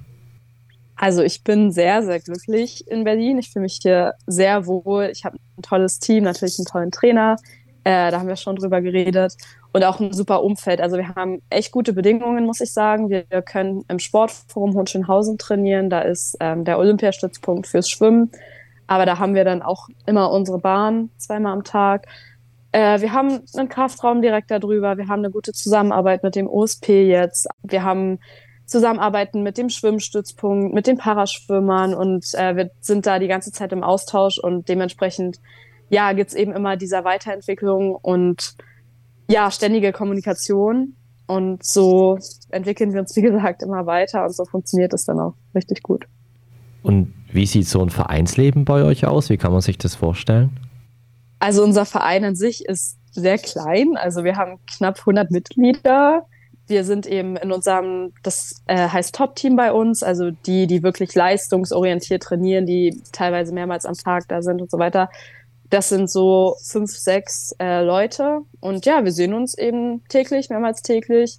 Also 0.96 1.22
ich 1.22 1.42
bin 1.42 1.72
sehr, 1.72 2.02
sehr 2.02 2.20
glücklich 2.20 2.86
in 2.88 3.04
Berlin. 3.04 3.38
Ich 3.38 3.50
fühle 3.50 3.64
mich 3.64 3.78
hier 3.82 4.14
sehr 4.26 4.66
wohl. 4.66 5.10
Ich 5.12 5.24
habe 5.24 5.38
ein 5.56 5.62
tolles 5.62 5.98
Team, 5.98 6.24
natürlich 6.24 6.58
einen 6.58 6.66
tollen 6.66 6.90
Trainer. 6.90 7.36
Äh, 7.84 8.10
da 8.10 8.18
haben 8.18 8.28
wir 8.28 8.36
schon 8.36 8.56
drüber 8.56 8.80
geredet. 8.80 9.36
Und 9.72 9.84
auch 9.84 10.00
ein 10.00 10.12
super 10.12 10.42
Umfeld. 10.42 10.82
Also 10.82 10.98
wir 10.98 11.14
haben 11.14 11.40
echt 11.48 11.72
gute 11.72 11.94
Bedingungen, 11.94 12.44
muss 12.44 12.60
ich 12.60 12.72
sagen. 12.72 13.08
Wir, 13.08 13.24
können 13.42 13.84
im 13.88 13.98
Sportforum 13.98 14.74
Hohenschönhausen 14.74 15.38
trainieren. 15.38 15.88
Da 15.88 16.02
ist 16.02 16.36
ähm, 16.40 16.64
der 16.64 16.78
Olympiastützpunkt 16.78 17.66
fürs 17.66 17.88
Schwimmen. 17.88 18.30
Aber 18.86 19.06
da 19.06 19.18
haben 19.18 19.34
wir 19.34 19.44
dann 19.44 19.62
auch 19.62 19.88
immer 20.04 20.30
unsere 20.30 20.58
Bahn 20.58 21.08
zweimal 21.16 21.54
am 21.54 21.64
Tag. 21.64 22.06
Äh, 22.72 23.00
wir 23.00 23.12
haben 23.14 23.40
einen 23.56 23.70
Kraftraum 23.70 24.20
direkt 24.20 24.50
darüber. 24.50 24.98
Wir 24.98 25.08
haben 25.08 25.20
eine 25.20 25.30
gute 25.30 25.52
Zusammenarbeit 25.52 26.22
mit 26.22 26.34
dem 26.34 26.48
OSP 26.48 27.06
jetzt. 27.06 27.48
Wir 27.62 27.82
haben 27.82 28.18
zusammenarbeiten 28.66 29.42
mit 29.42 29.58
dem 29.58 29.68
Schwimmstützpunkt, 29.68 30.74
mit 30.74 30.86
den 30.86 30.96
Paraschwimmern 30.96 31.94
und 31.94 32.26
äh, 32.34 32.56
wir 32.56 32.70
sind 32.80 33.06
da 33.06 33.18
die 33.18 33.28
ganze 33.28 33.52
Zeit 33.52 33.72
im 33.72 33.82
Austausch 33.82 34.38
und 34.38 34.68
dementsprechend, 34.68 35.40
ja, 35.90 36.12
gibt 36.12 36.30
es 36.30 36.36
eben 36.36 36.52
immer 36.52 36.76
dieser 36.76 37.04
Weiterentwicklung 37.04 37.94
und 37.94 38.56
ja, 39.28 39.50
ständige 39.50 39.92
Kommunikation. 39.92 40.94
Und 41.26 41.64
so 41.64 42.18
entwickeln 42.50 42.92
wir 42.92 43.00
uns, 43.00 43.16
wie 43.16 43.22
gesagt, 43.22 43.62
immer 43.62 43.86
weiter 43.86 44.24
und 44.24 44.34
so 44.34 44.44
funktioniert 44.44 44.92
es 44.92 45.04
dann 45.04 45.18
auch 45.18 45.34
richtig 45.54 45.82
gut. 45.82 46.06
Und 46.82 47.14
wie 47.32 47.46
sieht 47.46 47.68
so 47.68 47.80
ein 47.80 47.90
Vereinsleben 47.90 48.64
bei 48.64 48.82
euch 48.82 49.06
aus? 49.06 49.30
Wie 49.30 49.36
kann 49.36 49.52
man 49.52 49.60
sich 49.60 49.78
das 49.78 49.94
vorstellen? 49.94 50.50
Also 51.38 51.62
unser 51.62 51.86
Verein 51.86 52.24
an 52.24 52.34
sich 52.34 52.64
ist 52.66 52.98
sehr 53.12 53.38
klein. 53.38 53.96
Also 53.96 54.24
wir 54.24 54.36
haben 54.36 54.58
knapp 54.66 54.98
100 54.98 55.30
Mitglieder 55.30 56.26
wir 56.66 56.84
sind 56.84 57.06
eben 57.06 57.36
in 57.36 57.52
unserem, 57.52 58.12
das 58.22 58.62
äh, 58.66 58.88
heißt 58.88 59.14
Top-Team 59.14 59.56
bei 59.56 59.72
uns, 59.72 60.02
also 60.02 60.30
die, 60.30 60.66
die 60.66 60.82
wirklich 60.82 61.14
leistungsorientiert 61.14 62.22
trainieren, 62.22 62.66
die 62.66 63.00
teilweise 63.12 63.52
mehrmals 63.52 63.84
am 63.84 63.94
Tag 63.94 64.28
da 64.28 64.42
sind 64.42 64.60
und 64.60 64.70
so 64.70 64.78
weiter. 64.78 65.10
Das 65.72 65.88
sind 65.88 66.10
so 66.10 66.56
fünf, 66.62 66.90
sechs 66.90 67.56
äh, 67.58 67.82
Leute. 67.82 68.42
Und 68.60 68.84
ja, 68.84 69.04
wir 69.04 69.10
sehen 69.10 69.32
uns 69.32 69.56
eben 69.56 70.04
täglich, 70.10 70.50
mehrmals 70.50 70.82
täglich. 70.82 71.38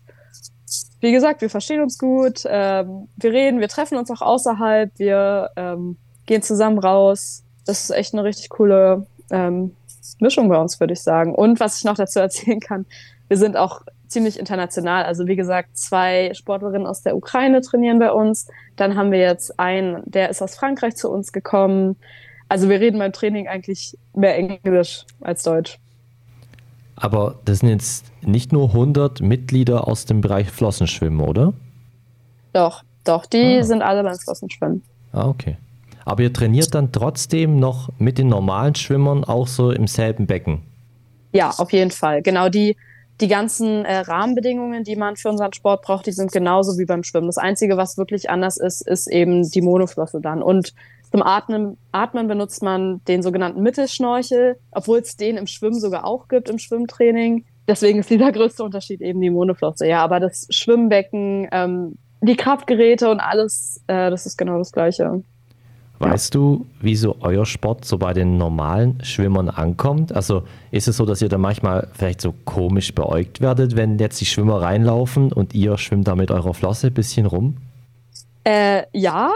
Wie 1.01 1.11
gesagt, 1.11 1.41
wir 1.41 1.51
verstehen 1.51 1.81
uns 1.81 1.99
gut, 1.99 2.41
ähm, 2.47 3.09
wir 3.15 3.31
reden, 3.31 3.59
wir 3.59 3.67
treffen 3.67 3.95
uns 3.95 4.09
auch 4.09 4.23
außerhalb, 4.23 4.89
wir 4.97 5.51
ähm, 5.55 5.97
gehen 6.25 6.41
zusammen 6.41 6.79
raus. 6.79 7.43
Das 7.67 7.83
ist 7.83 7.91
echt 7.91 8.15
eine 8.15 8.23
richtig 8.23 8.49
coole 8.49 9.05
ähm, 9.29 9.75
Mischung 10.19 10.49
bei 10.49 10.57
uns, 10.57 10.79
würde 10.79 10.93
ich 10.93 11.03
sagen. 11.03 11.35
Und 11.35 11.59
was 11.59 11.77
ich 11.77 11.83
noch 11.83 11.95
dazu 11.95 12.19
erzählen 12.19 12.59
kann, 12.59 12.87
wir 13.27 13.37
sind 13.37 13.55
auch 13.55 13.83
ziemlich 14.07 14.39
international. 14.39 15.03
Also 15.03 15.27
wie 15.27 15.35
gesagt, 15.35 15.77
zwei 15.77 16.33
Sportlerinnen 16.33 16.87
aus 16.87 17.03
der 17.03 17.15
Ukraine 17.15 17.61
trainieren 17.61 17.99
bei 17.99 18.11
uns. 18.11 18.47
Dann 18.77 18.97
haben 18.97 19.11
wir 19.11 19.19
jetzt 19.19 19.59
einen, 19.59 20.01
der 20.05 20.31
ist 20.31 20.41
aus 20.41 20.55
Frankreich 20.55 20.95
zu 20.95 21.11
uns 21.11 21.31
gekommen. 21.31 21.97
Also 22.53 22.69
wir 22.69 22.79
reden 22.79 22.99
beim 22.99 23.11
Training 23.11 23.47
eigentlich 23.47 23.97
mehr 24.13 24.37
Englisch 24.37 25.05
als 25.21 25.41
Deutsch. 25.41 25.79
Aber 26.95 27.39
das 27.45 27.61
sind 27.61 27.69
jetzt 27.69 28.05
nicht 28.21 28.53
nur 28.53 28.67
100 28.67 29.21
Mitglieder 29.21 29.87
aus 29.87 30.05
dem 30.05 30.21
Bereich 30.21 30.51
Flossenschwimmen, 30.51 31.19
oder? 31.19 31.53
Doch, 32.53 32.83
doch, 33.05 33.25
die 33.25 33.57
ah. 33.57 33.63
sind 33.63 33.81
alle 33.81 34.03
beim 34.03 34.19
Flossenschwimmen. 34.19 34.83
Ah, 35.13 35.29
okay. 35.29 35.57
Aber 36.05 36.21
ihr 36.21 36.31
trainiert 36.31 36.75
dann 36.75 36.91
trotzdem 36.91 37.57
noch 37.57 37.89
mit 37.97 38.19
den 38.19 38.27
normalen 38.27 38.75
Schwimmern 38.75 39.23
auch 39.23 39.47
so 39.47 39.71
im 39.71 39.87
selben 39.87 40.27
Becken? 40.27 40.61
Ja, 41.31 41.55
auf 41.57 41.73
jeden 41.73 41.89
Fall. 41.89 42.21
Genau, 42.21 42.49
die 42.49 42.77
die 43.19 43.27
ganzen 43.29 43.83
äh, 43.83 43.97
Rahmenbedingungen, 43.97 44.83
die 44.83 44.95
man 44.95 45.15
für 45.15 45.29
unseren 45.29 45.53
Sport 45.53 45.81
braucht, 45.81 46.05
die 46.05 46.11
sind 46.11 46.31
genauso 46.31 46.77
wie 46.77 46.85
beim 46.85 47.03
Schwimmen. 47.03 47.27
Das 47.27 47.39
Einzige, 47.39 47.77
was 47.77 47.97
wirklich 47.97 48.29
anders 48.29 48.57
ist, 48.57 48.81
ist 48.81 49.07
eben 49.07 49.49
die 49.49 49.61
Monoflosse 49.61 50.21
dann. 50.21 50.43
Und 50.43 50.75
zum 51.13 51.21
Atmen, 51.21 51.77
Atmen 51.91 52.27
benutzt 52.27 52.63
man 52.63 53.03
den 53.07 53.21
sogenannten 53.21 53.61
Mittelschnorchel, 53.61 54.57
obwohl 54.71 54.97
es 54.97 55.15
den 55.15 55.37
im 55.37 55.45
Schwimmen 55.45 55.79
sogar 55.79 56.05
auch 56.05 56.27
gibt, 56.27 56.49
im 56.49 56.57
Schwimmtraining. 56.57 57.45
Deswegen 57.67 57.99
ist 57.99 58.09
dieser 58.09 58.31
größte 58.31 58.63
Unterschied 58.63 58.99
eben 58.99 59.21
die 59.21 59.29
Monoflosse. 59.29 59.87
Ja, 59.87 60.03
aber 60.03 60.19
das 60.19 60.47
Schwimmbecken, 60.49 61.47
ähm, 61.51 61.97
die 62.21 62.35
Kraftgeräte 62.35 63.11
und 63.11 63.19
alles, 63.19 63.79
äh, 63.85 64.09
das 64.09 64.25
ist 64.25 64.37
genau 64.37 64.57
das 64.57 64.71
Gleiche. 64.71 65.21
Weißt 65.99 66.33
du, 66.33 66.65
wie 66.81 66.95
so 66.95 67.15
euer 67.19 67.45
Sport 67.45 67.85
so 67.85 67.99
bei 67.99 68.13
den 68.13 68.39
normalen 68.39 68.97
Schwimmern 69.03 69.49
ankommt? 69.49 70.15
Also 70.15 70.41
ist 70.71 70.87
es 70.87 70.97
so, 70.97 71.05
dass 71.05 71.21
ihr 71.21 71.29
da 71.29 71.37
manchmal 71.37 71.89
vielleicht 71.93 72.21
so 72.21 72.33
komisch 72.43 72.95
beäugt 72.95 73.39
werdet, 73.39 73.75
wenn 73.75 73.99
jetzt 73.99 74.19
die 74.19 74.25
Schwimmer 74.25 74.63
reinlaufen 74.63 75.31
und 75.31 75.53
ihr 75.53 75.77
schwimmt 75.77 76.07
da 76.07 76.15
mit 76.15 76.31
eurer 76.31 76.55
Flosse 76.55 76.87
ein 76.87 76.93
bisschen 76.95 77.27
rum? 77.27 77.57
Äh, 78.45 78.83
ja, 78.93 79.31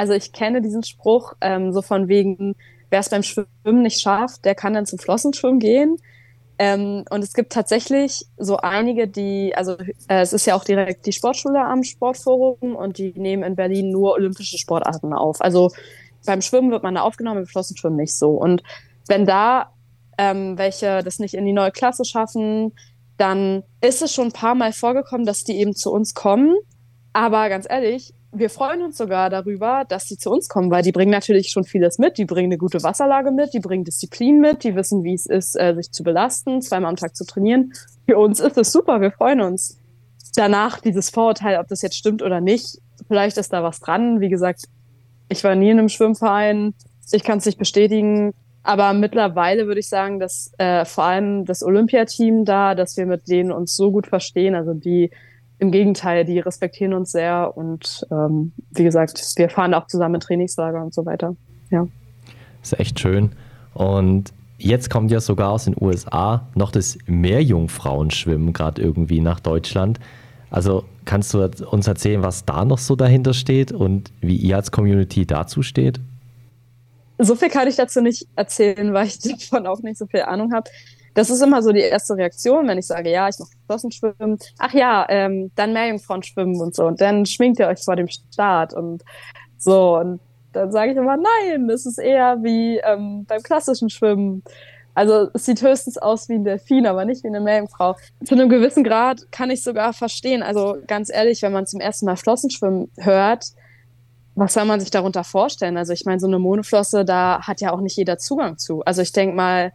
also 0.00 0.14
ich 0.14 0.32
kenne 0.32 0.62
diesen 0.62 0.82
Spruch 0.82 1.34
ähm, 1.42 1.74
so 1.74 1.82
von 1.82 2.08
wegen, 2.08 2.56
wer 2.88 3.00
es 3.00 3.10
beim 3.10 3.22
Schwimmen 3.22 3.82
nicht 3.82 4.00
schafft, 4.00 4.46
der 4.46 4.54
kann 4.54 4.72
dann 4.72 4.86
zum 4.86 4.98
Flossenschwimmen 4.98 5.60
gehen. 5.60 5.98
Ähm, 6.58 7.04
und 7.10 7.22
es 7.22 7.34
gibt 7.34 7.52
tatsächlich 7.52 8.24
so 8.38 8.56
einige, 8.56 9.08
die, 9.08 9.54
also 9.54 9.76
äh, 10.08 10.22
es 10.22 10.32
ist 10.32 10.46
ja 10.46 10.54
auch 10.54 10.64
direkt 10.64 11.04
die 11.04 11.12
Sportschule 11.12 11.62
am 11.62 11.82
Sportforum 11.82 12.76
und 12.76 12.96
die 12.96 13.12
nehmen 13.14 13.42
in 13.42 13.56
Berlin 13.56 13.90
nur 13.90 14.12
olympische 14.12 14.56
Sportarten 14.56 15.12
auf. 15.12 15.42
Also 15.42 15.70
beim 16.24 16.40
Schwimmen 16.40 16.70
wird 16.70 16.82
man 16.82 16.94
da 16.94 17.02
aufgenommen, 17.02 17.40
im 17.40 17.46
Flossenschwimmen 17.46 17.98
nicht 17.98 18.16
so. 18.16 18.30
Und 18.30 18.62
wenn 19.06 19.26
da 19.26 19.74
ähm, 20.16 20.56
welche 20.56 21.02
das 21.02 21.18
nicht 21.18 21.34
in 21.34 21.44
die 21.44 21.52
neue 21.52 21.72
Klasse 21.72 22.06
schaffen, 22.06 22.72
dann 23.18 23.64
ist 23.82 24.00
es 24.00 24.14
schon 24.14 24.28
ein 24.28 24.32
paar 24.32 24.54
Mal 24.54 24.72
vorgekommen, 24.72 25.26
dass 25.26 25.44
die 25.44 25.58
eben 25.58 25.74
zu 25.74 25.92
uns 25.92 26.14
kommen. 26.14 26.56
Aber 27.12 27.50
ganz 27.50 27.66
ehrlich, 27.68 28.14
wir 28.32 28.48
freuen 28.48 28.82
uns 28.82 28.96
sogar 28.96 29.28
darüber, 29.28 29.84
dass 29.88 30.04
sie 30.04 30.16
zu 30.16 30.30
uns 30.30 30.48
kommen, 30.48 30.70
weil 30.70 30.82
die 30.82 30.92
bringen 30.92 31.10
natürlich 31.10 31.50
schon 31.50 31.64
vieles 31.64 31.98
mit. 31.98 32.16
Die 32.16 32.24
bringen 32.24 32.48
eine 32.48 32.58
gute 32.58 32.82
Wasserlage 32.82 33.32
mit, 33.32 33.52
die 33.54 33.60
bringen 33.60 33.84
Disziplin 33.84 34.40
mit, 34.40 34.62
die 34.62 34.76
wissen, 34.76 35.02
wie 35.02 35.14
es 35.14 35.26
ist, 35.26 35.56
äh, 35.56 35.74
sich 35.74 35.90
zu 35.90 36.04
belasten, 36.04 36.62
zweimal 36.62 36.90
am 36.90 36.96
Tag 36.96 37.16
zu 37.16 37.24
trainieren. 37.24 37.72
Für 38.06 38.18
uns 38.18 38.38
ist 38.38 38.56
es 38.56 38.70
super, 38.70 39.00
wir 39.00 39.10
freuen 39.10 39.40
uns. 39.40 39.78
Danach 40.36 40.80
dieses 40.80 41.10
Vorurteil, 41.10 41.58
ob 41.58 41.66
das 41.66 41.82
jetzt 41.82 41.96
stimmt 41.96 42.22
oder 42.22 42.40
nicht, 42.40 42.78
vielleicht 43.08 43.36
ist 43.36 43.52
da 43.52 43.64
was 43.64 43.80
dran. 43.80 44.20
Wie 44.20 44.28
gesagt, 44.28 44.64
ich 45.28 45.42
war 45.42 45.56
nie 45.56 45.70
in 45.70 45.78
einem 45.78 45.88
Schwimmverein, 45.88 46.74
ich 47.10 47.24
kann 47.24 47.38
es 47.38 47.46
nicht 47.46 47.58
bestätigen. 47.58 48.32
Aber 48.62 48.92
mittlerweile 48.92 49.66
würde 49.66 49.80
ich 49.80 49.88
sagen, 49.88 50.20
dass 50.20 50.52
äh, 50.58 50.84
vor 50.84 51.04
allem 51.04 51.46
das 51.46 51.62
Olympiateam 51.62 52.44
da, 52.44 52.74
dass 52.74 52.96
wir 52.96 53.06
mit 53.06 53.26
denen 53.28 53.50
uns 53.50 53.74
so 53.74 53.90
gut 53.90 54.06
verstehen, 54.06 54.54
also 54.54 54.74
die 54.74 55.10
im 55.60 55.70
Gegenteil, 55.70 56.24
die 56.24 56.38
respektieren 56.38 56.94
uns 56.94 57.12
sehr 57.12 57.56
und 57.56 58.06
ähm, 58.10 58.52
wie 58.70 58.84
gesagt, 58.84 59.22
wir 59.36 59.50
fahren 59.50 59.74
auch 59.74 59.86
zusammen 59.86 60.16
in 60.16 60.20
Trainingslager 60.20 60.82
und 60.82 60.94
so 60.94 61.04
weiter. 61.04 61.36
Ja. 61.70 61.86
Ist 62.62 62.80
echt 62.80 62.98
schön. 62.98 63.32
Und 63.74 64.32
jetzt 64.58 64.88
kommt 64.88 65.10
ja 65.10 65.20
sogar 65.20 65.50
aus 65.50 65.64
den 65.64 65.76
USA 65.78 66.48
noch 66.54 66.72
das 66.72 66.96
Meerjungfrauenschwimmen 67.06 68.54
gerade 68.54 68.80
irgendwie 68.80 69.20
nach 69.20 69.38
Deutschland. 69.38 70.00
Also 70.50 70.84
kannst 71.04 71.34
du 71.34 71.44
uns 71.70 71.86
erzählen, 71.86 72.22
was 72.22 72.46
da 72.46 72.64
noch 72.64 72.78
so 72.78 72.96
dahinter 72.96 73.34
steht 73.34 73.70
und 73.70 74.10
wie 74.20 74.36
ihr 74.36 74.56
als 74.56 74.72
Community 74.72 75.26
dazu 75.26 75.62
steht? 75.62 76.00
So 77.18 77.34
viel 77.34 77.50
kann 77.50 77.68
ich 77.68 77.76
dazu 77.76 78.00
nicht 78.00 78.26
erzählen, 78.34 78.94
weil 78.94 79.06
ich 79.06 79.18
davon 79.50 79.66
auch 79.66 79.80
nicht 79.82 79.98
so 79.98 80.06
viel 80.06 80.22
Ahnung 80.22 80.54
habe 80.54 80.70
das 81.14 81.30
ist 81.30 81.42
immer 81.42 81.62
so 81.62 81.72
die 81.72 81.80
erste 81.80 82.16
Reaktion, 82.16 82.68
wenn 82.68 82.78
ich 82.78 82.86
sage, 82.86 83.10
ja, 83.10 83.28
ich 83.28 83.38
mache 83.38 83.50
Flossenschwimmen. 83.66 84.38
Ach 84.58 84.72
ja, 84.72 85.06
ähm, 85.08 85.50
dann 85.56 85.72
Meerjungfrauen 85.72 86.22
schwimmen 86.22 86.60
und 86.60 86.74
so. 86.74 86.86
Und 86.86 87.00
dann 87.00 87.26
schminkt 87.26 87.58
ihr 87.58 87.68
euch 87.68 87.82
vor 87.84 87.96
dem 87.96 88.08
Start 88.08 88.74
und 88.74 89.02
so. 89.58 89.96
Und 89.98 90.20
dann 90.52 90.70
sage 90.72 90.92
ich 90.92 90.96
immer, 90.96 91.16
nein, 91.16 91.68
das 91.68 91.86
ist 91.86 91.98
eher 91.98 92.38
wie 92.42 92.78
ähm, 92.78 93.24
beim 93.26 93.42
klassischen 93.42 93.90
Schwimmen. 93.90 94.42
Also 94.94 95.28
es 95.34 95.46
sieht 95.46 95.62
höchstens 95.62 95.98
aus 95.98 96.28
wie 96.28 96.34
ein 96.34 96.44
Delfin, 96.44 96.86
aber 96.86 97.04
nicht 97.04 97.22
wie 97.22 97.28
eine 97.28 97.40
Meerjungfrau. 97.40 97.96
Zu 98.24 98.34
einem 98.34 98.48
gewissen 98.48 98.84
Grad 98.84 99.30
kann 99.32 99.50
ich 99.50 99.62
sogar 99.62 99.92
verstehen. 99.92 100.42
Also 100.42 100.78
ganz 100.86 101.10
ehrlich, 101.10 101.42
wenn 101.42 101.52
man 101.52 101.66
zum 101.66 101.80
ersten 101.80 102.06
Mal 102.06 102.16
Flossenschwimmen 102.16 102.90
hört, 102.98 103.46
was 104.34 104.54
soll 104.54 104.64
man 104.64 104.80
sich 104.80 104.90
darunter 104.90 105.24
vorstellen? 105.24 105.76
Also 105.76 105.92
ich 105.92 106.04
meine, 106.04 106.20
so 106.20 106.26
eine 106.26 106.38
Monoflosse, 106.38 107.04
da 107.04 107.40
hat 107.42 107.60
ja 107.60 107.72
auch 107.72 107.80
nicht 107.80 107.96
jeder 107.96 108.18
Zugang 108.18 108.58
zu. 108.58 108.82
Also 108.84 109.02
ich 109.02 109.12
denke 109.12 109.34
mal, 109.34 109.72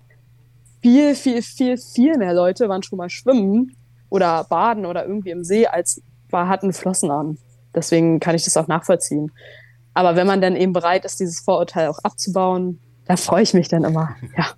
viel, 0.85 1.15
viel, 1.15 1.41
viel, 1.41 1.77
viel 1.79 2.15
mehr 2.15 2.35
Leute 2.35 2.69
waren 2.69 2.83
schon 2.83 2.97
mal 2.97 3.09
schwimmen 3.09 3.75
oder 4.09 4.43
baden 4.43 4.85
oder 4.85 5.03
irgendwie 5.03 5.31
im 5.31 5.43
See, 5.43 5.65
als 5.65 6.03
war, 6.29 6.47
hatten 6.47 6.73
Flossen 6.73 7.09
an. 7.09 7.39
Deswegen 7.73 8.19
kann 8.19 8.35
ich 8.35 8.43
das 8.43 8.55
auch 8.55 8.67
nachvollziehen. 8.67 9.31
Aber 9.95 10.15
wenn 10.15 10.27
man 10.27 10.41
dann 10.41 10.55
eben 10.55 10.73
bereit 10.73 11.03
ist, 11.03 11.19
dieses 11.19 11.39
Vorurteil 11.39 11.87
auch 11.87 11.97
abzubauen, 12.03 12.79
da 13.05 13.17
freue 13.17 13.41
ich 13.41 13.55
mich 13.55 13.67
dann 13.67 13.83
immer. 13.83 14.15
Ja. 14.37 14.45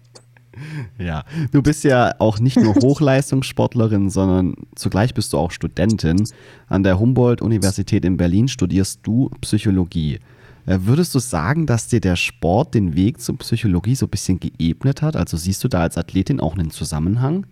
Ja, 0.97 1.23
du 1.51 1.61
bist 1.61 1.83
ja 1.83 2.15
auch 2.17 2.39
nicht 2.39 2.57
nur 2.57 2.73
Hochleistungssportlerin, 2.81 4.09
sondern 4.09 4.55
zugleich 4.73 5.13
bist 5.13 5.31
du 5.31 5.37
auch 5.37 5.51
Studentin. 5.51 6.27
An 6.67 6.81
der 6.81 6.99
Humboldt-Universität 6.99 8.03
in 8.03 8.17
Berlin 8.17 8.47
studierst 8.47 9.01
du 9.03 9.29
Psychologie. 9.41 10.19
Äh, 10.67 10.79
würdest 10.81 11.15
du 11.15 11.19
sagen, 11.19 11.65
dass 11.65 11.87
dir 11.87 12.01
der 12.01 12.17
Sport 12.17 12.75
den 12.75 12.95
Weg 12.95 13.21
zur 13.21 13.37
Psychologie 13.37 13.95
so 13.95 14.05
ein 14.05 14.09
bisschen 14.09 14.39
geebnet 14.39 15.01
hat? 15.01 15.15
Also 15.15 15.37
siehst 15.37 15.63
du 15.63 15.69
da 15.69 15.81
als 15.81 15.97
Athletin 15.97 16.39
auch 16.39 16.53
einen 16.53 16.69
Zusammenhang? 16.69 17.47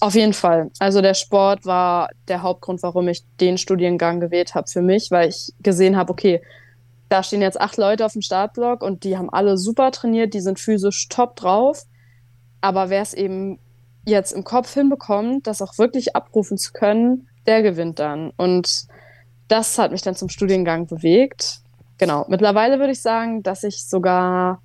Auf 0.00 0.14
jeden 0.14 0.32
Fall. 0.32 0.70
Also 0.80 1.00
der 1.00 1.14
Sport 1.14 1.64
war 1.64 2.10
der 2.26 2.42
Hauptgrund, 2.42 2.82
warum 2.82 3.08
ich 3.08 3.24
den 3.40 3.58
Studiengang 3.58 4.20
gewählt 4.20 4.54
habe 4.54 4.68
für 4.68 4.82
mich, 4.82 5.10
weil 5.10 5.28
ich 5.28 5.52
gesehen 5.62 5.96
habe, 5.96 6.12
okay, 6.12 6.42
da 7.08 7.22
stehen 7.22 7.40
jetzt 7.40 7.60
acht 7.60 7.78
Leute 7.78 8.04
auf 8.04 8.12
dem 8.12 8.22
Startblock 8.22 8.82
und 8.82 9.04
die 9.04 9.16
haben 9.16 9.30
alle 9.30 9.56
super 9.56 9.92
trainiert, 9.92 10.34
die 10.34 10.40
sind 10.40 10.58
physisch 10.58 11.08
top 11.08 11.36
drauf. 11.36 11.84
Aber 12.60 12.90
wer 12.90 13.02
es 13.02 13.14
eben 13.14 13.60
jetzt 14.04 14.32
im 14.32 14.42
Kopf 14.42 14.74
hinbekommt, 14.74 15.46
das 15.46 15.62
auch 15.62 15.78
wirklich 15.78 16.16
abrufen 16.16 16.58
zu 16.58 16.72
können, 16.72 17.28
der 17.46 17.62
gewinnt 17.62 18.00
dann. 18.00 18.30
Und 18.36 18.86
das 19.46 19.78
hat 19.78 19.92
mich 19.92 20.02
dann 20.02 20.16
zum 20.16 20.28
Studiengang 20.28 20.86
bewegt. 20.86 21.62
Genau. 21.98 22.24
Mittlerweile 22.28 22.78
würde 22.78 22.92
ich 22.92 23.02
sagen, 23.02 23.42
dass 23.42 23.64
ich 23.64 23.84
sogar 23.84 24.62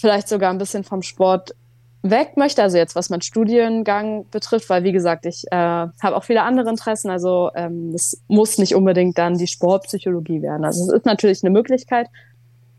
vielleicht 0.00 0.28
sogar 0.28 0.50
ein 0.50 0.58
bisschen 0.58 0.84
vom 0.84 1.02
Sport 1.02 1.54
weg 2.02 2.36
möchte, 2.36 2.62
also 2.62 2.76
jetzt 2.76 2.94
was 2.94 3.10
mein 3.10 3.22
Studiengang 3.22 4.28
betrifft, 4.30 4.70
weil 4.70 4.84
wie 4.84 4.92
gesagt, 4.92 5.26
ich 5.26 5.44
äh, 5.50 5.56
habe 5.56 6.16
auch 6.16 6.24
viele 6.24 6.42
andere 6.42 6.70
Interessen, 6.70 7.10
also 7.10 7.50
ähm, 7.56 7.92
es 7.92 8.22
muss 8.28 8.58
nicht 8.58 8.74
unbedingt 8.74 9.18
dann 9.18 9.36
die 9.36 9.48
Sportpsychologie 9.48 10.40
werden. 10.40 10.64
Also 10.64 10.84
es 10.84 10.92
ist 10.92 11.06
natürlich 11.06 11.42
eine 11.42 11.50
Möglichkeit. 11.50 12.06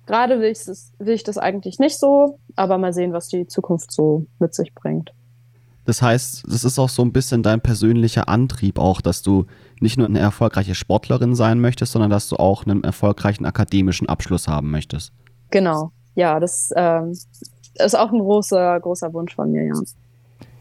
Gerade 0.05 0.39
will 0.39 0.49
ich, 0.49 0.63
das, 0.65 0.93
will 0.97 1.13
ich 1.13 1.23
das 1.23 1.37
eigentlich 1.37 1.79
nicht 1.79 1.99
so, 1.99 2.39
aber 2.55 2.77
mal 2.77 2.93
sehen, 2.93 3.13
was 3.13 3.27
die 3.27 3.45
Zukunft 3.45 3.91
so 3.91 4.25
mit 4.39 4.55
sich 4.55 4.73
bringt. 4.73 5.11
Das 5.89 6.03
heißt, 6.03 6.43
das 6.47 6.65
ist 6.65 6.77
auch 6.77 6.87
so 6.87 7.01
ein 7.01 7.11
bisschen 7.11 7.41
dein 7.41 7.61
persönlicher 7.61 8.29
Antrieb 8.29 8.77
auch, 8.77 9.01
dass 9.01 9.23
du 9.23 9.47
nicht 9.79 9.97
nur 9.97 10.05
eine 10.05 10.19
erfolgreiche 10.19 10.75
Sportlerin 10.75 11.33
sein 11.33 11.59
möchtest, 11.59 11.93
sondern 11.93 12.11
dass 12.11 12.29
du 12.29 12.35
auch 12.35 12.67
einen 12.67 12.83
erfolgreichen 12.83 13.43
akademischen 13.43 14.07
Abschluss 14.07 14.47
haben 14.47 14.69
möchtest. 14.69 15.13
Genau, 15.49 15.91
ja, 16.13 16.39
das 16.39 16.71
ähm, 16.75 17.17
ist 17.73 17.97
auch 17.97 18.11
ein 18.11 18.19
großer, 18.19 18.79
großer 18.81 19.11
Wunsch 19.15 19.33
von 19.33 19.51
mir, 19.51 19.65
ja. 19.65 19.73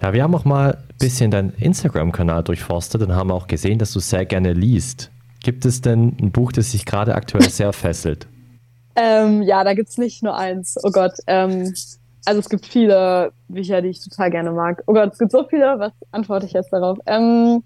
Ja, 0.01 0.15
wir 0.15 0.23
haben 0.23 0.35
auch 0.35 0.47
mal 0.47 0.77
ein 0.77 0.95
bisschen 0.99 1.31
deinen 1.31 1.51
Instagram-Kanal 1.51 2.43
durchforstet 2.45 3.03
und 3.03 3.15
haben 3.15 3.31
auch 3.31 3.49
gesehen, 3.49 3.79
dass 3.79 3.93
du 3.93 4.01
sehr 4.01 4.25
gerne 4.25 4.55
liest. 4.55 5.11
Gibt 5.43 5.67
es 5.67 5.83
denn 5.83 6.17
ein 6.23 6.33
Buch, 6.33 6.53
das 6.53 6.71
dich 6.71 6.87
gerade 6.87 7.15
aktuell 7.15 7.51
sehr 7.51 7.75
fesselt? 7.75 8.29
Ähm, 8.97 9.43
ja, 9.43 9.63
da 9.63 9.75
gibt 9.75 9.91
es 9.91 9.99
nicht 9.99 10.23
nur 10.23 10.35
eins. 10.35 10.79
Oh 10.83 10.91
Gott. 10.91 11.13
Ähm, 11.27 11.75
also 12.25 12.41
es 12.41 12.49
gibt 12.49 12.67
viele 12.67 13.33
Bücher, 13.49 13.83
die 13.83 13.89
ich 13.89 14.03
total 14.03 14.31
gerne 14.31 14.51
mag. 14.51 14.83
Oh 14.87 14.93
Gott, 14.93 15.13
es 15.13 15.19
gibt 15.19 15.33
so 15.33 15.47
viele. 15.49 15.79
Was 15.79 15.93
antworte 16.11 16.47
ich 16.47 16.53
jetzt 16.53 16.73
darauf? 16.73 16.99
Ähm, 17.07 17.63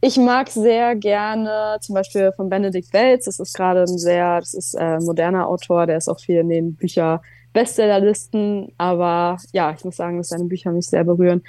ich 0.00 0.16
mag 0.16 0.48
sehr 0.48 0.96
gerne 0.96 1.76
zum 1.80 1.94
Beispiel 1.94 2.32
von 2.32 2.48
Benedikt 2.48 2.92
Welz. 2.92 3.26
Das 3.26 3.38
ist 3.38 3.54
gerade 3.54 3.82
ein 3.82 3.98
sehr, 3.98 4.40
das 4.40 4.54
ist 4.54 4.76
ein 4.76 5.00
äh, 5.00 5.04
moderner 5.04 5.48
Autor, 5.48 5.86
der 5.86 5.96
ist 5.96 6.08
auch 6.08 6.18
viel 6.18 6.38
in 6.38 6.48
den 6.48 6.74
Bücher 6.74 7.22
Bestsellerlisten. 7.52 8.72
Aber 8.78 9.36
ja, 9.52 9.72
ich 9.72 9.84
muss 9.84 9.96
sagen, 9.96 10.18
dass 10.18 10.28
seine 10.28 10.44
Bücher 10.44 10.72
mich 10.72 10.86
sehr 10.86 11.04
berühren. 11.04 11.42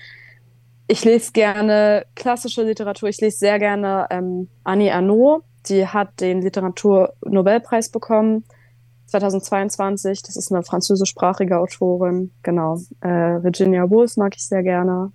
Ich 0.87 1.05
lese 1.05 1.31
gerne 1.31 2.05
klassische 2.15 2.63
Literatur. 2.63 3.09
Ich 3.09 3.21
lese 3.21 3.37
sehr 3.37 3.57
gerne 3.57 4.07
ähm, 4.09 4.49
Annie 4.63 4.93
Arnaud. 4.93 5.43
Die 5.67 5.87
hat 5.87 6.19
den 6.19 6.41
Literaturnobelpreis 6.41 7.89
bekommen 7.89 8.43
2022. 9.07 10.21
Das 10.23 10.35
ist 10.35 10.51
eine 10.51 10.63
französischsprachige 10.63 11.57
Autorin. 11.59 12.31
Genau. 12.43 12.79
Äh, 13.01 13.43
Virginia 13.43 13.89
Woolf 13.89 14.17
mag 14.17 14.35
ich 14.35 14.47
sehr 14.47 14.63
gerne. 14.63 15.11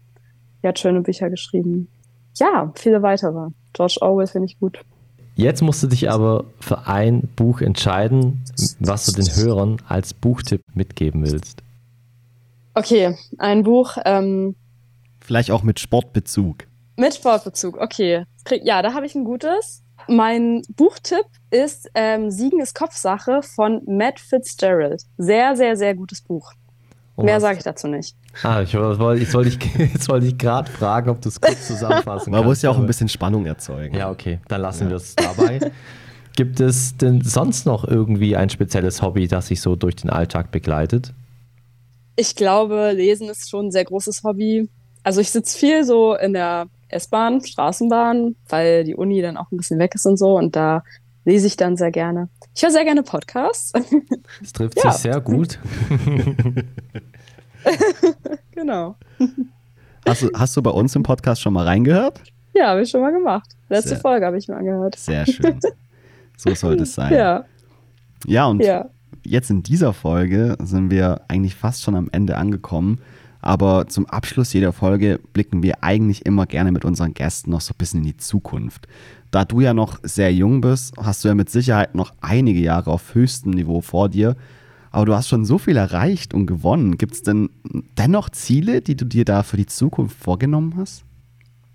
Die 0.62 0.68
hat 0.68 0.78
schöne 0.78 1.01
Bücher 1.01 1.30
geschrieben. 1.30 1.89
Ja, 2.36 2.72
viele 2.74 3.03
weitere. 3.03 3.49
George 3.72 3.99
Orwell 4.01 4.26
finde 4.26 4.47
ich 4.47 4.59
gut. 4.59 4.78
Jetzt 5.34 5.62
musst 5.62 5.82
du 5.82 5.86
dich 5.86 6.11
aber 6.11 6.47
für 6.59 6.89
ein 6.89 7.28
Buch 7.36 7.61
entscheiden, 7.61 8.43
was 8.80 9.07
du 9.07 9.12
den 9.12 9.36
Hörern 9.36 9.80
als 9.86 10.12
Buchtipp 10.12 10.62
mitgeben 10.74 11.24
willst. 11.24 11.62
Okay, 12.74 13.16
ein 13.39 13.62
Buch. 13.62 13.97
Ähm, 14.05 14.57
Vielleicht 15.20 15.51
auch 15.51 15.62
mit 15.62 15.78
Sportbezug. 15.78 16.66
Mit 16.97 17.14
Sportbezug, 17.14 17.76
okay. 17.76 18.24
Ja, 18.62 18.82
da 18.82 18.95
habe 18.95 19.07
ich 19.07 19.14
ein 19.14 19.24
gutes. 19.24 19.84
Mein 20.09 20.62
Buchtipp 20.74 21.26
ist 21.50 21.90
ähm, 21.94 22.30
Siegen 22.30 22.61
ist 22.61 22.74
Kopfsache 22.74 23.42
von 23.42 23.82
Matt 23.86 24.18
Fitzgerald. 24.18 25.02
Sehr, 25.18 25.54
sehr, 25.54 25.76
sehr 25.76 25.94
gutes 25.94 26.22
Buch. 26.22 26.52
Oh, 27.16 27.24
Mehr 27.24 27.40
sage 27.40 27.59
ich 27.59 27.64
dazu 27.64 27.88
nicht. 27.88 28.16
Ah, 28.42 28.62
ich 28.62 28.74
wollte, 28.74 29.22
ich 29.22 29.34
wollte 30.09 30.26
ich 30.26 30.38
gerade 30.38 30.70
fragen, 30.70 31.11
ob 31.11 31.20
du 31.20 31.28
es 31.28 31.40
kurz 31.40 31.66
zusammenfassen 31.66 32.04
Man 32.04 32.14
kannst. 32.14 32.28
Man 32.28 32.44
muss 32.44 32.62
ja 32.62 32.70
auch 32.70 32.78
ein 32.78 32.86
bisschen 32.86 33.09
Spannung 33.09 33.44
erzeugen. 33.44 33.96
Ja, 33.96 34.11
okay, 34.11 34.38
dann 34.48 34.61
lassen 34.61 34.84
ja. 34.84 34.90
wir 34.90 34.96
es 34.96 35.16
dabei. 35.16 35.59
Gibt 36.36 36.61
es 36.61 36.96
denn 36.96 37.20
sonst 37.20 37.66
noch 37.66 37.84
irgendwie 37.84 38.36
ein 38.36 38.48
spezielles 38.48 39.02
Hobby, 39.02 39.26
das 39.26 39.48
sich 39.48 39.61
so 39.61 39.74
durch 39.74 39.96
den 39.96 40.09
Alltag 40.09 40.52
begleitet? 40.52 41.12
Ich 42.14 42.36
glaube, 42.36 42.92
Lesen 42.92 43.28
ist 43.28 43.50
schon 43.50 43.66
ein 43.66 43.70
sehr 43.72 43.84
großes 43.84 44.22
Hobby. 44.22 44.68
Also 45.02 45.20
ich 45.20 45.30
sitze 45.30 45.59
viel 45.59 45.82
so 45.82 46.14
in 46.14 46.32
der 46.34 46.66
S-Bahn, 46.89 47.45
Straßenbahn, 47.45 48.36
weil 48.49 48.84
die 48.84 48.95
Uni 48.95 49.20
dann 49.20 49.36
auch 49.36 49.51
ein 49.51 49.57
bisschen 49.57 49.78
weg 49.78 49.95
ist 49.95 50.07
und 50.07 50.16
so. 50.16 50.36
Und 50.36 50.57
da 50.57 50.82
lese 51.24 51.47
ich 51.47 51.57
dann 51.57 51.76
sehr 51.76 51.91
gerne. 51.91 52.28
Ich 52.55 52.62
höre 52.62 52.70
sehr 52.70 52.84
gerne 52.84 53.03
Podcasts. 53.03 53.72
Das 54.41 54.53
trifft 54.53 54.76
ja. 54.76 54.93
sich 54.93 55.03
sehr 55.03 55.20
gut. 55.20 55.59
genau. 58.53 58.95
Hast 60.07 60.22
du, 60.22 60.30
hast 60.34 60.57
du 60.57 60.62
bei 60.62 60.70
uns 60.70 60.95
im 60.95 61.03
Podcast 61.03 61.41
schon 61.41 61.55
mal 61.55 61.64
reingehört? 61.64 62.22
Ja, 62.55 62.68
habe 62.68 62.82
ich 62.82 62.91
schon 62.91 63.01
mal 63.01 63.12
gemacht. 63.12 63.51
Letzte 63.68 63.91
sehr, 63.91 64.01
Folge 64.01 64.26
habe 64.26 64.39
ich 64.39 64.49
mal 64.49 64.62
gehört. 64.62 64.97
Sehr 64.97 65.26
schön. 65.26 65.59
So 66.36 66.55
sollte 66.55 66.84
es 66.84 66.95
sein. 66.95 67.12
Ja. 67.12 67.45
Ja, 68.26 68.47
und 68.47 68.62
ja. 68.62 68.89
jetzt 69.24 69.51
in 69.51 69.62
dieser 69.62 69.93
Folge 69.93 70.57
sind 70.62 70.91
wir 70.91 71.22
eigentlich 71.28 71.55
fast 71.55 71.82
schon 71.82 71.97
am 71.97 72.09
Ende 72.12 72.36
angekommen. 72.36 73.01
Aber 73.41 73.86
zum 73.89 74.07
Abschluss 74.07 74.53
jeder 74.53 74.72
Folge 74.72 75.20
blicken 75.32 75.62
wir 75.62 75.82
eigentlich 75.82 76.26
immer 76.26 76.47
gerne 76.47 76.72
mit 76.72 76.84
unseren 76.84 77.14
Gästen 77.14 77.51
noch 77.51 77.61
so 77.61 77.72
ein 77.72 77.78
bisschen 77.78 78.01
in 78.01 78.07
die 78.07 78.16
Zukunft. 78.16 78.89
Da 79.30 79.45
du 79.45 79.61
ja 79.61 79.74
noch 79.74 79.99
sehr 80.03 80.32
jung 80.32 80.61
bist, 80.61 80.95
hast 80.97 81.22
du 81.22 81.28
ja 81.28 81.34
mit 81.34 81.51
Sicherheit 81.51 81.95
noch 81.95 82.12
einige 82.20 82.61
Jahre 82.61 82.91
auf 82.91 83.14
höchstem 83.14 83.53
Niveau 83.53 83.80
vor 83.80 84.09
dir. 84.09 84.36
Aber 84.91 85.05
du 85.05 85.14
hast 85.14 85.28
schon 85.28 85.45
so 85.45 85.59
viel 85.59 85.76
erreicht 85.76 86.32
und 86.32 86.47
gewonnen. 86.47 86.97
Gibt 86.97 87.14
es 87.14 87.22
denn 87.22 87.51
dennoch 87.99 88.30
Ziele, 88.30 88.80
die 88.80 88.97
du 88.97 89.05
dir 89.05 89.24
da 89.24 89.43
für 89.43 89.59
die 89.59 89.66
Zukunft 89.66 90.16
vorgenommen 90.18 90.74
hast? 90.76 91.05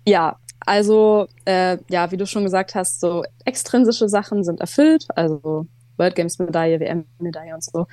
Ja, 0.06 0.36
also 0.66 1.28
äh, 1.44 1.78
ja, 1.88 2.10
wie 2.10 2.16
du 2.16 2.26
schon 2.26 2.42
gesagt 2.42 2.74
hast, 2.74 3.00
so 3.00 3.22
extrinsische 3.44 4.08
Sachen 4.08 4.44
sind 4.44 4.60
erfüllt, 4.60 5.06
also 5.14 5.66
World 5.96 6.16
Games 6.16 6.38
Medaille, 6.38 6.80
WM 6.80 7.04
Medaille 7.18 7.54
und 7.54 7.62
so. 7.62 7.86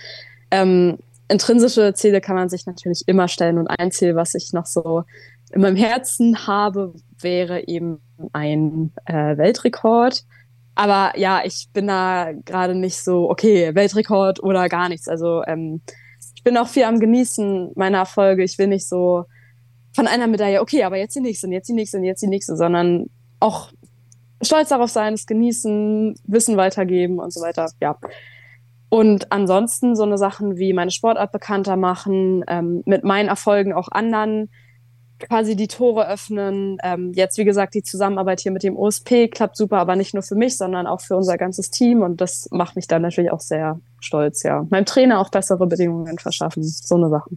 Ähm, 0.49 0.97
intrinsische 1.31 1.93
Ziele 1.93 2.21
kann 2.21 2.35
man 2.35 2.49
sich 2.49 2.65
natürlich 2.65 3.03
immer 3.07 3.27
stellen 3.27 3.57
und 3.57 3.67
ein 3.67 3.91
Ziel, 3.91 4.15
was 4.15 4.35
ich 4.35 4.53
noch 4.53 4.65
so 4.65 5.03
in 5.53 5.61
meinem 5.61 5.75
Herzen 5.75 6.47
habe, 6.47 6.93
wäre 7.19 7.67
eben 7.67 7.99
ein 8.33 8.91
äh, 9.05 9.37
Weltrekord. 9.37 10.23
Aber 10.75 11.17
ja, 11.17 11.41
ich 11.43 11.69
bin 11.73 11.87
da 11.87 12.31
gerade 12.45 12.75
nicht 12.75 12.97
so, 12.97 13.29
okay, 13.29 13.75
Weltrekord 13.75 14.41
oder 14.41 14.69
gar 14.69 14.89
nichts. 14.89 15.07
Also 15.07 15.43
ähm, 15.45 15.81
ich 16.35 16.43
bin 16.43 16.57
auch 16.57 16.67
viel 16.67 16.83
am 16.83 16.99
Genießen 16.99 17.71
meiner 17.75 17.99
Erfolge. 17.99 18.43
Ich 18.43 18.57
will 18.57 18.67
nicht 18.67 18.87
so 18.87 19.25
von 19.93 20.07
einer 20.07 20.27
Medaille, 20.27 20.61
okay, 20.61 20.83
aber 20.83 20.97
jetzt 20.97 21.15
die 21.15 21.21
nächste 21.21 21.47
und 21.47 21.53
jetzt 21.53 21.67
die 21.67 21.73
nächste 21.73 21.97
und 21.97 22.03
jetzt 22.03 22.21
die 22.21 22.27
nächste, 22.27 22.55
sondern 22.55 23.09
auch 23.39 23.71
stolz 24.41 24.69
darauf 24.69 24.89
sein, 24.89 25.13
es 25.13 25.25
genießen, 25.25 26.15
Wissen 26.25 26.57
weitergeben 26.57 27.19
und 27.19 27.33
so 27.33 27.41
weiter. 27.41 27.69
Ja. 27.81 27.97
Und 28.93 29.31
ansonsten 29.31 29.95
so 29.95 30.03
eine 30.03 30.17
Sachen 30.17 30.57
wie 30.57 30.73
meine 30.73 30.91
Sportart 30.91 31.31
bekannter 31.31 31.77
machen, 31.77 32.43
ähm, 32.49 32.83
mit 32.85 33.05
meinen 33.05 33.29
Erfolgen 33.29 33.71
auch 33.71 33.87
anderen 33.89 34.49
quasi 35.17 35.55
die 35.55 35.69
Tore 35.69 36.09
öffnen. 36.09 36.75
Ähm, 36.83 37.13
jetzt, 37.15 37.37
wie 37.37 37.45
gesagt, 37.45 37.73
die 37.73 37.83
Zusammenarbeit 37.83 38.41
hier 38.41 38.51
mit 38.51 38.63
dem 38.63 38.75
OSP 38.75 39.29
klappt 39.29 39.55
super, 39.55 39.77
aber 39.77 39.95
nicht 39.95 40.13
nur 40.13 40.23
für 40.23 40.35
mich, 40.35 40.57
sondern 40.57 40.87
auch 40.87 40.99
für 40.99 41.15
unser 41.15 41.37
ganzes 41.37 41.71
Team. 41.71 42.01
Und 42.01 42.19
das 42.19 42.49
macht 42.51 42.75
mich 42.75 42.85
dann 42.85 43.01
natürlich 43.01 43.31
auch 43.31 43.39
sehr 43.39 43.79
stolz, 44.01 44.43
ja. 44.43 44.67
Meinem 44.69 44.85
Trainer 44.85 45.21
auch 45.21 45.29
bessere 45.29 45.67
Bedingungen 45.67 46.19
verschaffen. 46.19 46.61
So 46.61 46.95
eine 46.95 47.07
Sache. 47.07 47.29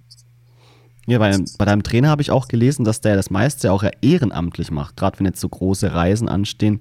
Ja, 1.06 1.20
bei, 1.20 1.36
bei 1.56 1.64
deinem 1.66 1.84
Trainer 1.84 2.08
habe 2.08 2.22
ich 2.22 2.32
auch 2.32 2.48
gelesen, 2.48 2.84
dass 2.84 3.00
der 3.00 3.14
das 3.14 3.30
meiste 3.30 3.70
auch 3.70 3.84
ehrenamtlich 4.02 4.72
macht. 4.72 4.96
Gerade 4.96 5.20
wenn 5.20 5.26
jetzt 5.26 5.40
so 5.40 5.48
große 5.48 5.94
Reisen 5.94 6.28
anstehen, 6.28 6.80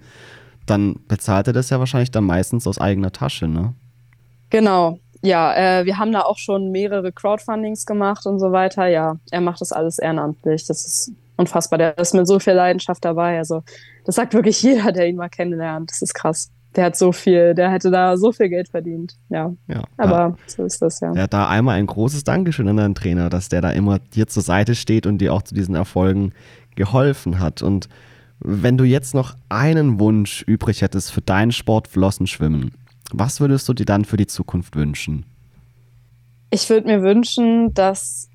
dann 0.65 0.95
bezahlt 1.07 1.45
er 1.45 1.53
das 1.53 1.69
ja 1.69 1.77
wahrscheinlich 1.77 2.09
dann 2.09 2.23
meistens 2.23 2.65
aus 2.65 2.79
eigener 2.79 3.11
Tasche, 3.11 3.47
ne? 3.47 3.75
Genau, 4.53 4.99
ja, 5.23 5.55
äh, 5.55 5.85
wir 5.85 5.97
haben 5.97 6.11
da 6.11 6.21
auch 6.21 6.37
schon 6.37 6.69
mehrere 6.69 7.11
Crowdfundings 7.11 7.87
gemacht 7.87 8.27
und 8.27 8.39
so 8.39 8.51
weiter. 8.51 8.87
Ja, 8.87 9.15
er 9.31 9.41
macht 9.41 9.61
das 9.61 9.71
alles 9.71 9.97
ehrenamtlich. 9.97 10.67
Das 10.67 10.85
ist 10.85 11.11
unfassbar. 11.37 11.79
Der 11.79 11.97
ist 11.97 12.13
mit 12.13 12.27
so 12.27 12.37
viel 12.39 12.53
Leidenschaft 12.53 13.03
dabei. 13.03 13.37
Also, 13.37 13.63
das 14.05 14.15
sagt 14.15 14.33
wirklich 14.33 14.61
jeder, 14.61 14.91
der 14.91 15.07
ihn 15.07 15.15
mal 15.15 15.29
kennenlernt. 15.29 15.89
Das 15.89 16.03
ist 16.03 16.13
krass. 16.13 16.51
der 16.75 16.85
hat 16.85 16.97
so 16.97 17.11
viel, 17.11 17.55
der 17.55 17.71
hätte 17.71 17.89
da 17.89 18.15
so 18.15 18.31
viel 18.31 18.49
Geld 18.49 18.67
verdient. 18.67 19.15
Ja. 19.29 19.53
Ja, 19.67 19.83
Aber 19.97 20.17
ja. 20.17 20.35
so 20.45 20.65
ist 20.65 20.81
das 20.81 20.99
ja. 20.99 21.13
Ja, 21.13 21.25
da 21.25 21.47
einmal 21.47 21.79
ein 21.79 21.87
großes 21.87 22.23
Dankeschön 22.23 22.67
an 22.67 22.77
deinen 22.77 22.95
Trainer, 22.95 23.29
dass 23.29 23.49
der 23.49 23.61
da 23.61 23.71
immer 23.71 23.97
dir 23.99 24.27
zur 24.27 24.43
Seite 24.43 24.75
steht 24.75 25.07
und 25.07 25.17
dir 25.17 25.33
auch 25.33 25.41
zu 25.41 25.55
diesen 25.55 25.73
Erfolgen 25.73 26.33
geholfen 26.75 27.39
hat. 27.39 27.61
Und 27.63 27.89
wenn 28.39 28.77
du 28.77 28.83
jetzt 28.83 29.15
noch 29.15 29.35
einen 29.47 29.99
Wunsch 29.99 30.43
übrig 30.43 30.81
hättest 30.81 31.11
für 31.11 31.21
deinen 31.21 31.53
Sport 31.53 31.87
Flossenschwimmen, 31.87 32.71
was 33.11 33.39
würdest 33.39 33.67
du 33.67 33.73
dir 33.73 33.85
dann 33.85 34.05
für 34.05 34.17
die 34.17 34.27
Zukunft 34.27 34.75
wünschen? 34.75 35.25
Ich 36.49 36.69
würde 36.69 36.87
mir 36.87 37.01
wünschen, 37.01 37.73
dass 37.73 38.29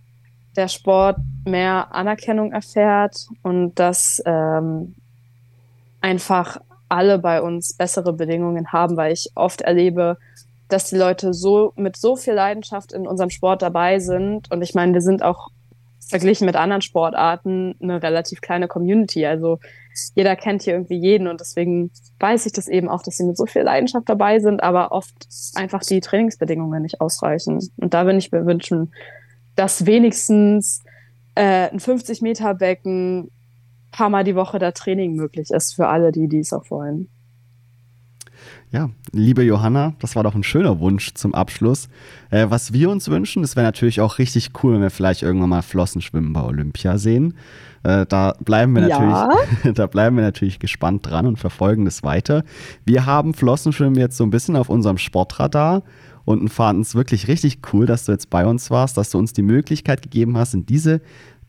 der 0.57 0.69
Sport 0.69 1.19
mehr 1.45 1.95
Anerkennung 1.95 2.53
erfährt 2.53 3.29
und 3.43 3.75
dass 3.77 4.21
ähm, 4.27 4.95
einfach 6.01 6.59
alle 6.89 7.19
bei 7.19 7.43
uns 7.43 7.75
bessere 7.75 8.13
Bedingungen 8.13 8.73
haben, 8.73 8.97
weil 8.97 9.13
ich 9.13 9.31
oft 9.35 9.61
erlebe, 9.61 10.17
dass 10.69 10.91
die 10.91 10.97
Leute 10.97 11.33
so 11.33 11.73
mit 11.77 11.97
so 11.97 12.17
viel 12.17 12.35
Leidenschaft 12.35 12.93
in 12.93 13.07
unserem 13.07 13.31
Sport 13.31 13.63
dabei 13.63 14.01
sind. 14.01 14.51
Und 14.51 14.63
ich 14.63 14.75
meine, 14.75 14.95
wir 14.95 15.01
sind 15.01 15.23
auch 15.23 15.51
verglichen 16.07 16.47
mit 16.47 16.57
anderen 16.57 16.83
Sportarten 16.83 17.75
eine 17.83 18.03
relativ 18.03 18.41
kleine 18.41 18.69
Community. 18.69 19.27
Also 19.27 19.59
jeder 20.15 20.37
kennt 20.37 20.63
hier 20.63 20.75
irgendwie 20.75 20.99
jeden 20.99 21.27
und 21.27 21.41
deswegen 21.41 21.91
weiß 22.21 22.47
ich 22.47 22.53
das 22.53 22.69
eben 22.69 22.89
auch, 22.89 23.03
dass 23.03 23.17
sie 23.17 23.25
mit 23.25 23.37
so 23.37 23.47
viel 23.47 23.63
Leidenschaft 23.63 24.09
dabei 24.09 24.39
sind, 24.39 24.63
aber 24.63 24.93
oft 24.93 25.15
einfach 25.55 25.83
die 25.83 26.01
Trainingsbedingungen 26.01 26.83
nicht 26.83 27.01
ausreichen. 27.01 27.61
Und 27.77 27.95
da 27.95 28.05
würde 28.05 28.19
ich 28.19 28.33
mir 28.33 28.47
wünschen, 28.47 28.93
dass 29.57 29.87
wenigstens 29.87 30.83
äh, 31.35 31.69
ein 31.71 31.81
50 31.81 32.23
Meter 32.23 32.55
Becken 32.55 33.31
paar 33.91 34.11
Mal 34.11 34.25
die 34.25 34.37
Woche 34.37 34.59
da 34.59 34.73
Training 34.73 35.15
möglich 35.15 35.51
ist 35.51 35.75
für 35.75 35.89
alle, 35.89 36.13
die 36.13 36.29
dies 36.29 36.53
auch 36.53 36.71
wollen. 36.71 37.09
Ja, 38.71 38.91
liebe 39.13 39.43
Johanna, 39.45 39.95
das 39.99 40.15
war 40.15 40.25
doch 40.25 40.35
ein 40.35 40.43
schöner 40.43 40.79
Wunsch 40.79 41.15
zum 41.15 41.35
Abschluss. 41.35 41.89
Äh, 42.31 42.47
was 42.51 42.75
wir 42.75 42.91
uns 42.91 43.09
wünschen, 43.09 43.41
das 43.41 43.57
wäre 43.57 43.65
natürlich 43.65 44.03
auch 44.03 44.19
richtig 44.19 44.51
cool, 44.63 44.75
wenn 44.75 44.83
wir 44.83 44.91
vielleicht 44.91 45.23
irgendwann 45.23 45.49
mal 45.49 45.63
Flossenschwimmen 45.63 46.35
bei 46.35 46.43
Olympia 46.43 46.99
sehen. 46.99 47.33
Äh, 47.83 48.05
da 48.07 48.35
bleiben 48.45 48.75
wir 48.75 48.83
natürlich, 48.83 49.65
Ja. 49.65 49.73
da 49.73 49.87
bleiben 49.87 50.17
wir 50.17 50.23
natürlich 50.23 50.59
gespannt 50.59 51.07
dran 51.09 51.25
und 51.27 51.39
verfolgen 51.39 51.87
das 51.87 52.03
weiter. 52.03 52.45
Wir 52.85 53.07
haben 53.07 53.33
Flossenschwimmen 53.33 53.99
jetzt 53.99 54.19
so 54.19 54.25
ein 54.25 54.31
bisschen 54.31 54.55
auf 54.55 54.69
unserem 54.69 54.99
Sportradar 54.99 55.83
und 56.27 56.51
fanden 56.51 56.83
es 56.83 56.95
wirklich 56.95 57.27
richtig 57.27 57.61
cool, 57.73 57.87
dass 57.87 58.05
du 58.05 58.13
jetzt 58.13 58.29
bei 58.29 58.45
uns 58.45 58.71
warst, 58.71 58.99
dass 58.99 59.09
du 59.09 59.19
uns 59.19 59.33
die 59.33 59.41
Möglichkeit 59.41 60.03
gegeben 60.03 60.37
hast, 60.37 60.53
in 60.53 60.67
diese 60.67 61.01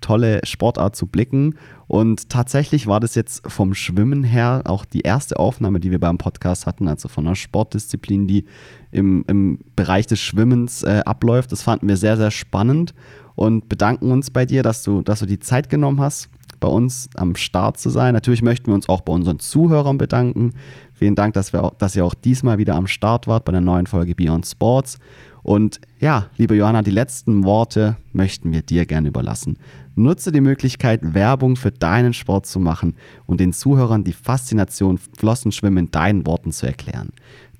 tolle 0.01 0.41
Sportart 0.43 0.95
zu 0.95 1.07
blicken. 1.07 1.55
Und 1.87 2.29
tatsächlich 2.29 2.87
war 2.87 2.99
das 2.99 3.15
jetzt 3.15 3.49
vom 3.49 3.73
Schwimmen 3.73 4.23
her 4.23 4.61
auch 4.65 4.85
die 4.85 5.01
erste 5.01 5.39
Aufnahme, 5.39 5.79
die 5.79 5.91
wir 5.91 5.99
beim 5.99 6.17
Podcast 6.17 6.65
hatten, 6.65 6.87
also 6.87 7.07
von 7.07 7.25
einer 7.25 7.35
Sportdisziplin, 7.35 8.27
die 8.27 8.45
im, 8.91 9.25
im 9.27 9.59
Bereich 9.75 10.07
des 10.07 10.19
Schwimmens 10.19 10.83
äh, 10.83 11.01
abläuft. 11.05 11.51
Das 11.51 11.63
fanden 11.63 11.87
wir 11.87 11.97
sehr, 11.97 12.17
sehr 12.17 12.31
spannend 12.31 12.93
und 13.35 13.69
bedanken 13.69 14.11
uns 14.11 14.31
bei 14.31 14.45
dir, 14.45 14.63
dass 14.63 14.83
du, 14.83 15.01
dass 15.01 15.19
du 15.19 15.25
die 15.25 15.39
Zeit 15.39 15.69
genommen 15.69 16.01
hast, 16.01 16.29
bei 16.59 16.67
uns 16.67 17.09
am 17.15 17.35
Start 17.35 17.79
zu 17.79 17.89
sein. 17.89 18.13
Natürlich 18.13 18.41
möchten 18.41 18.67
wir 18.67 18.75
uns 18.75 18.89
auch 18.89 19.01
bei 19.01 19.13
unseren 19.13 19.39
Zuhörern 19.39 19.97
bedanken. 19.97 20.53
Vielen 20.93 21.15
Dank, 21.15 21.33
dass, 21.33 21.53
wir 21.53 21.71
dass 21.77 21.95
ihr 21.95 22.05
auch 22.05 22.13
diesmal 22.13 22.57
wieder 22.57 22.75
am 22.75 22.87
Start 22.87 23.27
wart 23.27 23.45
bei 23.45 23.51
der 23.51 23.61
neuen 23.61 23.87
Folge 23.87 24.15
Beyond 24.15 24.45
Sports. 24.45 24.99
Und 25.41 25.79
ja, 25.99 26.27
liebe 26.37 26.55
Johanna, 26.55 26.81
die 26.81 26.91
letzten 26.91 27.43
Worte 27.43 27.97
möchten 28.11 28.51
wir 28.51 28.61
dir 28.61 28.85
gerne 28.85 29.07
überlassen. 29.07 29.57
Nutze 29.95 30.31
die 30.31 30.41
Möglichkeit, 30.41 31.13
Werbung 31.13 31.55
für 31.55 31.71
deinen 31.71 32.13
Sport 32.13 32.45
zu 32.45 32.59
machen 32.59 32.95
und 33.25 33.39
den 33.39 33.53
Zuhörern 33.53 34.03
die 34.03 34.13
Faszination 34.13 34.97
Flossenschwimmen 34.97 35.85
in 35.85 35.91
deinen 35.91 36.25
Worten 36.25 36.51
zu 36.51 36.65
erklären. 36.65 37.09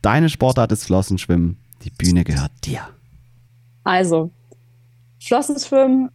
Deine 0.01 0.29
Sportart 0.29 0.71
ist 0.71 0.85
Flossenschwimmen, 0.85 1.57
die 1.83 1.89
Bühne 1.89 2.23
gehört 2.23 2.51
dir. 2.63 2.87
Also, 3.83 4.31
Flossenschwimmen 5.19 6.09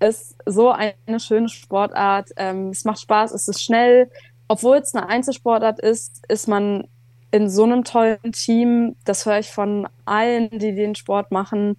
ist 0.00 0.36
so 0.46 0.70
eine 0.70 1.20
schöne 1.20 1.48
Sportart. 1.48 2.30
Ähm, 2.36 2.68
es 2.68 2.84
macht 2.84 3.00
Spaß, 3.00 3.32
es 3.32 3.48
ist 3.48 3.62
schnell. 3.62 4.10
Obwohl 4.48 4.76
es 4.76 4.94
eine 4.94 5.08
Einzelsportart 5.08 5.80
ist, 5.80 6.22
ist 6.28 6.48
man 6.48 6.84
in 7.30 7.48
so 7.48 7.64
einem 7.64 7.84
tollen 7.84 8.32
Team. 8.32 8.96
Das 9.04 9.26
höre 9.26 9.38
ich 9.38 9.50
von 9.50 9.88
allen, 10.04 10.50
die 10.50 10.74
den 10.74 10.94
Sport 10.94 11.32
machen. 11.32 11.76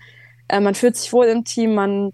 Äh, 0.48 0.60
man 0.60 0.76
fühlt 0.76 0.96
sich 0.96 1.12
wohl 1.14 1.26
im 1.28 1.44
Team, 1.44 1.76
man 1.76 2.12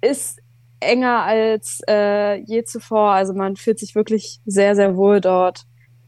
ist 0.00 0.40
enger 0.80 1.22
als 1.22 1.80
äh, 1.88 2.34
je 2.40 2.64
zuvor. 2.64 3.12
Also 3.12 3.34
man 3.34 3.56
fühlt 3.56 3.78
sich 3.78 3.94
wirklich 3.94 4.40
sehr, 4.46 4.74
sehr 4.76 4.96
wohl 4.96 5.20
dort. 5.20 5.64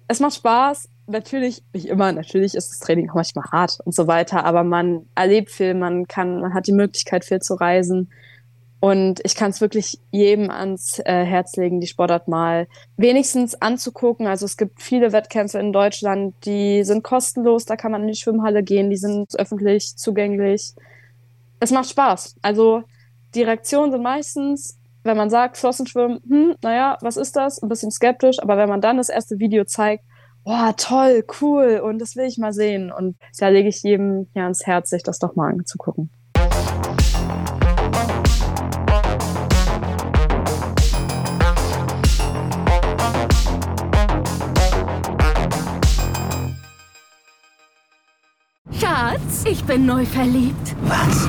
Es 0.09 0.21
macht 0.21 0.35
Spaß. 0.35 0.89
Natürlich, 1.07 1.63
nicht 1.73 1.87
immer, 1.87 2.13
natürlich 2.13 2.55
ist 2.55 2.71
das 2.71 2.81
Training 2.81 3.09
auch 3.11 3.15
manchmal 3.15 3.47
hart 3.51 3.79
und 3.85 3.95
so 3.95 4.07
weiter, 4.07 4.45
aber 4.45 4.63
man 4.63 5.07
erlebt 5.15 5.51
viel, 5.51 5.73
man 5.73 6.07
kann, 6.07 6.41
man 6.41 6.53
hat 6.53 6.67
die 6.67 6.73
Möglichkeit, 6.73 7.25
viel 7.25 7.41
zu 7.41 7.55
reisen. 7.55 8.11
Und 8.81 9.21
ich 9.25 9.35
kann 9.35 9.51
es 9.51 9.61
wirklich 9.61 9.99
jedem 10.13 10.51
ans 10.51 11.01
äh, 11.01 11.25
Herz 11.25 11.57
legen, 11.57 11.81
die 11.81 11.89
Sportart 11.89 12.29
mal 12.29 12.69
wenigstens 12.97 13.61
anzugucken. 13.61 14.27
Also 14.27 14.45
es 14.45 14.57
gibt 14.57 14.81
viele 14.81 15.13
Wettkämpfe 15.13 15.59
in 15.59 15.73
Deutschland, 15.73 16.35
die 16.45 16.85
sind 16.85 17.03
kostenlos, 17.03 17.65
da 17.65 17.77
kann 17.77 17.91
man 17.91 18.03
in 18.03 18.09
die 18.09 18.15
Schwimmhalle 18.15 18.63
gehen, 18.63 18.91
die 18.91 18.97
sind 18.97 19.37
öffentlich 19.37 19.97
zugänglich. 19.97 20.75
Es 21.59 21.73
macht 21.73 21.89
Spaß. 21.89 22.37
Also 22.41 22.85
die 23.35 23.43
Reaktionen 23.43 23.93
sind 23.93 24.03
meistens, 24.03 24.79
wenn 25.05 25.17
man 25.17 25.31
sagt, 25.31 25.57
Flossenschwimmen, 25.57 26.21
hm, 26.29 26.55
naja, 26.63 26.97
was 27.03 27.17
ist 27.17 27.37
das? 27.37 27.63
Ein 27.63 27.69
bisschen 27.69 27.91
skeptisch, 27.91 28.39
aber 28.41 28.57
wenn 28.57 28.69
man 28.69 28.81
dann 28.81 28.97
das 28.97 29.09
erste 29.09 29.39
Video 29.39 29.65
zeigt, 29.65 30.05
boah, 30.45 30.75
toll, 30.77 31.25
cool 31.41 31.81
und 31.83 31.99
das 31.99 32.17
will 32.17 32.25
ich 32.25 32.39
mal 32.39 32.53
sehen. 32.53 32.91
Und 32.91 33.17
da 33.39 33.49
lege 33.49 33.69
ich 33.69 33.83
jedem 33.83 34.29
ja 34.35 34.45
ans 34.45 34.67
Herz, 34.67 34.91
sich 34.91 35.03
das 35.03 35.19
doch 35.19 35.37
mal 35.37 35.51
anzugucken. 35.53 36.11
Schatz, 48.73 49.45
ich 49.45 49.65
bin 49.65 49.85
neu 49.87 50.07
verliebt. 50.07 50.75
Was? 50.83 51.29